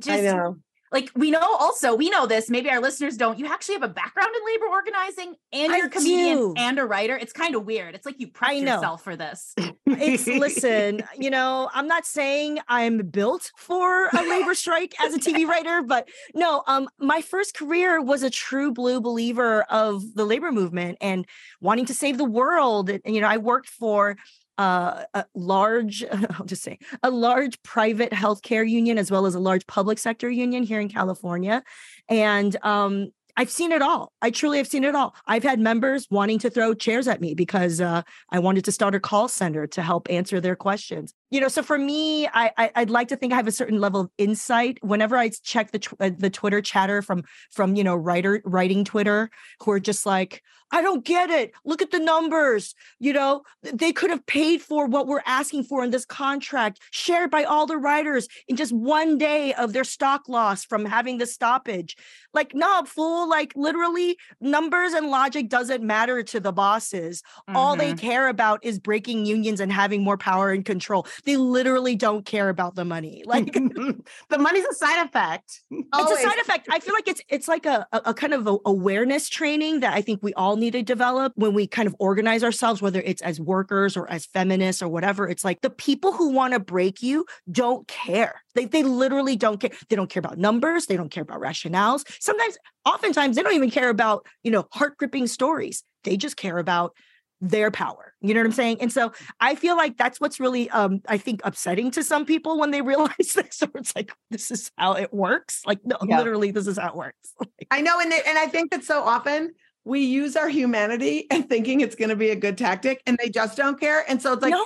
Just 0.00 0.22
know. 0.22 0.56
Like 0.92 1.10
we 1.14 1.30
know 1.30 1.40
also, 1.40 1.94
we 1.94 2.10
know 2.10 2.26
this, 2.26 2.48
maybe 2.50 2.70
our 2.70 2.80
listeners 2.80 3.16
don't. 3.16 3.38
You 3.38 3.46
actually 3.46 3.74
have 3.74 3.82
a 3.82 3.88
background 3.88 4.30
in 4.34 4.54
labor 4.54 4.66
organizing 4.66 5.34
and 5.52 5.72
you're 5.72 5.86
a 5.86 5.90
comedian 5.90 6.38
do. 6.38 6.54
and 6.56 6.78
a 6.78 6.84
writer. 6.84 7.16
It's 7.16 7.32
kind 7.32 7.54
of 7.54 7.64
weird. 7.66 7.94
It's 7.94 8.06
like 8.06 8.18
you 8.18 8.28
prepped 8.28 8.48
I 8.48 8.60
know. 8.60 8.74
yourself 8.74 9.04
for 9.04 9.16
this. 9.16 9.54
it's 9.86 10.26
listen, 10.26 11.02
you 11.18 11.30
know, 11.30 11.70
I'm 11.72 11.86
not 11.86 12.06
saying 12.06 12.58
I'm 12.68 12.98
built 12.98 13.52
for 13.56 14.08
a 14.08 14.22
labor 14.22 14.54
strike 14.54 14.94
as 15.00 15.14
a 15.14 15.18
TV 15.18 15.46
writer, 15.46 15.82
but 15.82 16.08
no, 16.34 16.62
um, 16.66 16.88
my 16.98 17.22
first 17.22 17.54
career 17.54 18.00
was 18.00 18.22
a 18.22 18.30
true 18.30 18.72
blue 18.72 19.00
believer 19.00 19.62
of 19.62 20.02
the 20.14 20.24
labor 20.24 20.52
movement 20.52 20.98
and 21.00 21.26
wanting 21.60 21.86
to 21.86 21.94
save 21.94 22.18
the 22.18 22.24
world. 22.24 22.90
And, 22.90 23.14
you 23.14 23.20
know, 23.20 23.28
I 23.28 23.38
worked 23.38 23.68
for 23.68 24.16
uh, 24.58 25.04
a 25.14 25.24
large, 25.34 26.04
I'll 26.30 26.44
just 26.44 26.62
say, 26.62 26.78
a 27.02 27.10
large 27.10 27.62
private 27.62 28.12
healthcare 28.12 28.68
union 28.68 28.98
as 28.98 29.10
well 29.10 29.26
as 29.26 29.34
a 29.34 29.40
large 29.40 29.66
public 29.66 29.98
sector 29.98 30.28
union 30.28 30.62
here 30.62 30.80
in 30.80 30.88
California. 30.88 31.62
And 32.08 32.56
um, 32.64 33.12
I've 33.36 33.50
seen 33.50 33.70
it 33.70 33.82
all. 33.82 34.12
I 34.20 34.30
truly 34.30 34.58
have 34.58 34.66
seen 34.66 34.82
it 34.82 34.96
all. 34.96 35.14
I've 35.26 35.44
had 35.44 35.60
members 35.60 36.08
wanting 36.10 36.40
to 36.40 36.50
throw 36.50 36.74
chairs 36.74 37.06
at 37.06 37.20
me 37.20 37.34
because 37.34 37.80
uh, 37.80 38.02
I 38.30 38.40
wanted 38.40 38.64
to 38.64 38.72
start 38.72 38.96
a 38.96 39.00
call 39.00 39.28
center 39.28 39.68
to 39.68 39.82
help 39.82 40.10
answer 40.10 40.40
their 40.40 40.56
questions. 40.56 41.14
You 41.30 41.40
know, 41.40 41.48
so 41.48 41.62
for 41.62 41.76
me, 41.78 42.26
I, 42.26 42.50
I 42.56 42.70
I'd 42.76 42.90
like 42.90 43.08
to 43.08 43.16
think 43.16 43.32
I 43.32 43.36
have 43.36 43.46
a 43.46 43.52
certain 43.52 43.80
level 43.80 44.00
of 44.00 44.10
insight. 44.16 44.78
Whenever 44.82 45.16
I 45.16 45.28
check 45.28 45.72
the 45.72 45.78
tw- 45.78 45.94
uh, 46.00 46.10
the 46.16 46.30
Twitter 46.30 46.62
chatter 46.62 47.02
from 47.02 47.24
from 47.50 47.74
you 47.76 47.84
know 47.84 47.94
writer 47.94 48.40
writing 48.44 48.84
Twitter, 48.84 49.30
who 49.62 49.72
are 49.72 49.80
just 49.80 50.06
like, 50.06 50.42
I 50.70 50.80
don't 50.82 51.04
get 51.04 51.28
it. 51.30 51.52
Look 51.64 51.82
at 51.82 51.90
the 51.90 51.98
numbers. 51.98 52.74
You 52.98 53.12
know, 53.12 53.42
they 53.62 53.92
could 53.92 54.10
have 54.10 54.24
paid 54.26 54.62
for 54.62 54.86
what 54.86 55.06
we're 55.06 55.22
asking 55.26 55.64
for 55.64 55.84
in 55.84 55.90
this 55.90 56.04
contract, 56.06 56.80
shared 56.90 57.30
by 57.30 57.44
all 57.44 57.66
the 57.66 57.76
writers 57.78 58.28
in 58.48 58.56
just 58.56 58.72
one 58.72 59.18
day 59.18 59.52
of 59.54 59.72
their 59.72 59.84
stock 59.84 60.28
loss 60.28 60.64
from 60.64 60.84
having 60.84 61.18
the 61.18 61.26
stoppage. 61.26 61.96
Like, 62.34 62.54
no, 62.54 62.82
fool. 62.84 63.28
Like, 63.28 63.52
literally, 63.56 64.18
numbers 64.40 64.92
and 64.92 65.08
logic 65.08 65.48
doesn't 65.48 65.82
matter 65.82 66.22
to 66.22 66.40
the 66.40 66.52
bosses. 66.52 67.22
All 67.54 67.74
they 67.74 67.94
Mhm. 67.94 67.98
care 67.98 68.28
about 68.28 68.62
is 68.62 68.78
breaking 68.78 69.24
unions 69.24 69.60
and 69.60 69.72
having 69.72 70.02
more 70.04 70.18
power 70.18 70.50
and 70.50 70.64
control. 70.64 71.06
They 71.24 71.36
literally 71.36 71.96
don't 71.96 72.24
care 72.24 72.48
about 72.48 72.74
the 72.74 72.84
money. 72.84 73.24
Like, 73.28 73.52
the 73.52 74.38
money's 74.38 74.64
a 74.64 74.74
side 74.74 75.04
effect. 75.04 75.60
it's 75.70 76.10
a 76.10 76.16
side 76.16 76.38
effect. 76.38 76.66
I 76.70 76.80
feel 76.80 76.94
like 76.94 77.06
it's 77.06 77.20
it's 77.28 77.46
like 77.46 77.66
a, 77.66 77.86
a, 77.92 78.02
a 78.06 78.14
kind 78.14 78.32
of 78.32 78.46
a 78.46 78.56
awareness 78.64 79.28
training 79.28 79.80
that 79.80 79.92
I 79.92 80.00
think 80.00 80.22
we 80.22 80.32
all 80.32 80.56
need 80.56 80.72
to 80.72 80.82
develop 80.82 81.34
when 81.36 81.52
we 81.52 81.66
kind 81.66 81.86
of 81.86 81.94
organize 81.98 82.42
ourselves, 82.42 82.80
whether 82.80 83.02
it's 83.02 83.20
as 83.20 83.38
workers 83.38 83.98
or 83.98 84.10
as 84.10 84.24
feminists 84.24 84.82
or 84.82 84.88
whatever. 84.88 85.28
It's 85.28 85.44
like 85.44 85.60
the 85.60 85.70
people 85.70 86.12
who 86.12 86.30
want 86.30 86.54
to 86.54 86.58
break 86.58 87.02
you 87.02 87.26
don't 87.52 87.86
care. 87.86 88.42
They 88.54 88.64
they 88.64 88.82
literally 88.82 89.36
don't 89.36 89.60
care. 89.60 89.70
They 89.88 89.96
don't 89.96 90.10
care 90.10 90.20
about 90.20 90.38
numbers. 90.38 90.86
They 90.86 90.96
don't 90.96 91.10
care 91.10 91.22
about 91.22 91.40
rationales. 91.40 92.04
Sometimes, 92.20 92.56
oftentimes, 92.84 93.36
they 93.36 93.42
don't 93.42 93.54
even 93.54 93.70
care 93.70 93.90
about 93.90 94.26
you 94.42 94.50
know 94.50 94.66
heart 94.72 94.96
gripping 94.96 95.26
stories. 95.26 95.84
They 96.04 96.16
just 96.16 96.36
care 96.36 96.58
about 96.58 96.94
their 97.40 97.70
power. 97.70 98.14
You 98.20 98.34
know 98.34 98.40
what 98.40 98.46
I'm 98.46 98.52
saying? 98.52 98.78
And 98.80 98.92
so 98.92 99.12
I 99.40 99.54
feel 99.54 99.76
like 99.76 99.96
that's 99.96 100.20
what's 100.20 100.40
really 100.40 100.68
um 100.70 101.02
I 101.08 101.18
think 101.18 101.40
upsetting 101.44 101.90
to 101.92 102.02
some 102.02 102.24
people 102.26 102.58
when 102.58 102.70
they 102.70 102.82
realize 102.92 103.32
this. 103.34 103.56
So 103.58 103.68
it's 103.74 103.94
like 103.94 104.12
this 104.30 104.50
is 104.50 104.70
how 104.76 104.94
it 104.94 105.12
works. 105.12 105.62
Like 105.66 105.80
no, 105.84 105.96
Yeah. 106.04 106.18
literally 106.18 106.50
this 106.50 106.66
is 106.66 106.78
how 106.78 106.88
it 106.88 106.96
works. 106.96 107.34
I 107.70 107.80
know, 107.80 108.00
and 108.00 108.10
they, 108.10 108.20
and 108.26 108.38
I 108.38 108.46
think 108.46 108.70
that 108.70 108.84
so 108.84 109.02
often 109.02 109.52
we 109.84 110.00
use 110.00 110.36
our 110.36 110.48
humanity 110.48 111.26
and 111.30 111.48
thinking 111.48 111.80
it's 111.80 111.94
going 111.94 112.10
to 112.10 112.16
be 112.16 112.30
a 112.30 112.36
good 112.36 112.58
tactic, 112.58 113.02
and 113.06 113.16
they 113.18 113.30
just 113.30 113.56
don't 113.56 113.78
care. 113.80 114.04
And 114.08 114.20
so 114.20 114.32
it's 114.34 114.42
like, 114.42 114.52
no, 114.52 114.64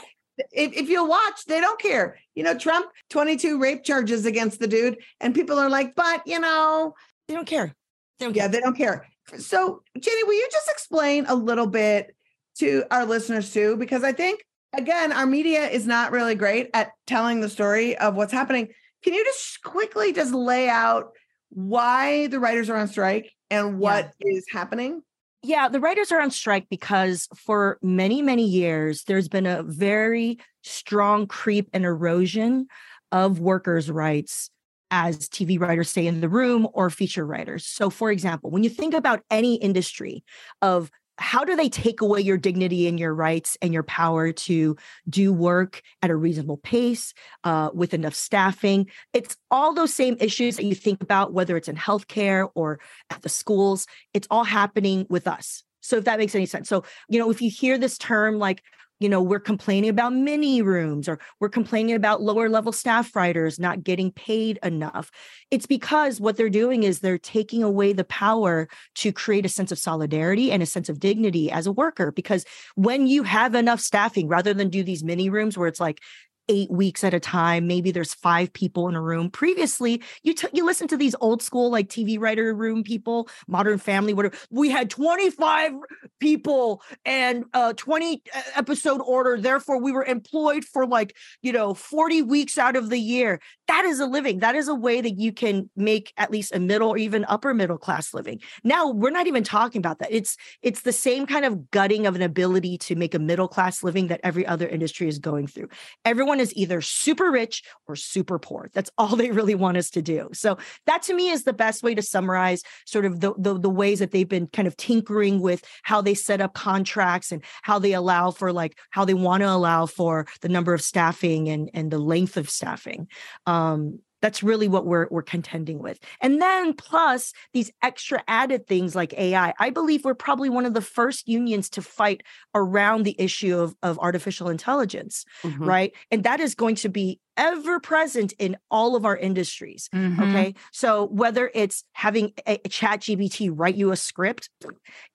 if, 0.51 0.73
if 0.73 0.89
you 0.89 1.05
watch, 1.05 1.45
they 1.47 1.61
don't 1.61 1.81
care. 1.81 2.18
You 2.35 2.43
know, 2.43 2.57
Trump, 2.59 2.87
22 3.11 3.61
rape 3.61 3.85
charges 3.85 4.27
against 4.27 4.59
the 4.61 4.66
dude, 4.66 4.99
and 5.20 5.35
people 5.35 5.59
are 5.59 5.70
like, 5.70 5.95
but 5.95 6.23
you 6.27 6.41
know, 6.41 6.95
they 7.29 7.35
don't 7.35 7.47
care. 7.47 7.75
They 8.18 8.27
don't 8.27 8.35
yeah, 8.37 8.43
care. 8.45 8.49
they 8.51 8.61
don't 8.61 8.77
care. 8.77 9.07
So, 9.39 9.83
Jenny, 9.99 10.25
will 10.25 10.35
you 10.35 10.49
just 10.51 10.68
explain 10.70 11.27
a 11.29 11.35
little 11.35 11.66
bit 11.66 12.14
to 12.59 12.84
our 12.90 13.05
listeners 13.05 13.53
too? 13.53 13.76
Because 13.76 14.05
I 14.05 14.12
think, 14.12 14.44
again, 14.72 15.12
our 15.12 15.26
media 15.26 15.68
is 15.68 15.86
not 15.86 16.12
really 16.12 16.34
great 16.34 16.70
at 16.74 16.92
telling 17.07 17.40
the 17.40 17.48
story 17.48 17.96
of 17.98 18.14
what's 18.14 18.32
happening. 18.32 18.68
Can 19.03 19.14
you 19.14 19.24
just 19.24 19.62
quickly 19.62 20.12
just 20.12 20.32
lay 20.32 20.68
out 20.68 21.12
why 21.50 22.28
the 22.28 22.40
writers 22.40 22.70
are 22.70 22.76
on 22.76 22.88
strike 22.88 23.32
and 23.50 23.78
what 23.78 24.12
is 24.20 24.44
happening? 24.53 25.03
Yeah, 25.42 25.68
the 25.68 25.80
writers 25.80 26.12
are 26.12 26.20
on 26.20 26.30
strike 26.30 26.68
because 26.70 27.26
for 27.34 27.78
many, 27.82 28.22
many 28.22 28.46
years, 28.46 29.05
there's 29.05 29.28
been 29.28 29.46
a 29.46 29.64
very 29.64 30.38
strong 30.62 31.26
creep 31.26 31.68
and 31.72 31.84
erosion 31.84 32.68
of 33.11 33.40
workers' 33.40 33.90
rights 33.90 34.50
as 34.92 35.28
TV 35.28 35.59
writers 35.59 35.90
stay 35.90 36.07
in 36.07 36.20
the 36.20 36.28
room 36.28 36.68
or 36.74 36.90
feature 36.90 37.26
writers. 37.26 37.66
So, 37.66 37.90
for 37.90 38.12
example, 38.12 38.50
when 38.50 38.62
you 38.62 38.70
think 38.70 38.94
about 38.94 39.22
any 39.30 39.57
industry 39.57 40.22
of 40.61 40.90
how 41.18 41.44
do 41.44 41.54
they 41.54 41.68
take 41.68 42.00
away 42.00 42.20
your 42.20 42.38
dignity 42.38 42.88
and 42.88 42.98
your 42.98 43.14
rights 43.14 43.56
and 43.60 43.72
your 43.72 43.82
power 43.82 44.32
to 44.32 44.76
do 45.08 45.32
work 45.32 45.82
at 46.02 46.10
a 46.10 46.16
reasonable 46.16 46.56
pace 46.58 47.14
uh, 47.44 47.70
with 47.74 47.94
enough 47.94 48.14
staffing? 48.14 48.88
It's 49.12 49.36
all 49.50 49.74
those 49.74 49.94
same 49.94 50.16
issues 50.20 50.56
that 50.56 50.64
you 50.64 50.74
think 50.74 51.02
about, 51.02 51.32
whether 51.32 51.56
it's 51.56 51.68
in 51.68 51.76
healthcare 51.76 52.48
or 52.54 52.80
at 53.10 53.22
the 53.22 53.28
schools. 53.28 53.86
It's 54.14 54.28
all 54.30 54.44
happening 54.44 55.06
with 55.08 55.26
us. 55.26 55.62
So, 55.80 55.96
if 55.96 56.04
that 56.04 56.18
makes 56.18 56.34
any 56.34 56.46
sense. 56.46 56.68
So, 56.68 56.84
you 57.08 57.18
know, 57.18 57.30
if 57.30 57.42
you 57.42 57.50
hear 57.50 57.76
this 57.76 57.98
term 57.98 58.38
like, 58.38 58.62
you 59.03 59.09
know, 59.09 59.20
we're 59.20 59.40
complaining 59.40 59.90
about 59.90 60.12
mini 60.12 60.62
rooms 60.62 61.09
or 61.09 61.18
we're 61.40 61.48
complaining 61.48 61.94
about 61.94 62.22
lower 62.22 62.48
level 62.48 62.72
staff 62.72 63.14
writers 63.16 63.59
not 63.59 63.82
getting 63.82 64.12
paid 64.12 64.59
enough. 64.62 65.11
It's 65.50 65.66
because 65.66 66.20
what 66.20 66.36
they're 66.36 66.48
doing 66.48 66.84
is 66.84 67.00
they're 67.00 67.18
taking 67.18 67.62
away 67.62 67.92
the 67.92 68.05
power 68.05 68.68
to 68.96 69.12
create 69.12 69.44
a 69.44 69.48
sense 69.48 69.72
of 69.72 69.78
solidarity 69.78 70.53
and 70.53 70.62
a 70.62 70.66
sense 70.66 70.88
of 70.88 71.00
dignity 71.00 71.50
as 71.50 71.66
a 71.66 71.72
worker. 71.72 72.12
Because 72.12 72.44
when 72.76 73.07
you 73.07 73.24
have 73.24 73.55
enough 73.55 73.80
staffing, 73.80 74.28
rather 74.28 74.55
than 74.55 74.70
do 74.70 74.82
these 74.84 75.03
mini 75.03 75.28
rooms 75.28 75.59
where 75.59 75.68
it's 75.68 75.80
like, 75.80 76.00
eight 76.49 76.70
weeks 76.70 77.05
at 77.05 77.14
a 77.14 77.20
time. 77.20 77.66
Maybe 77.66 77.90
there's 77.90 78.14
five 78.14 78.53
people 78.53 78.88
in 78.88 78.95
a 78.95 79.01
room. 79.01 79.30
Previously, 79.30 80.03
you 80.22 80.34
t- 80.34 80.49
you 80.53 80.64
listen 80.64 80.88
to 80.88 80.97
these 80.97 81.14
old 81.20 81.43
school 81.43 81.70
like 81.70 81.88
TV 81.88 82.18
writer 82.18 82.55
room 82.55 82.82
people, 82.82 83.28
Modern 83.47 83.78
Family, 83.78 84.14
whatever. 84.14 84.36
We 84.51 84.70
had 84.70 84.90
25 84.90 85.72
people 86.20 86.82
and 87.05 87.45
uh 87.55 87.72
20 87.74 88.22
episode 88.55 89.01
order. 89.01 89.40
Therefore, 89.40 89.80
we 89.80 89.93
were 89.93 90.05
employed 90.05 90.64
for 90.64 90.86
like 90.86 91.16
you 91.43 91.53
know 91.53 91.74
40 91.74 92.22
weeks 92.22 92.59
out 92.59 92.76
of 92.76 92.90
the 92.90 92.99
year. 92.99 93.40
That 93.68 93.84
is 93.84 94.01
a 94.01 94.07
living. 94.07 94.40
That 94.40 94.55
is 94.55 94.68
a 94.68 94.74
way 94.74 95.01
that 95.01 95.18
you 95.18 95.32
can 95.32 95.70
make 95.76 96.12
at 96.16 96.30
least 96.30 96.55
a 96.55 96.59
middle 96.59 96.90
or 96.90 96.99
even 96.99 97.24
upper 97.28 97.55
middle 97.55 97.78
class 97.78 98.12
living. 98.12 98.40
Now 98.64 98.90
we're 98.90 99.11
not 99.11 99.26
even 99.26 99.45
talking 99.45 99.78
about 99.78 99.99
that. 100.01 100.12
It's 100.12 100.36
it's 100.62 100.82
the 100.82 100.93
same 100.93 101.26
kind 101.26 101.45
of 101.45 101.70
gutting 101.70 102.07
of 102.07 102.14
an 102.14 102.22
ability 102.22 102.78
to 102.78 102.97
make 102.97 103.14
a 103.14 103.18
middle 103.18 103.49
class 103.49 103.82
living 103.82 104.09
that 104.09 104.20
every 104.22 104.47
other 104.47 104.68
industry 104.68 105.09
is 105.09 105.18
going 105.18 105.47
through. 105.47 105.68
Everyone 106.05 106.32
is 106.41 106.55
either 106.57 106.80
super 106.80 107.30
rich 107.30 107.62
or 107.87 107.97
super 107.97 108.39
poor. 108.39 108.70
That's 108.72 108.91
all 108.99 109.16
they 109.16 109.30
really 109.30 109.55
want 109.55 109.76
us 109.76 109.91
to 109.91 110.03
do. 110.03 110.30
So 110.33 110.59
that 110.87 111.03
to 111.03 111.14
me 111.14 111.30
is 111.30 111.45
the 111.45 111.53
best 111.53 111.83
way 111.83 111.95
to 111.95 112.03
summarize 112.03 112.62
sort 112.87 113.05
of 113.05 113.20
the, 113.20 113.35
the, 113.39 113.59
the 113.59 113.70
ways 113.70 113.99
that 113.99 114.11
they've 114.11 114.28
been 114.28 114.47
kind 114.49 114.68
of 114.68 114.76
tinkering 114.76 115.41
with 115.41 115.64
how 115.83 116.01
they 116.01 116.14
set 116.14 116.41
up 116.41 116.55
contracts 116.55 117.33
and 117.33 117.43
how 117.62 117.78
they 117.78 117.93
allow 117.93 118.30
for 118.30 118.53
like 118.53 118.78
how 118.91 119.05
they 119.05 119.14
want 119.14 119.43
to 119.43 119.49
allow 119.49 119.87
for 119.87 120.26
the 120.41 120.49
number 120.49 120.74
of 120.74 120.83
staffing 120.83 121.49
and 121.49 121.70
and 121.74 121.91
the 121.91 121.99
length 121.99 122.37
of 122.37 122.49
staffing. 122.49 123.09
Um, 123.47 124.01
that's 124.23 124.43
really 124.43 124.68
what 124.68 124.87
we're 124.87 125.09
we're 125.11 125.23
contending 125.23 125.81
with. 125.81 125.99
And 126.20 126.41
then 126.41 126.73
plus 126.73 127.35
these 127.53 127.70
extra 127.83 128.23
added 128.29 128.66
things 128.66 128.95
like 128.95 129.12
AI. 129.14 129.53
I 129.59 129.70
believe 129.70 130.05
we're 130.05 130.14
probably 130.14 130.49
one 130.49 130.64
of 130.64 130.73
the 130.73 130.81
first 130.81 131.29
unions 131.29 131.68
to 131.70 131.83
fight 131.83 132.23
around 132.55 133.03
the 133.03 133.16
issue 133.18 133.59
of, 133.59 133.75
of 133.83 133.99
artificial 133.99 134.49
intelligence, 134.49 135.27
mm-hmm. 135.43 135.64
right? 135.64 135.93
And 136.11 136.25
that 136.25 136.41
is 136.41 136.55
going 136.55 136.77
to 136.77 136.89
be 136.89 137.20
ever 137.37 137.81
present 137.81 138.33
in 138.39 138.57
all 138.70 138.95
of 138.95 139.05
our 139.05 139.16
industries. 139.16 139.89
Mm-hmm. 139.95 140.23
Okay. 140.23 140.55
So 140.70 141.07
whether 141.07 141.51
it's 141.55 141.85
having 141.93 142.33
a, 142.47 142.55
a 142.64 142.68
ChatGPT 142.68 143.51
write 143.53 143.75
you 143.75 143.91
a 143.91 143.97
script, 143.97 144.49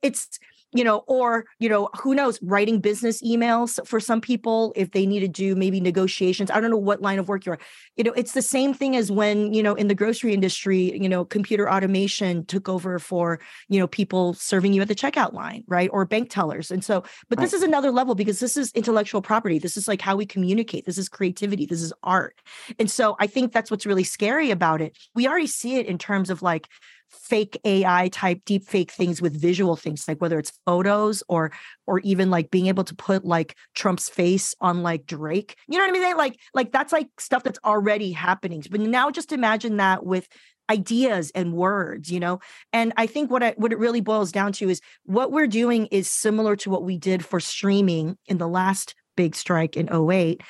it's 0.02 0.40
you 0.74 0.84
know, 0.84 1.04
or, 1.08 1.46
you 1.60 1.70
know, 1.70 1.90
who 2.00 2.14
knows, 2.14 2.40
writing 2.42 2.80
business 2.80 3.22
emails 3.22 3.86
for 3.88 4.00
some 4.00 4.20
people 4.20 4.74
if 4.76 4.92
they 4.92 5.06
need 5.06 5.22
to 5.22 5.28
do 5.28 5.56
maybe 5.56 5.80
negotiations. 5.80 6.52
I 6.52 6.60
don't 6.60 6.70
know 6.70 6.78
what 6.78 7.02
line 7.02 7.20
of 7.20 7.30
work 7.30 7.46
you're, 7.46 7.58
you 7.96 8.04
know, 8.04 8.12
it's 8.12 8.34
the 8.34 8.42
same 8.42 8.74
thing 8.74 8.96
as 8.96 9.12
when, 9.12 9.54
you 9.54 9.64
know, 9.64 9.76
in 9.76 9.88
the 9.88 9.96
grocery 9.96 10.34
industry, 10.34 10.98
you 11.00 11.08
know, 11.08 11.24
computer 11.24 11.72
automation 11.72 12.46
took 12.46 12.68
over 12.68 13.00
for, 13.00 13.40
you 13.70 13.80
know, 13.80 13.88
people 13.88 14.34
serving 14.34 14.74
you 14.74 14.82
at 14.82 14.90
the 14.90 14.96
checkout 14.96 15.34
line, 15.34 15.64
right? 15.68 15.90
Or 15.94 16.06
bank 16.06 16.30
tellers. 16.30 16.70
And 16.70 16.84
so, 16.84 17.04
but 17.30 17.40
right. 17.40 17.44
this 17.46 17.54
is 17.54 17.64
another 17.64 17.92
level 17.92 18.14
because 18.14 18.40
this 18.40 18.58
is 18.58 18.72
intellectual 18.74 19.22
property. 19.22 19.60
This 19.60 19.78
is 19.78 19.88
like 19.88 20.02
how 20.02 20.16
we 20.16 20.26
communicate. 20.26 20.86
This 20.86 20.98
is 20.98 21.08
creativity. 21.08 21.66
This 21.66 21.82
is 21.82 21.94
art. 22.04 22.42
And 22.78 22.92
so 22.92 23.16
I 23.20 23.28
think 23.28 23.54
that's 23.54 23.72
what's 23.72 23.86
really 23.86 24.04
scary 24.04 24.52
about 24.52 24.82
it. 24.82 24.98
We 25.16 25.28
already 25.28 25.48
see 25.48 25.78
it 25.78 25.86
in 25.86 25.98
terms 25.98 26.30
of 26.30 26.42
like, 26.42 26.68
fake 27.10 27.60
AI 27.64 28.10
type 28.10 28.42
deep 28.46 28.68
fake 28.68 28.92
things 28.92 29.22
with 29.22 29.40
visual 29.40 29.76
things 29.76 30.08
like 30.08 30.22
whether 30.22 30.40
it's 30.40 30.52
photos 30.66 31.24
or 31.28 31.52
or 31.86 32.00
even 32.00 32.30
like 32.30 32.52
being 32.52 32.68
able 32.68 32.84
to 32.84 32.96
put 32.96 33.26
like 33.26 33.56
Trump's 33.76 34.10
face 34.10 34.56
on 34.62 34.84
like 34.84 35.06
Drake. 35.06 35.56
You 35.68 35.78
know 35.78 35.86
what 35.86 35.98
I 35.98 36.00
mean? 36.00 36.18
Like 36.18 36.40
like 36.54 36.72
that's 36.72 36.94
like 36.94 37.08
stuff 37.20 37.44
that's 37.44 37.60
already 37.64 38.12
happening. 38.12 38.64
But 38.70 38.82
now 38.82 39.12
just 39.12 39.32
imagine 39.32 39.78
that 39.78 40.06
with 40.06 40.28
ideas 40.70 41.32
and 41.34 41.54
words 41.54 42.12
you 42.12 42.20
know 42.20 42.40
and 42.74 42.92
i 42.98 43.08
think 43.08 43.32
what 43.32 43.42
I, 43.42 43.54
what 43.56 43.72
it 43.72 43.80
really 43.80 44.02
boils 44.02 44.34
down 44.34 44.52
to 44.54 44.70
is 44.70 44.82
what 45.06 45.32
we're 45.32 45.48
doing 45.48 45.86
is 45.88 46.12
similar 46.12 46.58
to 46.58 46.70
what 46.70 46.84
we 46.84 46.98
did 46.98 47.24
for 47.24 47.40
streaming 47.40 48.18
in 48.26 48.38
the 48.38 48.50
last 48.50 48.94
big 49.18 49.36
strike 49.36 49.76
in 49.76 49.90
08, 49.94 50.42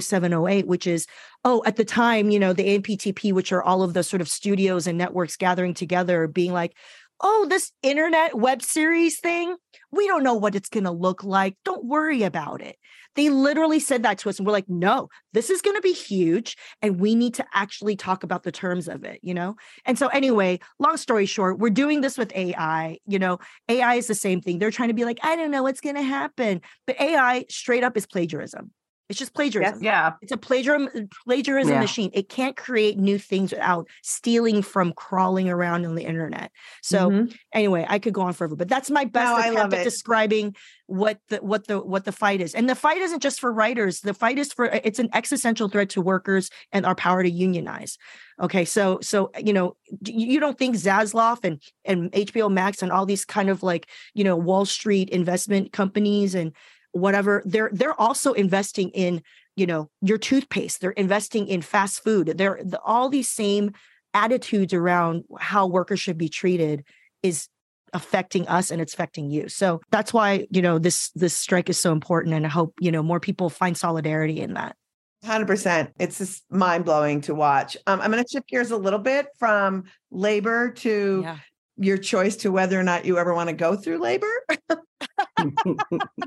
07, 0.00 0.32
08, 0.32 0.66
which 0.68 0.86
is, 0.86 1.08
oh, 1.44 1.64
at 1.66 1.74
the 1.74 1.84
time, 1.84 2.30
you 2.30 2.38
know, 2.38 2.52
the 2.52 2.78
AMPTP, 2.78 3.32
which 3.32 3.50
are 3.50 3.64
all 3.64 3.82
of 3.82 3.94
the 3.94 4.04
sort 4.04 4.20
of 4.20 4.28
studios 4.28 4.86
and 4.86 4.96
networks 4.96 5.36
gathering 5.36 5.74
together, 5.74 6.28
being 6.28 6.52
like, 6.52 6.76
oh, 7.22 7.46
this 7.48 7.72
internet 7.82 8.36
web 8.36 8.62
series 8.62 9.20
thing, 9.20 9.56
we 9.90 10.06
don't 10.06 10.24
know 10.24 10.34
what 10.34 10.54
it's 10.54 10.68
going 10.68 10.84
to 10.84 10.90
look 10.90 11.22
like. 11.22 11.56
Don't 11.64 11.84
worry 11.84 12.22
about 12.24 12.60
it. 12.60 12.76
They 13.14 13.28
literally 13.28 13.78
said 13.78 14.02
that 14.04 14.18
to 14.18 14.30
us. 14.30 14.38
And 14.38 14.46
we're 14.46 14.52
like, 14.52 14.68
no, 14.68 15.08
this 15.32 15.50
is 15.50 15.60
going 15.60 15.76
to 15.76 15.82
be 15.82 15.92
huge. 15.92 16.56
And 16.80 16.98
we 16.98 17.14
need 17.14 17.34
to 17.34 17.44
actually 17.52 17.94
talk 17.94 18.22
about 18.22 18.42
the 18.42 18.52
terms 18.52 18.88
of 18.88 19.04
it, 19.04 19.20
you 19.22 19.34
know? 19.34 19.56
And 19.84 19.98
so, 19.98 20.08
anyway, 20.08 20.60
long 20.78 20.96
story 20.96 21.26
short, 21.26 21.58
we're 21.58 21.70
doing 21.70 22.00
this 22.00 22.16
with 22.16 22.34
AI. 22.34 22.98
You 23.06 23.18
know, 23.18 23.38
AI 23.68 23.96
is 23.96 24.06
the 24.06 24.14
same 24.14 24.40
thing. 24.40 24.58
They're 24.58 24.70
trying 24.70 24.88
to 24.88 24.94
be 24.94 25.04
like, 25.04 25.18
I 25.22 25.36
don't 25.36 25.50
know 25.50 25.62
what's 25.62 25.80
going 25.80 25.96
to 25.96 26.02
happen. 26.02 26.62
But 26.86 27.00
AI 27.00 27.44
straight 27.50 27.84
up 27.84 27.96
is 27.96 28.06
plagiarism. 28.06 28.72
It's 29.12 29.18
just 29.18 29.34
plagiarism. 29.34 29.82
Yes, 29.82 29.82
yeah. 29.82 30.12
It's 30.22 30.32
a 30.32 30.38
plagiarism 30.38 31.10
plagiarism 31.26 31.74
yeah. 31.74 31.80
machine. 31.80 32.10
It 32.14 32.30
can't 32.30 32.56
create 32.56 32.96
new 32.96 33.18
things 33.18 33.50
without 33.50 33.86
stealing 34.02 34.62
from 34.62 34.94
crawling 34.94 35.50
around 35.50 35.84
on 35.84 35.96
the 35.96 36.04
internet. 36.04 36.50
So 36.80 37.10
mm-hmm. 37.10 37.34
anyway, 37.52 37.84
I 37.86 37.98
could 37.98 38.14
go 38.14 38.22
on 38.22 38.32
forever, 38.32 38.56
but 38.56 38.68
that's 38.68 38.88
my 38.88 39.04
best 39.04 39.44
no, 39.44 39.52
attempt 39.52 39.74
at 39.74 39.84
describing 39.84 40.56
what 40.86 41.18
the 41.28 41.36
what 41.42 41.66
the 41.66 41.78
what 41.78 42.06
the 42.06 42.12
fight 42.12 42.40
is. 42.40 42.54
And 42.54 42.70
the 42.70 42.74
fight 42.74 43.02
isn't 43.02 43.20
just 43.20 43.38
for 43.38 43.52
writers. 43.52 44.00
The 44.00 44.14
fight 44.14 44.38
is 44.38 44.50
for 44.50 44.64
it's 44.64 44.98
an 44.98 45.10
existential 45.12 45.68
threat 45.68 45.90
to 45.90 46.00
workers 46.00 46.48
and 46.72 46.86
our 46.86 46.94
power 46.94 47.22
to 47.22 47.30
unionize. 47.30 47.98
Okay, 48.40 48.64
so 48.64 48.98
so 49.02 49.30
you 49.38 49.52
know 49.52 49.76
you 50.06 50.40
don't 50.40 50.56
think 50.56 50.74
Zaslav 50.74 51.44
and 51.44 51.60
and 51.84 52.10
HBO 52.12 52.50
Max 52.50 52.82
and 52.82 52.90
all 52.90 53.04
these 53.04 53.26
kind 53.26 53.50
of 53.50 53.62
like 53.62 53.88
you 54.14 54.24
know 54.24 54.36
Wall 54.36 54.64
Street 54.64 55.10
investment 55.10 55.70
companies 55.70 56.34
and 56.34 56.52
whatever 56.92 57.42
they're 57.44 57.70
they're 57.72 57.98
also 58.00 58.32
investing 58.32 58.90
in 58.90 59.22
you 59.56 59.66
know 59.66 59.90
your 60.00 60.18
toothpaste 60.18 60.80
they're 60.80 60.90
investing 60.92 61.48
in 61.48 61.60
fast 61.60 62.02
food 62.02 62.34
they're 62.36 62.60
the, 62.62 62.80
all 62.80 63.08
these 63.08 63.28
same 63.28 63.72
attitudes 64.14 64.72
around 64.72 65.24
how 65.38 65.66
workers 65.66 66.00
should 66.00 66.18
be 66.18 66.28
treated 66.28 66.84
is 67.22 67.48
affecting 67.92 68.48
us 68.48 68.70
and 68.70 68.80
it's 68.80 68.94
affecting 68.94 69.30
you. 69.30 69.48
So 69.48 69.80
that's 69.90 70.12
why 70.12 70.46
you 70.50 70.62
know 70.62 70.78
this 70.78 71.10
this 71.10 71.34
strike 71.34 71.68
is 71.68 71.78
so 71.78 71.92
important 71.92 72.34
and 72.34 72.46
i 72.46 72.48
hope 72.48 72.74
you 72.80 72.90
know 72.90 73.02
more 73.02 73.20
people 73.20 73.50
find 73.50 73.76
solidarity 73.76 74.40
in 74.40 74.54
that. 74.54 74.76
100% 75.24 75.92
it's 76.00 76.18
just 76.18 76.42
mind-blowing 76.50 77.20
to 77.22 77.34
watch. 77.34 77.76
Um, 77.86 78.00
i'm 78.00 78.10
going 78.10 78.22
to 78.22 78.28
shift 78.28 78.48
gears 78.48 78.70
a 78.70 78.76
little 78.76 78.98
bit 78.98 79.26
from 79.38 79.84
labor 80.10 80.70
to 80.70 81.20
yeah. 81.24 81.36
your 81.76 81.98
choice 81.98 82.36
to 82.36 82.50
whether 82.50 82.78
or 82.78 82.82
not 82.82 83.04
you 83.04 83.18
ever 83.18 83.34
want 83.34 83.48
to 83.48 83.54
go 83.54 83.76
through 83.76 83.98
labor 83.98 84.32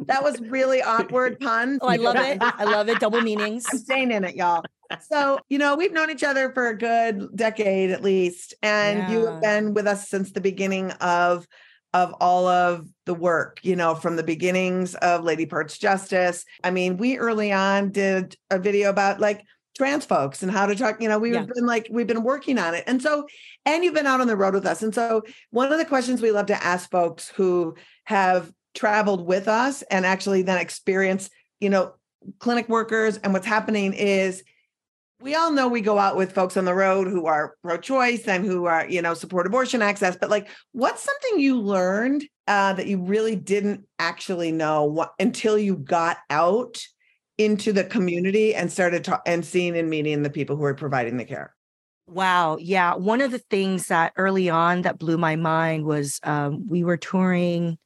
that 0.05 0.24
was 0.24 0.39
really 0.41 0.82
awkward 0.82 1.39
pun. 1.39 1.80
Oh, 1.82 1.88
I 1.88 1.95
love 1.97 2.16
it. 2.18 2.38
I 2.41 2.63
love 2.66 2.89
it. 2.89 2.99
Double 2.99 3.22
meanings. 3.32 3.66
I'm 3.72 3.78
staying 3.78 4.11
in 4.11 4.24
it, 4.24 4.36
y'all. 4.36 4.63
So, 5.09 5.39
you 5.49 5.57
know, 5.57 5.76
we've 5.76 5.93
known 5.93 6.11
each 6.11 6.24
other 6.24 6.51
for 6.53 6.68
a 6.68 6.78
good 6.78 7.36
decade 7.36 7.91
at 7.91 8.03
least. 8.03 8.53
And 8.61 8.99
yeah. 8.99 9.11
you 9.11 9.26
have 9.26 9.41
been 9.41 9.74
with 9.74 9.88
us 9.88 10.09
since 10.09 10.32
the 10.32 10.41
beginning 10.41 10.91
of 10.91 11.47
of 11.93 12.13
all 12.20 12.45
of 12.45 12.86
the 13.05 13.13
work, 13.13 13.59
you 13.63 13.74
know, 13.74 13.95
from 13.95 14.18
the 14.18 14.24
beginnings 14.24 14.95
of 14.95 15.24
Lady 15.24 15.45
Parts 15.45 15.78
Justice. 15.78 16.43
I 16.61 16.70
mean, 16.70 16.97
we 16.97 17.18
early 17.18 17.53
on 17.53 17.91
did 17.91 18.36
a 18.51 18.59
video 18.59 18.89
about 18.89 19.22
like 19.22 19.45
trans 19.78 20.03
folks 20.03 20.43
and 20.43 20.51
how 20.51 20.66
to 20.66 20.76
talk, 20.76 21.01
you 21.01 21.07
know, 21.07 21.18
we've 21.18 21.34
yeah. 21.34 21.45
been 21.45 21.66
like, 21.66 21.88
we've 21.89 22.05
been 22.05 22.24
working 22.24 22.59
on 22.59 22.74
it. 22.74 22.84
And 22.86 23.01
so, 23.01 23.28
and 23.66 23.82
you've 23.82 23.93
been 23.93 24.07
out 24.07 24.20
on 24.20 24.28
the 24.28 24.36
road 24.36 24.53
with 24.53 24.66
us. 24.66 24.84
And 24.84 24.93
so, 24.93 25.24
one 25.51 25.72
of 25.72 25.78
the 25.78 25.86
questions 25.86 26.22
we 26.22 26.32
love 26.32 26.47
to 26.47 26.61
ask 26.61 26.91
folks 26.91 27.30
who 27.30 27.76
have 28.03 28.51
traveled 28.76 29.26
with 29.26 29.48
us 29.48 29.82
and 29.84 30.06
actually 30.06 30.42
then 30.42 30.58
experienced, 30.58 31.32
you 31.60 31.70
know, 31.70 31.94
clinic 32.40 32.68
workers 32.70 33.18
and 33.18 33.34
what's 33.34 33.46
happening 33.46 33.94
is 33.94 34.44
we 35.22 35.36
all 35.36 35.52
know 35.52 35.68
we 35.68 35.82
go 35.82 35.98
out 35.98 36.18
with 36.18 36.34
folks 36.34 36.58
on 36.58 36.66
the 36.66 36.74
road 36.74 37.08
who 37.08 37.26
are 37.26 37.56
pro-choice 37.64 38.28
and 38.28 38.46
who 38.46 38.66
are 38.66 38.88
you 38.90 39.02
know 39.02 39.14
support 39.14 39.46
abortion 39.46 39.82
access 39.82 40.16
but 40.16 40.30
like 40.30 40.48
what's 40.72 41.04
something 41.04 41.40
you 41.40 41.60
learned 41.60 42.24
uh, 42.48 42.74
that 42.74 42.88
you 42.88 43.02
really 43.02 43.36
didn't 43.36 43.84
actually 43.98 44.52
know 44.52 44.84
what, 44.84 45.14
until 45.20 45.58
you 45.58 45.76
got 45.76 46.18
out 46.30 46.80
into 47.38 47.74
the 47.74 47.84
community 47.84 48.54
and 48.54 48.72
started 48.72 49.04
ta- 49.04 49.22
and 49.26 49.46
seeing 49.46 49.78
and 49.78 49.90
meeting 49.90 50.22
the 50.24 50.30
people 50.30 50.56
who 50.56 50.64
are 50.64 50.76
providing 50.76 51.18
the 51.18 51.26
care 51.26 51.56
Wow. 52.08 52.58
Yeah. 52.60 52.94
One 52.94 53.20
of 53.20 53.32
the 53.32 53.42
things 53.50 53.88
that 53.88 54.14
early 54.16 54.48
on 54.48 54.84
that 54.84 55.00
blew 55.00 55.18
my 55.18 55.36
mind 55.36 55.86
was 55.86 56.20
um, 56.22 56.68
we 56.68 56.84
were 56.84 56.98
touring 56.98 57.80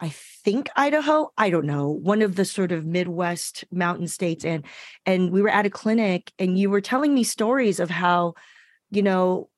I 0.00 0.08
think 0.08 0.68
Idaho, 0.76 1.32
I 1.38 1.50
don't 1.50 1.66
know, 1.66 1.88
one 1.88 2.20
of 2.20 2.36
the 2.36 2.44
sort 2.44 2.72
of 2.72 2.84
Midwest 2.84 3.64
mountain 3.70 4.08
states 4.08 4.44
and 4.44 4.64
and 5.06 5.30
we 5.30 5.40
were 5.40 5.48
at 5.48 5.66
a 5.66 5.70
clinic 5.70 6.32
and 6.38 6.58
you 6.58 6.68
were 6.70 6.80
telling 6.80 7.14
me 7.14 7.24
stories 7.24 7.80
of 7.80 7.90
how 7.90 8.34
you 8.90 9.02
know 9.02 9.48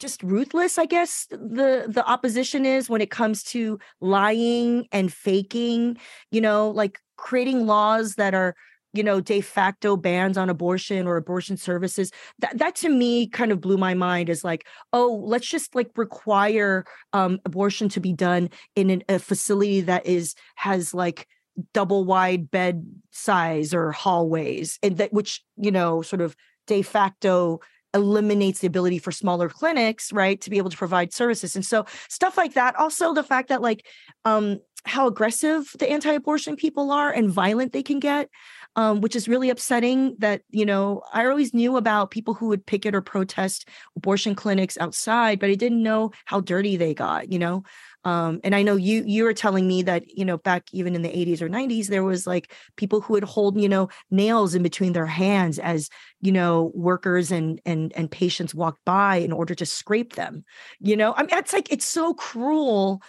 just 0.00 0.22
ruthless 0.22 0.76
i 0.76 0.84
guess 0.84 1.26
the 1.30 1.86
the 1.88 2.04
opposition 2.06 2.66
is 2.66 2.90
when 2.90 3.00
it 3.00 3.10
comes 3.10 3.42
to 3.42 3.78
lying 4.00 4.86
and 4.92 5.12
faking 5.12 5.96
you 6.30 6.40
know 6.40 6.70
like 6.70 6.98
creating 7.16 7.66
laws 7.66 8.16
that 8.16 8.34
are 8.34 8.54
you 8.94 9.02
know 9.02 9.20
de 9.20 9.40
facto 9.40 9.96
bans 9.96 10.38
on 10.38 10.48
abortion 10.48 11.06
or 11.06 11.16
abortion 11.16 11.56
services 11.56 12.10
that 12.38 12.56
that 12.56 12.74
to 12.74 12.88
me 12.88 13.26
kind 13.26 13.52
of 13.52 13.60
blew 13.60 13.76
my 13.76 13.92
mind 13.92 14.30
is 14.30 14.42
like 14.42 14.66
oh 14.92 15.20
let's 15.24 15.46
just 15.46 15.74
like 15.74 15.90
require 15.96 16.84
um 17.12 17.38
abortion 17.44 17.88
to 17.88 18.00
be 18.00 18.12
done 18.12 18.48
in 18.76 18.88
an, 18.88 19.02
a 19.08 19.18
facility 19.18 19.82
that 19.82 20.06
is 20.06 20.34
has 20.54 20.94
like 20.94 21.26
double 21.72 22.04
wide 22.04 22.50
bed 22.50 22.86
size 23.10 23.74
or 23.74 23.92
hallways 23.92 24.78
and 24.82 24.96
that 24.96 25.12
which 25.12 25.44
you 25.56 25.70
know 25.70 26.00
sort 26.00 26.22
of 26.22 26.34
de 26.66 26.80
facto 26.80 27.60
eliminates 27.94 28.58
the 28.58 28.66
ability 28.66 28.98
for 28.98 29.12
smaller 29.12 29.48
clinics 29.48 30.12
right 30.12 30.40
to 30.40 30.50
be 30.50 30.58
able 30.58 30.70
to 30.70 30.76
provide 30.76 31.12
services. 31.12 31.54
And 31.54 31.64
so 31.64 31.86
stuff 32.08 32.36
like 32.36 32.54
that 32.54 32.74
also 32.76 33.14
the 33.14 33.22
fact 33.22 33.48
that 33.48 33.62
like 33.62 33.86
um 34.24 34.58
how 34.86 35.06
aggressive 35.06 35.70
the 35.78 35.90
anti-abortion 35.90 36.56
people 36.56 36.90
are 36.90 37.10
and 37.10 37.30
violent 37.30 37.72
they 37.72 37.82
can 37.82 38.00
get 38.00 38.28
um, 38.76 39.00
which 39.00 39.14
is 39.14 39.28
really 39.28 39.50
upsetting 39.50 40.16
that 40.18 40.42
you 40.50 40.66
know 40.66 41.02
i 41.12 41.24
always 41.26 41.54
knew 41.54 41.76
about 41.76 42.10
people 42.10 42.34
who 42.34 42.48
would 42.48 42.64
picket 42.66 42.94
or 42.94 43.00
protest 43.00 43.68
abortion 43.96 44.34
clinics 44.34 44.78
outside 44.78 45.38
but 45.38 45.50
i 45.50 45.54
didn't 45.54 45.82
know 45.82 46.10
how 46.24 46.40
dirty 46.40 46.76
they 46.76 46.94
got 46.94 47.30
you 47.32 47.38
know 47.38 47.62
um, 48.06 48.40
and 48.44 48.54
I 48.54 48.62
know 48.62 48.76
you 48.76 49.02
you 49.06 49.24
were 49.24 49.32
telling 49.32 49.66
me 49.66 49.82
that 49.82 50.04
you 50.16 50.24
know 50.24 50.36
back 50.36 50.64
even 50.72 50.94
in 50.94 51.02
the 51.02 51.16
80s 51.16 51.40
or 51.40 51.48
90s 51.48 51.88
there 51.88 52.04
was 52.04 52.26
like 52.26 52.52
people 52.76 53.00
who 53.00 53.14
would 53.14 53.24
hold 53.24 53.58
you 53.60 53.68
know 53.68 53.88
nails 54.10 54.54
in 54.54 54.62
between 54.62 54.92
their 54.92 55.06
hands 55.06 55.58
as 55.58 55.88
you 56.20 56.30
know 56.32 56.70
workers 56.74 57.30
and 57.30 57.60
and 57.64 57.92
and 57.96 58.10
patients 58.10 58.54
walked 58.54 58.84
by 58.84 59.16
in 59.16 59.32
order 59.32 59.54
to 59.54 59.66
scrape 59.66 60.14
them. 60.16 60.44
You 60.80 60.96
know, 60.96 61.14
I 61.16 61.22
mean 61.22 61.30
it's 61.32 61.52
like 61.52 61.72
it's 61.72 61.86
so 61.86 62.14
cruel. 62.14 63.02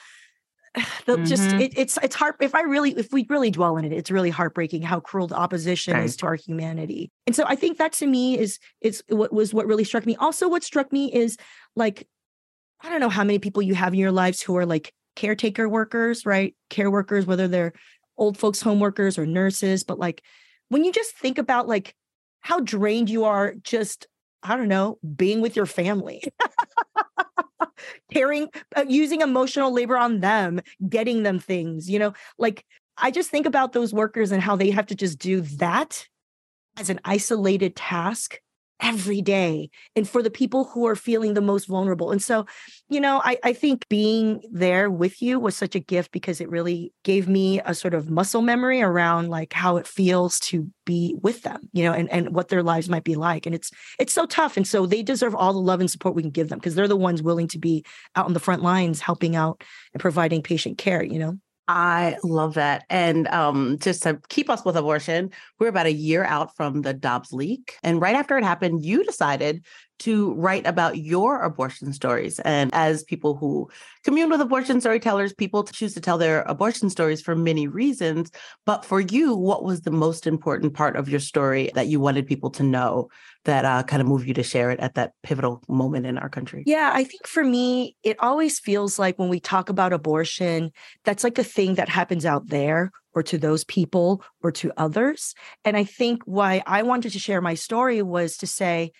The, 1.05 1.17
mm-hmm. 1.17 1.25
Just 1.25 1.53
it, 1.53 1.77
it's 1.77 1.99
it's 2.01 2.15
hard 2.15 2.33
if 2.39 2.55
I 2.55 2.61
really 2.61 2.91
if 2.97 3.13
we 3.13 3.27
really 3.29 3.51
dwell 3.51 3.77
in 3.77 3.85
it, 3.85 3.93
it's 3.93 4.09
really 4.09 4.31
heartbreaking 4.31 4.81
how 4.81 4.99
cruel 4.99 5.27
the 5.27 5.35
opposition 5.35 5.93
right. 5.93 6.03
is 6.03 6.17
to 6.17 6.25
our 6.25 6.33
humanity. 6.33 7.11
And 7.27 7.35
so 7.35 7.43
I 7.47 7.55
think 7.55 7.77
that 7.77 7.93
to 7.93 8.07
me 8.07 8.39
is 8.39 8.57
is 8.81 9.03
what 9.07 9.31
was 9.31 9.53
what 9.53 9.67
really 9.67 9.83
struck 9.83 10.07
me. 10.07 10.15
Also, 10.15 10.49
what 10.49 10.63
struck 10.63 10.91
me 10.91 11.13
is 11.13 11.37
like 11.75 12.07
I 12.81 12.89
don't 12.89 12.99
know 12.99 13.09
how 13.09 13.23
many 13.23 13.37
people 13.37 13.61
you 13.61 13.75
have 13.75 13.93
in 13.93 13.99
your 13.99 14.11
lives 14.11 14.41
who 14.41 14.57
are 14.57 14.65
like 14.65 14.91
caretaker 15.15 15.69
workers, 15.69 16.25
right? 16.25 16.55
Care 16.71 16.89
workers, 16.89 17.27
whether 17.27 17.47
they're 17.47 17.73
old 18.17 18.35
folks 18.37 18.61
home 18.61 18.79
workers 18.79 19.19
or 19.19 19.27
nurses, 19.27 19.83
but 19.83 19.99
like 19.99 20.23
when 20.69 20.83
you 20.83 20.91
just 20.91 21.15
think 21.15 21.37
about 21.37 21.67
like 21.67 21.93
how 22.41 22.59
drained 22.61 23.11
you 23.11 23.25
are 23.25 23.53
just 23.61 24.07
I 24.41 24.57
don't 24.57 24.67
know, 24.67 24.99
being 25.15 25.41
with 25.41 25.55
your 25.55 25.65
family. 25.65 26.23
caring 28.13 28.49
uh, 28.75 28.85
using 28.87 29.21
emotional 29.21 29.71
labor 29.71 29.97
on 29.97 30.19
them, 30.19 30.61
getting 30.87 31.23
them 31.23 31.39
things, 31.39 31.89
you 31.89 31.99
know? 31.99 32.13
Like 32.37 32.65
I 32.97 33.11
just 33.11 33.29
think 33.29 33.45
about 33.45 33.73
those 33.73 33.93
workers 33.93 34.31
and 34.31 34.41
how 34.41 34.55
they 34.55 34.71
have 34.71 34.87
to 34.87 34.95
just 34.95 35.19
do 35.19 35.41
that 35.41 36.07
as 36.77 36.89
an 36.89 36.99
isolated 37.05 37.75
task 37.75 38.39
every 38.81 39.21
day 39.21 39.69
and 39.95 40.07
for 40.07 40.21
the 40.21 40.29
people 40.29 40.65
who 40.65 40.85
are 40.85 40.95
feeling 40.95 41.33
the 41.33 41.41
most 41.41 41.67
vulnerable. 41.67 42.11
And 42.11 42.21
so, 42.21 42.45
you 42.89 42.99
know, 42.99 43.21
I, 43.23 43.37
I 43.43 43.53
think 43.53 43.87
being 43.89 44.41
there 44.51 44.89
with 44.89 45.21
you 45.21 45.39
was 45.39 45.55
such 45.55 45.75
a 45.75 45.79
gift 45.79 46.11
because 46.11 46.41
it 46.41 46.49
really 46.49 46.93
gave 47.03 47.27
me 47.27 47.61
a 47.65 47.73
sort 47.73 47.93
of 47.93 48.09
muscle 48.09 48.41
memory 48.41 48.81
around 48.81 49.29
like 49.29 49.53
how 49.53 49.77
it 49.77 49.87
feels 49.87 50.39
to 50.41 50.69
be 50.85 51.15
with 51.21 51.43
them, 51.43 51.69
you 51.71 51.83
know, 51.83 51.93
and, 51.93 52.11
and 52.11 52.35
what 52.35 52.49
their 52.49 52.63
lives 52.63 52.89
might 52.89 53.03
be 53.03 53.15
like. 53.15 53.45
And 53.45 53.55
it's 53.55 53.71
it's 53.99 54.13
so 54.13 54.25
tough. 54.25 54.57
And 54.57 54.67
so 54.67 54.85
they 54.85 55.01
deserve 55.01 55.35
all 55.35 55.53
the 55.53 55.59
love 55.59 55.79
and 55.79 55.89
support 55.89 56.15
we 56.15 56.21
can 56.21 56.31
give 56.31 56.49
them 56.49 56.59
because 56.59 56.75
they're 56.75 56.87
the 56.87 56.95
ones 56.95 57.23
willing 57.23 57.47
to 57.49 57.59
be 57.59 57.85
out 58.15 58.25
on 58.25 58.33
the 58.33 58.39
front 58.39 58.61
lines 58.61 58.99
helping 58.99 59.35
out 59.35 59.63
and 59.93 60.01
providing 60.01 60.41
patient 60.41 60.77
care, 60.77 61.03
you 61.03 61.19
know. 61.19 61.39
I 61.67 62.17
love 62.23 62.53
that. 62.55 62.85
And 62.89 63.27
um, 63.29 63.77
just 63.79 64.03
to 64.03 64.19
keep 64.29 64.49
us 64.49 64.63
with 64.63 64.77
abortion, 64.77 65.31
we're 65.59 65.69
about 65.69 65.87
a 65.87 65.91
year 65.91 66.23
out 66.23 66.55
from 66.55 66.83
the 66.83 66.93
Dobbs 66.93 67.33
leak. 67.33 67.77
And 67.81 67.99
right 67.99 68.15
after 68.15 68.37
it 68.37 68.43
happened, 68.43 68.85
you 68.85 69.03
decided 69.03 69.65
to 69.99 70.33
write 70.33 70.67
about 70.67 70.97
your 70.97 71.41
abortion 71.41 71.93
stories. 71.93 72.39
And 72.39 72.73
as 72.73 73.03
people 73.03 73.35
who 73.35 73.69
commune 74.03 74.29
with 74.29 74.41
abortion 74.41 74.81
storytellers, 74.81 75.33
people 75.33 75.63
choose 75.63 75.93
to 75.93 76.01
tell 76.01 76.17
their 76.17 76.41
abortion 76.43 76.89
stories 76.89 77.21
for 77.21 77.35
many 77.35 77.67
reasons. 77.67 78.31
But 78.65 78.83
for 78.83 78.99
you, 78.99 79.35
what 79.35 79.63
was 79.63 79.81
the 79.81 79.91
most 79.91 80.27
important 80.27 80.73
part 80.73 80.95
of 80.95 81.09
your 81.09 81.19
story 81.19 81.71
that 81.75 81.87
you 81.87 81.99
wanted 81.99 82.27
people 82.27 82.49
to 82.51 82.63
know 82.63 83.09
that 83.45 83.63
uh, 83.63 83.83
kind 83.83 84.01
of 84.01 84.07
moved 84.07 84.27
you 84.27 84.33
to 84.33 84.43
share 84.43 84.71
it 84.71 84.79
at 84.79 84.95
that 84.95 85.13
pivotal 85.23 85.61
moment 85.67 86.05
in 86.05 86.17
our 86.17 86.29
country? 86.29 86.63
Yeah, 86.65 86.91
I 86.93 87.03
think 87.03 87.27
for 87.27 87.43
me, 87.43 87.95
it 88.03 88.17
always 88.19 88.59
feels 88.59 88.99
like 88.99 89.17
when 89.17 89.29
we 89.29 89.39
talk 89.39 89.69
about 89.69 89.93
abortion, 89.93 90.71
that's 91.03 91.23
like 91.23 91.37
a 91.37 91.43
thing 91.43 91.75
that 91.75 91.89
happens 91.89 92.25
out 92.25 92.47
there 92.47 92.91
or 93.13 93.23
to 93.23 93.37
those 93.37 93.63
people 93.63 94.23
or 94.43 94.51
to 94.51 94.71
others. 94.77 95.33
And 95.63 95.77
I 95.77 95.85
think 95.85 96.21
why 96.25 96.61
I 96.67 96.83
wanted 96.83 97.13
to 97.13 97.19
share 97.19 97.41
my 97.41 97.53
story 97.53 98.01
was 98.01 98.37
to 98.37 98.47
say, 98.47 98.91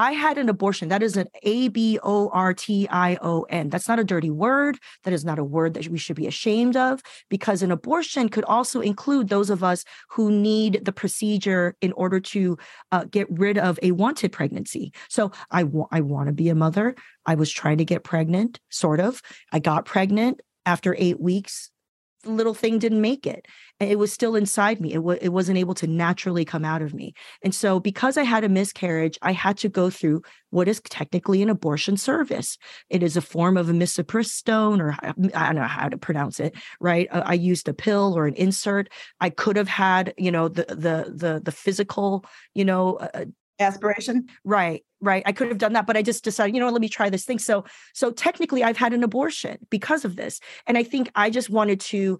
I 0.00 0.12
had 0.12 0.38
an 0.38 0.48
abortion. 0.48 0.88
That 0.88 1.02
is 1.02 1.18
an 1.18 1.26
A 1.42 1.68
B 1.68 1.98
O 2.02 2.30
R 2.30 2.54
T 2.54 2.88
I 2.88 3.18
O 3.20 3.42
N. 3.42 3.68
That's 3.68 3.86
not 3.86 3.98
a 3.98 4.04
dirty 4.04 4.30
word. 4.30 4.78
That 5.04 5.12
is 5.12 5.26
not 5.26 5.38
a 5.38 5.44
word 5.44 5.74
that 5.74 5.88
we 5.88 5.98
should 5.98 6.16
be 6.16 6.26
ashamed 6.26 6.74
of 6.74 7.02
because 7.28 7.62
an 7.62 7.70
abortion 7.70 8.30
could 8.30 8.44
also 8.44 8.80
include 8.80 9.28
those 9.28 9.50
of 9.50 9.62
us 9.62 9.84
who 10.08 10.30
need 10.30 10.86
the 10.86 10.92
procedure 10.92 11.76
in 11.82 11.92
order 11.92 12.18
to 12.18 12.56
uh, 12.92 13.04
get 13.10 13.26
rid 13.30 13.58
of 13.58 13.78
a 13.82 13.90
wanted 13.90 14.32
pregnancy. 14.32 14.94
So 15.10 15.32
I, 15.50 15.66
I 15.90 16.00
want 16.00 16.28
to 16.28 16.32
be 16.32 16.48
a 16.48 16.54
mother. 16.54 16.94
I 17.26 17.34
was 17.34 17.52
trying 17.52 17.76
to 17.76 17.84
get 17.84 18.02
pregnant, 18.02 18.58
sort 18.70 19.00
of. 19.00 19.20
I 19.52 19.58
got 19.58 19.84
pregnant 19.84 20.40
after 20.64 20.96
eight 20.98 21.20
weeks 21.20 21.70
little 22.24 22.54
thing 22.54 22.78
didn't 22.78 23.00
make 23.00 23.26
it. 23.26 23.46
It 23.78 23.98
was 23.98 24.12
still 24.12 24.36
inside 24.36 24.80
me. 24.80 24.92
It, 24.92 24.96
w- 24.96 25.18
it 25.22 25.30
wasn't 25.30 25.58
able 25.58 25.74
to 25.74 25.86
naturally 25.86 26.44
come 26.44 26.64
out 26.64 26.82
of 26.82 26.92
me. 26.92 27.14
And 27.42 27.54
so, 27.54 27.80
because 27.80 28.18
I 28.18 28.24
had 28.24 28.44
a 28.44 28.48
miscarriage, 28.48 29.18
I 29.22 29.32
had 29.32 29.56
to 29.58 29.68
go 29.68 29.88
through 29.88 30.22
what 30.50 30.68
is 30.68 30.82
technically 30.82 31.42
an 31.42 31.48
abortion 31.48 31.96
service. 31.96 32.58
It 32.90 33.02
is 33.02 33.16
a 33.16 33.22
form 33.22 33.56
of 33.56 33.70
a 33.70 33.72
misoprostone, 33.72 34.80
or 34.80 34.96
I 35.34 35.46
don't 35.46 35.56
know 35.56 35.62
how 35.62 35.88
to 35.88 35.96
pronounce 35.96 36.40
it. 36.40 36.54
Right? 36.78 37.08
I 37.10 37.34
used 37.34 37.68
a 37.68 37.74
pill 37.74 38.14
or 38.16 38.26
an 38.26 38.34
insert. 38.34 38.90
I 39.20 39.30
could 39.30 39.56
have 39.56 39.68
had, 39.68 40.12
you 40.18 40.30
know, 40.30 40.48
the 40.48 40.66
the 40.68 41.12
the 41.14 41.40
the 41.42 41.52
physical, 41.52 42.24
you 42.54 42.64
know, 42.64 42.96
uh, 42.96 43.24
aspiration? 43.60 44.28
Right 44.44 44.84
right. 45.00 45.22
I 45.26 45.32
could 45.32 45.48
have 45.48 45.58
done 45.58 45.72
that 45.72 45.86
but 45.86 45.96
i 45.96 46.02
just 46.02 46.24
decided 46.24 46.54
you 46.54 46.60
know 46.60 46.68
let 46.68 46.80
me 46.80 46.88
try 46.88 47.10
this 47.10 47.24
thing. 47.24 47.38
So 47.38 47.64
so 47.94 48.10
technically 48.10 48.62
i've 48.62 48.76
had 48.76 48.92
an 48.92 49.02
abortion 49.02 49.58
because 49.70 50.04
of 50.04 50.16
this 50.16 50.40
and 50.66 50.76
i 50.76 50.82
think 50.82 51.10
i 51.14 51.30
just 51.30 51.50
wanted 51.50 51.80
to 51.80 52.18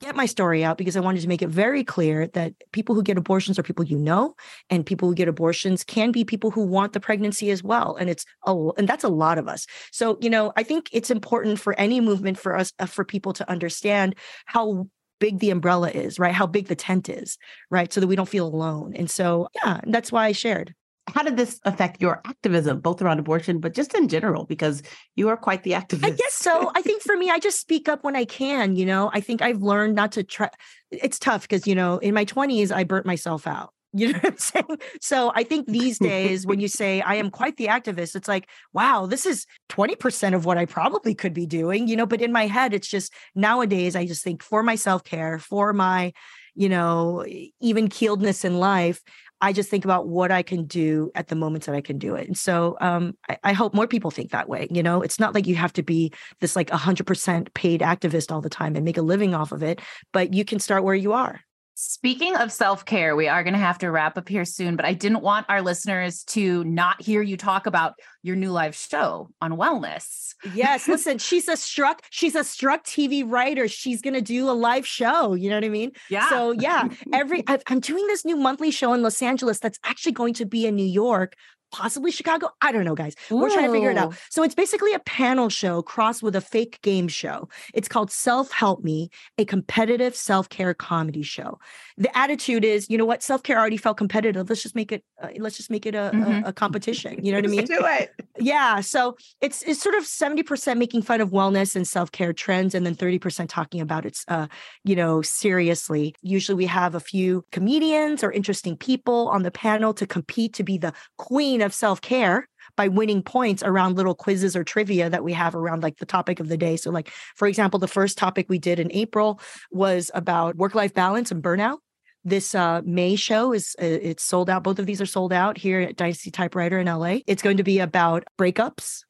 get 0.00 0.16
my 0.16 0.26
story 0.26 0.64
out 0.64 0.78
because 0.78 0.96
i 0.96 1.00
wanted 1.00 1.20
to 1.20 1.28
make 1.28 1.42
it 1.42 1.48
very 1.48 1.84
clear 1.84 2.26
that 2.28 2.54
people 2.72 2.94
who 2.94 3.02
get 3.02 3.18
abortions 3.18 3.58
are 3.58 3.62
people 3.62 3.84
you 3.84 3.98
know 3.98 4.34
and 4.70 4.86
people 4.86 5.08
who 5.08 5.14
get 5.14 5.28
abortions 5.28 5.84
can 5.84 6.10
be 6.10 6.24
people 6.24 6.50
who 6.50 6.62
want 6.62 6.92
the 6.92 7.00
pregnancy 7.00 7.50
as 7.50 7.62
well 7.62 7.96
and 7.96 8.08
it's 8.08 8.24
a 8.46 8.54
and 8.78 8.88
that's 8.88 9.04
a 9.04 9.08
lot 9.08 9.38
of 9.38 9.48
us. 9.48 9.66
So 9.92 10.18
you 10.20 10.30
know 10.30 10.52
i 10.56 10.62
think 10.62 10.88
it's 10.92 11.10
important 11.10 11.58
for 11.58 11.78
any 11.78 12.00
movement 12.00 12.38
for 12.38 12.56
us 12.56 12.72
uh, 12.78 12.86
for 12.86 13.04
people 13.04 13.32
to 13.34 13.50
understand 13.50 14.14
how 14.46 14.86
big 15.20 15.38
the 15.38 15.50
umbrella 15.50 15.90
is, 15.90 16.18
right? 16.18 16.34
How 16.34 16.46
big 16.46 16.66
the 16.66 16.74
tent 16.74 17.08
is, 17.08 17.38
right? 17.70 17.92
So 17.92 18.00
that 18.00 18.08
we 18.08 18.16
don't 18.16 18.28
feel 18.28 18.46
alone. 18.46 18.94
And 18.96 19.08
so, 19.08 19.48
yeah, 19.62 19.80
that's 19.86 20.10
why 20.10 20.26
I 20.26 20.32
shared. 20.32 20.74
How 21.14 21.22
did 21.22 21.36
this 21.36 21.60
affect 21.64 22.00
your 22.00 22.20
activism, 22.24 22.80
both 22.80 23.02
around 23.02 23.18
abortion, 23.18 23.58
but 23.58 23.74
just 23.74 23.94
in 23.94 24.08
general? 24.08 24.44
Because 24.44 24.82
you 25.16 25.28
are 25.28 25.36
quite 25.36 25.62
the 25.62 25.72
activist. 25.72 26.04
I 26.04 26.10
guess 26.10 26.34
so. 26.34 26.70
I 26.74 26.82
think 26.82 27.02
for 27.02 27.16
me, 27.16 27.30
I 27.30 27.38
just 27.38 27.60
speak 27.60 27.88
up 27.88 28.04
when 28.04 28.16
I 28.16 28.24
can. 28.24 28.76
You 28.76 28.86
know, 28.86 29.10
I 29.12 29.20
think 29.20 29.42
I've 29.42 29.62
learned 29.62 29.94
not 29.94 30.12
to 30.12 30.22
try. 30.22 30.50
It's 30.90 31.18
tough 31.18 31.42
because, 31.42 31.66
you 31.66 31.74
know, 31.74 31.98
in 31.98 32.14
my 32.14 32.24
20s, 32.24 32.70
I 32.70 32.84
burnt 32.84 33.06
myself 33.06 33.46
out 33.46 33.72
you 33.92 34.12
know 34.12 34.18
what 34.22 34.32
I'm 34.32 34.38
saying? 34.38 34.78
So 35.00 35.32
I 35.34 35.42
think 35.42 35.66
these 35.66 35.98
days, 35.98 36.46
when 36.46 36.60
you 36.60 36.68
say 36.68 37.00
I 37.00 37.16
am 37.16 37.30
quite 37.30 37.56
the 37.56 37.66
activist, 37.66 38.14
it's 38.14 38.28
like, 38.28 38.48
wow, 38.72 39.06
this 39.06 39.26
is 39.26 39.46
20% 39.70 40.34
of 40.34 40.44
what 40.44 40.58
I 40.58 40.66
probably 40.66 41.14
could 41.14 41.34
be 41.34 41.46
doing, 41.46 41.88
you 41.88 41.96
know. 41.96 42.06
But 42.06 42.22
in 42.22 42.32
my 42.32 42.46
head, 42.46 42.74
it's 42.74 42.88
just 42.88 43.12
nowadays, 43.34 43.96
I 43.96 44.06
just 44.06 44.22
think 44.22 44.42
for 44.42 44.62
my 44.62 44.76
self 44.76 45.04
care, 45.04 45.38
for 45.38 45.72
my, 45.72 46.12
you 46.54 46.68
know, 46.68 47.24
even 47.60 47.88
keeledness 47.88 48.44
in 48.44 48.58
life, 48.58 49.02
I 49.42 49.52
just 49.52 49.70
think 49.70 49.84
about 49.84 50.06
what 50.06 50.30
I 50.30 50.42
can 50.42 50.66
do 50.66 51.10
at 51.14 51.28
the 51.28 51.34
moments 51.34 51.66
that 51.66 51.74
I 51.74 51.80
can 51.80 51.96
do 51.98 52.14
it. 52.14 52.26
And 52.26 52.36
so 52.36 52.76
um, 52.80 53.16
I, 53.28 53.38
I, 53.44 53.52
hope 53.54 53.72
more 53.72 53.86
people 53.86 54.10
think 54.10 54.32
that 54.32 54.50
way. 54.50 54.68
You 54.70 54.82
know, 54.82 55.00
it's 55.00 55.18
not 55.18 55.34
like 55.34 55.46
you 55.46 55.54
have 55.54 55.72
to 55.74 55.82
be 55.82 56.12
this 56.40 56.56
like 56.56 56.68
100% 56.68 57.54
paid 57.54 57.80
activist 57.80 58.30
all 58.30 58.42
the 58.42 58.50
time 58.50 58.76
and 58.76 58.84
make 58.84 58.98
a 58.98 59.02
living 59.02 59.34
off 59.34 59.52
of 59.52 59.62
it, 59.62 59.80
but 60.12 60.34
you 60.34 60.44
can 60.44 60.58
start 60.58 60.84
where 60.84 60.94
you 60.94 61.14
are. 61.14 61.40
Speaking 61.82 62.36
of 62.36 62.52
self 62.52 62.84
care, 62.84 63.16
we 63.16 63.26
are 63.26 63.42
going 63.42 63.54
to 63.54 63.58
have 63.58 63.78
to 63.78 63.90
wrap 63.90 64.18
up 64.18 64.28
here 64.28 64.44
soon, 64.44 64.76
but 64.76 64.84
I 64.84 64.92
didn't 64.92 65.22
want 65.22 65.46
our 65.48 65.62
listeners 65.62 66.24
to 66.24 66.62
not 66.64 67.00
hear 67.00 67.22
you 67.22 67.38
talk 67.38 67.64
about 67.64 67.94
your 68.22 68.36
new 68.36 68.50
live 68.50 68.76
show 68.76 69.30
on 69.40 69.52
wellness. 69.52 70.34
Yes, 70.52 70.86
listen, 70.86 71.16
she's 71.16 71.48
a 71.48 71.56
struck, 71.56 72.02
she's 72.10 72.34
a 72.34 72.44
struck 72.44 72.84
TV 72.84 73.24
writer. 73.26 73.66
She's 73.66 74.02
going 74.02 74.12
to 74.12 74.20
do 74.20 74.50
a 74.50 74.52
live 74.52 74.86
show. 74.86 75.32
You 75.32 75.48
know 75.48 75.56
what 75.56 75.64
I 75.64 75.70
mean? 75.70 75.92
Yeah. 76.10 76.28
So, 76.28 76.50
yeah, 76.50 76.86
every 77.14 77.44
i 77.46 77.58
am 77.70 77.80
doing 77.80 78.06
this 78.08 78.26
new 78.26 78.36
monthly 78.36 78.70
show 78.70 78.92
in 78.92 79.02
Los 79.02 79.22
Angeles 79.22 79.58
that's 79.58 79.78
actually 79.82 80.12
going 80.12 80.34
to 80.34 80.44
be 80.44 80.66
in 80.66 80.76
New 80.76 80.84
York 80.84 81.34
possibly 81.70 82.10
Chicago. 82.10 82.50
I 82.60 82.72
don't 82.72 82.84
know, 82.84 82.94
guys. 82.94 83.14
We're 83.30 83.50
trying 83.50 83.66
to 83.66 83.72
figure 83.72 83.90
it 83.90 83.96
out. 83.96 84.14
So 84.28 84.42
it's 84.42 84.54
basically 84.54 84.92
a 84.94 84.98
panel 85.00 85.48
show 85.48 85.82
crossed 85.82 86.22
with 86.22 86.36
a 86.36 86.40
fake 86.40 86.80
game 86.82 87.08
show. 87.08 87.48
It's 87.74 87.88
called 87.88 88.10
Self 88.10 88.50
Help 88.52 88.82
Me, 88.84 89.10
a 89.38 89.44
competitive 89.44 90.14
self 90.14 90.48
care 90.48 90.74
comedy 90.74 91.22
show. 91.22 91.58
The 92.00 92.16
attitude 92.16 92.64
is, 92.64 92.88
you 92.88 92.96
know 92.96 93.04
what, 93.04 93.22
self 93.22 93.42
care 93.42 93.58
already 93.58 93.76
felt 93.76 93.98
competitive. 93.98 94.48
Let's 94.48 94.62
just 94.62 94.74
make 94.74 94.90
it. 94.90 95.04
Uh, 95.22 95.28
let's 95.38 95.58
just 95.58 95.70
make 95.70 95.84
it 95.84 95.94
a, 95.94 96.10
Mhm. 96.14 96.44
a, 96.46 96.48
a 96.48 96.52
competition. 96.52 97.22
You 97.22 97.30
know 97.30 97.38
what 97.38 97.44
I 97.44 97.48
mean? 97.48 97.66
Do 97.66 97.78
it. 97.82 98.10
Yeah. 98.38 98.80
So 98.80 99.16
it's 99.42 99.60
it's 99.62 99.82
sort 99.82 99.94
of 99.94 100.04
70% 100.04 100.78
making 100.78 101.02
fun 101.02 101.20
of 101.20 101.28
wellness 101.28 101.76
and 101.76 101.86
self-care 101.86 102.32
trends 102.32 102.74
and 102.74 102.86
then 102.86 102.94
30% 102.94 103.50
talking 103.50 103.82
about 103.82 104.06
its 104.06 104.24
uh, 104.28 104.46
you 104.82 104.96
know, 104.96 105.20
seriously. 105.20 106.14
Usually 106.22 106.56
we 106.56 106.64
have 106.66 106.94
a 106.94 107.00
few 107.00 107.44
comedians 107.52 108.24
or 108.24 108.32
interesting 108.32 108.78
people 108.78 109.28
on 109.28 109.42
the 109.42 109.50
panel 109.50 109.92
to 109.94 110.06
compete 110.06 110.54
to 110.54 110.62
be 110.62 110.78
the 110.78 110.94
queen 111.18 111.60
of 111.60 111.74
self-care 111.74 112.48
by 112.76 112.88
winning 112.88 113.22
points 113.22 113.62
around 113.62 113.96
little 113.96 114.14
quizzes 114.14 114.56
or 114.56 114.64
trivia 114.64 115.10
that 115.10 115.22
we 115.22 115.34
have 115.34 115.54
around 115.54 115.82
like 115.82 115.98
the 115.98 116.06
topic 116.06 116.40
of 116.40 116.48
the 116.48 116.56
day. 116.56 116.76
So 116.76 116.90
like 116.90 117.10
for 117.36 117.46
example, 117.46 117.78
the 117.78 117.88
first 117.88 118.16
topic 118.16 118.46
we 118.48 118.58
did 118.58 118.80
in 118.80 118.90
April 118.92 119.38
was 119.70 120.10
about 120.14 120.56
work-life 120.56 120.94
balance 120.94 121.30
and 121.30 121.42
burnout 121.42 121.78
this 122.24 122.54
uh, 122.54 122.82
May 122.84 123.16
show 123.16 123.52
is 123.52 123.74
uh, 123.80 123.84
it's 123.84 124.22
sold 124.22 124.50
out. 124.50 124.62
Both 124.62 124.78
of 124.78 124.86
these 124.86 125.00
are 125.00 125.06
sold 125.06 125.32
out 125.32 125.58
here 125.58 125.80
at 125.80 125.96
Dynasty 125.96 126.30
Typewriter 126.30 126.78
in 126.78 126.86
LA. 126.86 127.18
It's 127.26 127.42
going 127.42 127.56
to 127.56 127.62
be 127.62 127.78
about 127.78 128.24
breakups, 128.38 129.00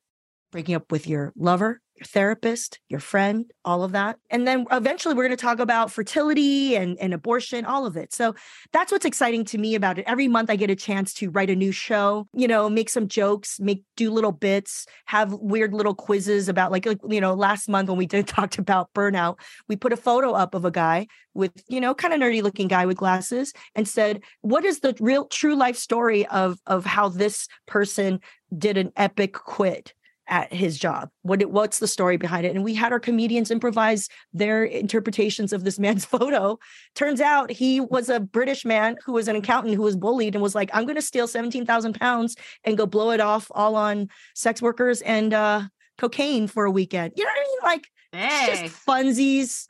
breaking 0.52 0.74
up 0.74 0.90
with 0.92 1.06
your 1.06 1.32
lover, 1.36 1.80
your 2.00 2.06
therapist, 2.06 2.80
your 2.88 2.98
friend, 2.98 3.50
all 3.64 3.84
of 3.84 3.92
that. 3.92 4.16
And 4.30 4.48
then 4.48 4.64
eventually 4.72 5.14
we're 5.14 5.24
going 5.24 5.36
to 5.36 5.42
talk 5.42 5.58
about 5.58 5.92
fertility 5.92 6.74
and, 6.74 6.98
and 6.98 7.12
abortion, 7.12 7.66
all 7.66 7.84
of 7.84 7.96
it. 7.96 8.14
So 8.14 8.34
that's 8.72 8.90
what's 8.90 9.04
exciting 9.04 9.44
to 9.46 9.58
me 9.58 9.74
about 9.74 9.98
it. 9.98 10.04
Every 10.06 10.26
month 10.26 10.48
I 10.48 10.56
get 10.56 10.70
a 10.70 10.76
chance 10.76 11.12
to 11.14 11.30
write 11.30 11.50
a 11.50 11.54
new 11.54 11.72
show, 11.72 12.26
you 12.32 12.48
know, 12.48 12.70
make 12.70 12.88
some 12.88 13.06
jokes, 13.06 13.60
make 13.60 13.84
do 13.96 14.10
little 14.10 14.32
bits, 14.32 14.86
have 15.04 15.32
weird 15.34 15.74
little 15.74 15.94
quizzes 15.94 16.48
about 16.48 16.72
like, 16.72 16.86
like 16.86 17.00
you 17.08 17.20
know, 17.20 17.34
last 17.34 17.68
month 17.68 17.90
when 17.90 17.98
we 17.98 18.06
did 18.06 18.26
talked 18.26 18.58
about 18.58 18.92
burnout, 18.94 19.38
we 19.68 19.76
put 19.76 19.92
a 19.92 19.96
photo 19.96 20.32
up 20.32 20.54
of 20.54 20.64
a 20.64 20.70
guy 20.70 21.06
with, 21.34 21.52
you 21.68 21.80
know, 21.80 21.94
kind 21.94 22.14
of 22.14 22.20
nerdy 22.20 22.42
looking 22.42 22.66
guy 22.66 22.86
with 22.86 22.96
glasses 22.96 23.52
and 23.74 23.86
said, 23.86 24.22
what 24.40 24.64
is 24.64 24.80
the 24.80 24.96
real 25.00 25.26
true 25.26 25.54
life 25.54 25.76
story 25.76 26.26
of 26.28 26.58
of 26.66 26.86
how 26.86 27.10
this 27.10 27.46
person 27.66 28.20
did 28.56 28.78
an 28.78 28.90
epic 28.96 29.34
quit? 29.34 29.92
At 30.30 30.52
his 30.52 30.78
job. 30.78 31.10
What 31.22 31.44
what's 31.50 31.80
the 31.80 31.86
story 31.88 32.16
behind 32.16 32.46
it? 32.46 32.54
And 32.54 32.64
we 32.64 32.74
had 32.74 32.92
our 32.92 33.00
comedians 33.00 33.50
improvise 33.50 34.08
their 34.32 34.64
interpretations 34.64 35.52
of 35.52 35.64
this 35.64 35.78
man's 35.78 36.04
photo. 36.14 36.58
Turns 36.94 37.20
out 37.20 37.50
he 37.50 37.80
was 37.80 38.08
a 38.08 38.20
british 38.20 38.64
man 38.64 38.96
who 39.04 39.12
was 39.12 39.28
an 39.28 39.36
accountant 39.36 39.74
who 39.74 39.82
was 39.82 39.96
bullied 39.96 40.34
and 40.34 40.42
was 40.42 40.54
like 40.54 40.70
i'm 40.72 40.84
going 40.84 40.94
to 40.96 41.02
steal 41.02 41.26
17000 41.26 41.94
pounds 41.94 42.36
and 42.64 42.78
go 42.78 42.86
blow 42.86 43.10
it 43.10 43.20
off 43.20 43.50
all 43.54 43.76
on 43.76 44.08
sex 44.34 44.62
workers 44.62 45.02
and 45.02 45.34
uh 45.34 45.62
cocaine 45.98 46.46
for 46.46 46.64
a 46.64 46.70
weekend. 46.70 47.12
You 47.16 47.24
know 47.24 47.30
what 47.30 47.38
i 47.38 47.42
mean? 47.42 47.58
Like 47.62 47.86
it's 48.12 48.60
Hey. 48.60 48.68
just 48.68 48.86
funsies. 48.86 49.66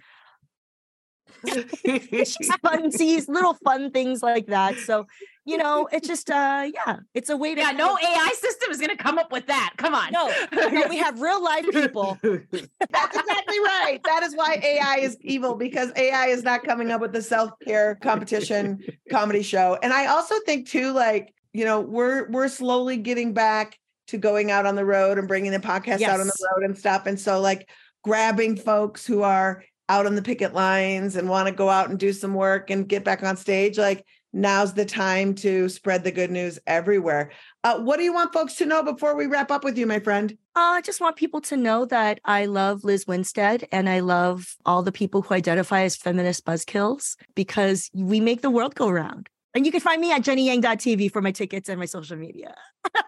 It's 1.84 2.36
just 2.36 2.50
funsies 2.62 3.28
little 3.28 3.54
fun 3.64 3.90
things 3.90 4.22
like 4.22 4.46
that. 4.46 4.76
So 4.78 5.06
you 5.50 5.58
know 5.58 5.88
it's 5.92 6.06
just 6.06 6.30
uh 6.30 6.68
yeah 6.72 6.98
it's 7.14 7.28
a 7.28 7.36
way 7.36 7.54
to 7.54 7.60
Yeah, 7.60 7.72
no 7.72 7.98
AI 7.98 8.32
system 8.38 8.70
is 8.70 8.78
going 8.78 8.96
to 8.96 8.96
come 8.96 9.18
up 9.18 9.32
with 9.32 9.46
that. 9.46 9.74
Come 9.76 9.94
on. 9.94 10.12
no, 10.12 10.32
no, 10.52 10.86
we 10.88 10.96
have 10.98 11.20
real 11.20 11.42
life 11.42 11.66
people 11.70 12.18
That's 12.22 13.16
exactly 13.16 13.58
right. 13.60 14.00
That 14.04 14.22
is 14.22 14.34
why 14.34 14.60
AI 14.62 14.98
is 15.02 15.16
evil 15.20 15.54
because 15.54 15.90
AI 15.96 16.26
is 16.26 16.42
not 16.42 16.62
coming 16.62 16.90
up 16.90 17.00
with 17.00 17.12
the 17.12 17.22
self-care 17.22 17.96
competition 17.96 18.80
comedy 19.10 19.42
show. 19.42 19.78
And 19.82 19.92
I 19.92 20.06
also 20.06 20.34
think 20.46 20.68
too, 20.68 20.92
like, 20.92 21.34
you 21.52 21.64
know, 21.64 21.80
we're 21.80 22.28
we're 22.30 22.48
slowly 22.48 22.96
getting 22.96 23.32
back 23.32 23.78
to 24.08 24.18
going 24.18 24.50
out 24.50 24.66
on 24.66 24.76
the 24.76 24.84
road 24.84 25.18
and 25.18 25.28
bringing 25.28 25.52
the 25.52 25.58
podcast 25.58 26.02
out 26.02 26.20
on 26.20 26.26
the 26.26 26.48
road 26.52 26.64
and 26.64 26.76
stuff. 26.76 27.06
And 27.06 27.18
so 27.18 27.40
like 27.40 27.68
grabbing 28.02 28.56
folks 28.56 29.06
who 29.06 29.22
are 29.22 29.64
out 29.88 30.06
on 30.06 30.14
the 30.14 30.22
picket 30.22 30.54
lines 30.54 31.16
and 31.16 31.28
want 31.28 31.48
to 31.48 31.54
go 31.54 31.68
out 31.68 31.90
and 31.90 31.98
do 31.98 32.12
some 32.12 32.34
work 32.34 32.70
and 32.70 32.88
get 32.88 33.04
back 33.04 33.22
on 33.22 33.36
stage, 33.36 33.78
like 33.78 34.04
now's 34.32 34.74
the 34.74 34.84
time 34.84 35.34
to 35.36 35.68
spread 35.68 36.04
the 36.04 36.10
good 36.12 36.30
news 36.30 36.58
everywhere. 36.66 37.30
Uh, 37.64 37.80
what 37.80 37.96
do 37.96 38.04
you 38.04 38.12
want 38.12 38.32
folks 38.32 38.54
to 38.56 38.66
know 38.66 38.82
before 38.82 39.16
we 39.16 39.26
wrap 39.26 39.50
up 39.50 39.64
with 39.64 39.76
you, 39.76 39.86
my 39.86 39.98
friend? 39.98 40.32
Uh, 40.56 40.76
I 40.76 40.80
just 40.82 41.00
want 41.00 41.16
people 41.16 41.40
to 41.42 41.56
know 41.56 41.84
that 41.86 42.20
I 42.24 42.46
love 42.46 42.84
Lizz 42.84 43.06
Winstead 43.06 43.66
and 43.72 43.88
I 43.88 44.00
love 44.00 44.56
all 44.64 44.82
the 44.82 44.92
people 44.92 45.22
who 45.22 45.34
identify 45.34 45.82
as 45.82 45.96
feminist 45.96 46.44
buzzkills 46.44 47.16
because 47.34 47.90
we 47.94 48.20
make 48.20 48.42
the 48.42 48.50
world 48.50 48.74
go 48.74 48.90
round. 48.90 49.28
And 49.54 49.66
you 49.66 49.72
can 49.72 49.80
find 49.80 50.00
me 50.00 50.12
at 50.12 50.22
jennyyang.tv 50.22 51.10
for 51.12 51.20
my 51.20 51.32
tickets 51.32 51.68
and 51.68 51.78
my 51.78 51.86
social 51.86 52.16
media. 52.16 52.54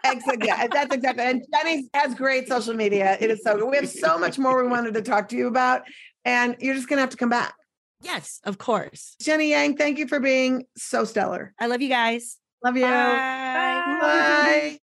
Excellent. 0.05 0.45
Yeah, 0.45 0.67
that's 0.67 0.93
exactly. 0.93 1.25
And 1.25 1.45
Jenny 1.55 1.89
has 1.95 2.15
great 2.15 2.49
social 2.49 2.75
media. 2.75 3.17
It 3.21 3.31
is 3.31 3.43
so 3.45 3.57
good. 3.57 3.71
We 3.71 3.77
have 3.77 3.89
so 3.89 4.19
much 4.19 4.39
more 4.39 4.63
we 4.63 4.69
wanted 4.69 4.95
to 4.95 5.03
talk 5.03 5.29
to 5.29 5.37
you 5.37 5.47
about, 5.47 5.83
and 6.25 6.57
you're 6.59 6.75
just 6.75 6.89
going 6.89 6.97
to 6.97 7.03
have 7.03 7.11
to 7.11 7.17
come 7.17 7.29
back. 7.29 7.55
Yes, 8.03 8.41
of 8.45 8.59
course. 8.59 9.17
Jenny 9.21 9.51
Yang, 9.51 9.77
thank 9.77 9.99
you 9.99 10.09
for 10.09 10.21
being 10.21 10.67
so 10.77 11.05
stellar. 11.05 11.55
I 11.59 11.67
love 11.67 11.81
you 11.81 11.89
guys. 11.89 12.37
Love 12.65 12.77
you. 12.77 12.83
Bye. 12.83 14.79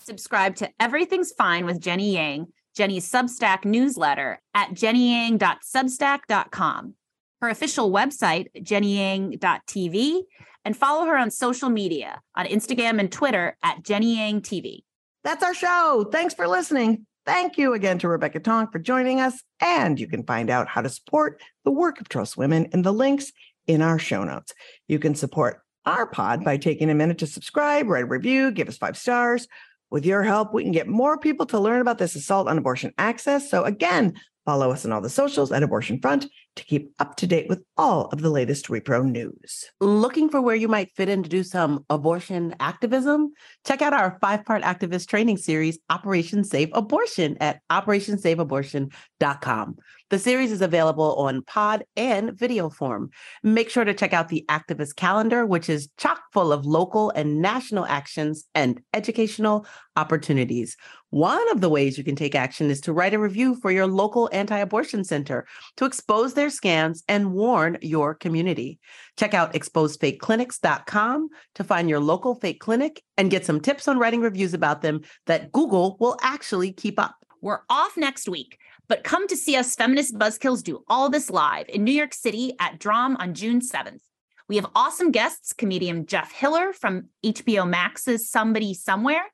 Subscribe 0.00 0.56
to 0.56 0.70
Everything's 0.80 1.32
Fine 1.32 1.66
with 1.66 1.80
Jenny 1.80 2.14
Yang, 2.14 2.48
Jenny's 2.74 3.10
Substack 3.10 3.64
newsletter 3.64 4.40
at 4.54 4.70
jennyyang.substack.com, 4.70 6.94
her 7.42 7.48
official 7.48 7.90
website, 7.90 8.46
jennyyang.tv, 8.56 10.22
and 10.64 10.76
follow 10.76 11.06
her 11.06 11.16
on 11.16 11.30
social 11.30 11.68
media 11.68 12.20
on 12.34 12.46
Instagram 12.46 12.98
and 13.00 13.12
Twitter 13.12 13.56
at 13.62 13.82
Jenny 13.82 14.16
Yang 14.16 14.42
TV. 14.42 14.82
That's 15.24 15.42
our 15.42 15.54
show. 15.54 16.08
Thanks 16.10 16.34
for 16.34 16.46
listening. 16.46 17.06
Thank 17.28 17.58
you 17.58 17.74
again 17.74 17.98
to 17.98 18.08
Rebecca 18.08 18.40
Tong 18.40 18.68
for 18.68 18.78
joining 18.78 19.20
us. 19.20 19.42
And 19.60 20.00
you 20.00 20.08
can 20.08 20.24
find 20.24 20.48
out 20.48 20.66
how 20.66 20.80
to 20.80 20.88
support 20.88 21.42
the 21.62 21.70
work 21.70 22.00
of 22.00 22.08
Trust 22.08 22.38
Women 22.38 22.70
in 22.72 22.80
the 22.80 22.92
links 22.92 23.32
in 23.66 23.82
our 23.82 23.98
show 23.98 24.24
notes. 24.24 24.54
You 24.86 24.98
can 24.98 25.14
support 25.14 25.60
our 25.84 26.06
pod 26.06 26.42
by 26.42 26.56
taking 26.56 26.88
a 26.88 26.94
minute 26.94 27.18
to 27.18 27.26
subscribe, 27.26 27.86
write 27.86 28.04
a 28.04 28.06
review, 28.06 28.50
give 28.50 28.66
us 28.66 28.78
five 28.78 28.96
stars. 28.96 29.46
With 29.90 30.06
your 30.06 30.22
help, 30.22 30.54
we 30.54 30.62
can 30.62 30.72
get 30.72 30.88
more 30.88 31.18
people 31.18 31.44
to 31.48 31.60
learn 31.60 31.82
about 31.82 31.98
this 31.98 32.14
assault 32.14 32.48
on 32.48 32.56
abortion 32.56 32.94
access. 32.96 33.50
So, 33.50 33.62
again, 33.64 34.14
follow 34.48 34.70
us 34.70 34.86
on 34.86 34.92
all 34.92 35.02
the 35.02 35.10
socials 35.10 35.52
at 35.52 35.62
Abortion 35.62 36.00
Front 36.00 36.26
to 36.56 36.64
keep 36.64 36.90
up 37.00 37.16
to 37.16 37.26
date 37.26 37.50
with 37.50 37.62
all 37.76 38.06
of 38.06 38.22
the 38.22 38.30
latest 38.30 38.68
repro 38.68 39.04
news. 39.04 39.66
Looking 39.78 40.30
for 40.30 40.40
where 40.40 40.56
you 40.56 40.68
might 40.68 40.90
fit 40.96 41.10
in 41.10 41.22
to 41.22 41.28
do 41.28 41.42
some 41.42 41.84
abortion 41.90 42.54
activism? 42.58 43.34
Check 43.66 43.82
out 43.82 43.92
our 43.92 44.16
five 44.22 44.46
part 44.46 44.62
activist 44.62 45.08
training 45.08 45.36
series, 45.36 45.78
Operation 45.90 46.44
Save 46.44 46.70
Abortion, 46.72 47.36
at 47.42 47.60
operationsaveabortion.com. 47.68 49.76
The 50.10 50.18
series 50.18 50.52
is 50.52 50.62
available 50.62 51.16
on 51.16 51.42
pod 51.42 51.84
and 51.94 52.32
video 52.32 52.70
form. 52.70 53.10
Make 53.42 53.68
sure 53.68 53.84
to 53.84 53.92
check 53.92 54.14
out 54.14 54.28
the 54.28 54.44
activist 54.48 54.96
calendar, 54.96 55.44
which 55.44 55.68
is 55.68 55.90
chock 55.98 56.22
full 56.32 56.50
of 56.50 56.64
local 56.64 57.10
and 57.10 57.42
national 57.42 57.84
actions 57.84 58.46
and 58.54 58.80
educational 58.94 59.66
opportunities. 59.96 60.76
One 61.10 61.50
of 61.50 61.60
the 61.60 61.68
ways 61.68 61.98
you 61.98 62.04
can 62.04 62.16
take 62.16 62.34
action 62.34 62.70
is 62.70 62.80
to 62.82 62.92
write 62.92 63.12
a 63.12 63.18
review 63.18 63.54
for 63.56 63.70
your 63.70 63.86
local 63.86 64.30
anti 64.32 64.56
abortion 64.56 65.04
center 65.04 65.46
to 65.76 65.84
expose 65.84 66.32
their 66.32 66.48
scams 66.48 67.02
and 67.06 67.32
warn 67.32 67.76
your 67.82 68.14
community. 68.14 68.78
Check 69.18 69.34
out 69.34 69.52
exposefakeclinics.com 69.52 71.28
to 71.54 71.64
find 71.64 71.90
your 71.90 72.00
local 72.00 72.34
fake 72.34 72.60
clinic 72.60 73.02
and 73.18 73.30
get 73.30 73.44
some 73.44 73.60
tips 73.60 73.88
on 73.88 73.98
writing 73.98 74.22
reviews 74.22 74.54
about 74.54 74.80
them 74.80 75.02
that 75.26 75.52
Google 75.52 75.98
will 76.00 76.16
actually 76.22 76.72
keep 76.72 76.98
up. 76.98 77.16
We're 77.40 77.60
off 77.70 77.96
next 77.96 78.28
week, 78.28 78.58
but 78.88 79.04
come 79.04 79.28
to 79.28 79.36
see 79.36 79.54
us 79.54 79.74
feminist 79.74 80.18
buzzkills 80.18 80.62
do 80.62 80.82
all 80.88 81.10
this 81.10 81.30
live 81.30 81.68
in 81.68 81.84
New 81.84 81.92
York 81.92 82.14
City 82.14 82.54
at 82.58 82.78
Drom 82.78 83.16
on 83.16 83.34
June 83.34 83.60
7th. 83.60 84.00
We 84.48 84.56
have 84.56 84.70
awesome 84.74 85.10
guests, 85.10 85.52
comedian 85.52 86.06
Jeff 86.06 86.32
Hiller 86.32 86.72
from 86.72 87.08
HBO 87.22 87.68
Max's 87.68 88.30
Somebody 88.30 88.72
Somewhere, 88.72 89.26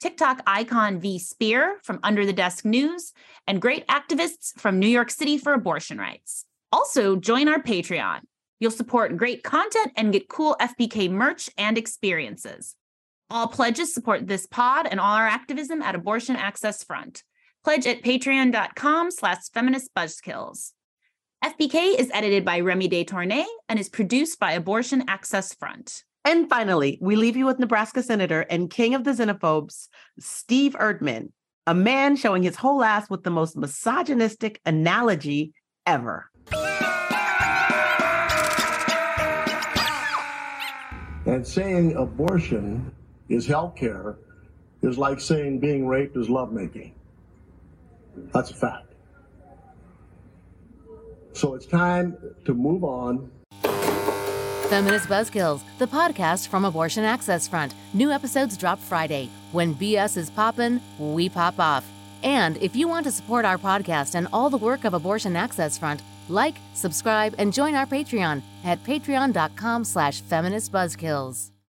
TikTok 0.00 0.42
icon 0.46 0.98
V 0.98 1.20
Spear 1.20 1.78
from 1.84 2.00
Under 2.02 2.26
the 2.26 2.32
Desk 2.32 2.64
News, 2.64 3.12
and 3.46 3.62
great 3.62 3.86
activists 3.86 4.58
from 4.58 4.80
New 4.80 4.88
York 4.88 5.10
City 5.10 5.38
for 5.38 5.52
abortion 5.52 5.98
rights. 5.98 6.46
Also, 6.72 7.14
join 7.14 7.48
our 7.48 7.62
Patreon. 7.62 8.20
You'll 8.58 8.70
support 8.72 9.16
great 9.16 9.44
content 9.44 9.92
and 9.96 10.12
get 10.12 10.28
cool 10.28 10.56
FBK 10.60 11.10
merch 11.10 11.48
and 11.56 11.78
experiences. 11.78 12.74
All 13.30 13.46
pledges 13.46 13.94
support 13.94 14.26
this 14.26 14.46
pod 14.46 14.88
and 14.90 14.98
all 14.98 15.14
our 15.14 15.26
activism 15.26 15.80
at 15.80 15.94
Abortion 15.94 16.34
Access 16.34 16.82
Front. 16.82 17.22
Pledge 17.64 17.86
at 17.86 18.02
patreon.com 18.02 19.10
slash 19.10 19.50
feminist 19.52 19.90
buzzkills. 19.94 20.72
FBK 21.44 21.98
is 21.98 22.10
edited 22.12 22.44
by 22.44 22.60
Remy 22.60 22.88
DeTournay 22.88 23.44
and 23.68 23.78
is 23.78 23.88
produced 23.88 24.38
by 24.38 24.52
Abortion 24.52 25.04
Access 25.08 25.54
Front. 25.54 26.04
And 26.24 26.48
finally, 26.48 26.98
we 27.00 27.16
leave 27.16 27.36
you 27.36 27.46
with 27.46 27.58
Nebraska 27.58 28.02
Senator 28.02 28.42
and 28.42 28.70
King 28.70 28.94
of 28.94 29.04
the 29.04 29.12
Xenophobes, 29.12 29.88
Steve 30.18 30.74
Erdman, 30.74 31.32
a 31.66 31.74
man 31.74 32.16
showing 32.16 32.42
his 32.42 32.56
whole 32.56 32.82
ass 32.82 33.08
with 33.08 33.22
the 33.22 33.30
most 33.30 33.56
misogynistic 33.56 34.60
analogy 34.66 35.54
ever. 35.86 36.30
that 41.30 41.46
saying 41.46 41.94
abortion 41.96 42.92
is 43.28 43.46
health 43.46 43.76
care 43.76 44.16
is 44.82 44.98
like 44.98 45.20
saying 45.20 45.60
being 45.60 45.86
raped 45.86 46.16
is 46.16 46.28
lovemaking. 46.28 46.92
That's 48.32 48.50
a 48.50 48.54
fact. 48.54 48.92
So 51.32 51.54
it's 51.54 51.66
time 51.66 52.16
to 52.44 52.54
move 52.54 52.84
on. 52.84 53.30
Feminist 54.68 55.08
Buzzkills, 55.08 55.62
the 55.78 55.86
podcast 55.86 56.48
from 56.48 56.64
Abortion 56.64 57.02
Access 57.02 57.48
Front. 57.48 57.74
New 57.92 58.10
episodes 58.10 58.56
drop 58.56 58.78
Friday. 58.78 59.28
When 59.52 59.74
BS 59.74 60.16
is 60.16 60.30
poppin', 60.30 60.80
we 60.98 61.28
pop 61.28 61.58
off. 61.58 61.84
And 62.22 62.56
if 62.58 62.76
you 62.76 62.86
want 62.86 63.04
to 63.06 63.12
support 63.12 63.44
our 63.44 63.58
podcast 63.58 64.14
and 64.14 64.28
all 64.32 64.50
the 64.50 64.58
work 64.58 64.84
of 64.84 64.94
Abortion 64.94 65.34
Access 65.34 65.76
Front, 65.78 66.02
like, 66.28 66.54
subscribe, 66.74 67.34
and 67.38 67.52
join 67.52 67.74
our 67.74 67.86
Patreon 67.86 68.42
at 68.62 68.82
patreon.com 68.84 69.84
slash 69.84 70.22
feministbuzzkills. 70.22 71.50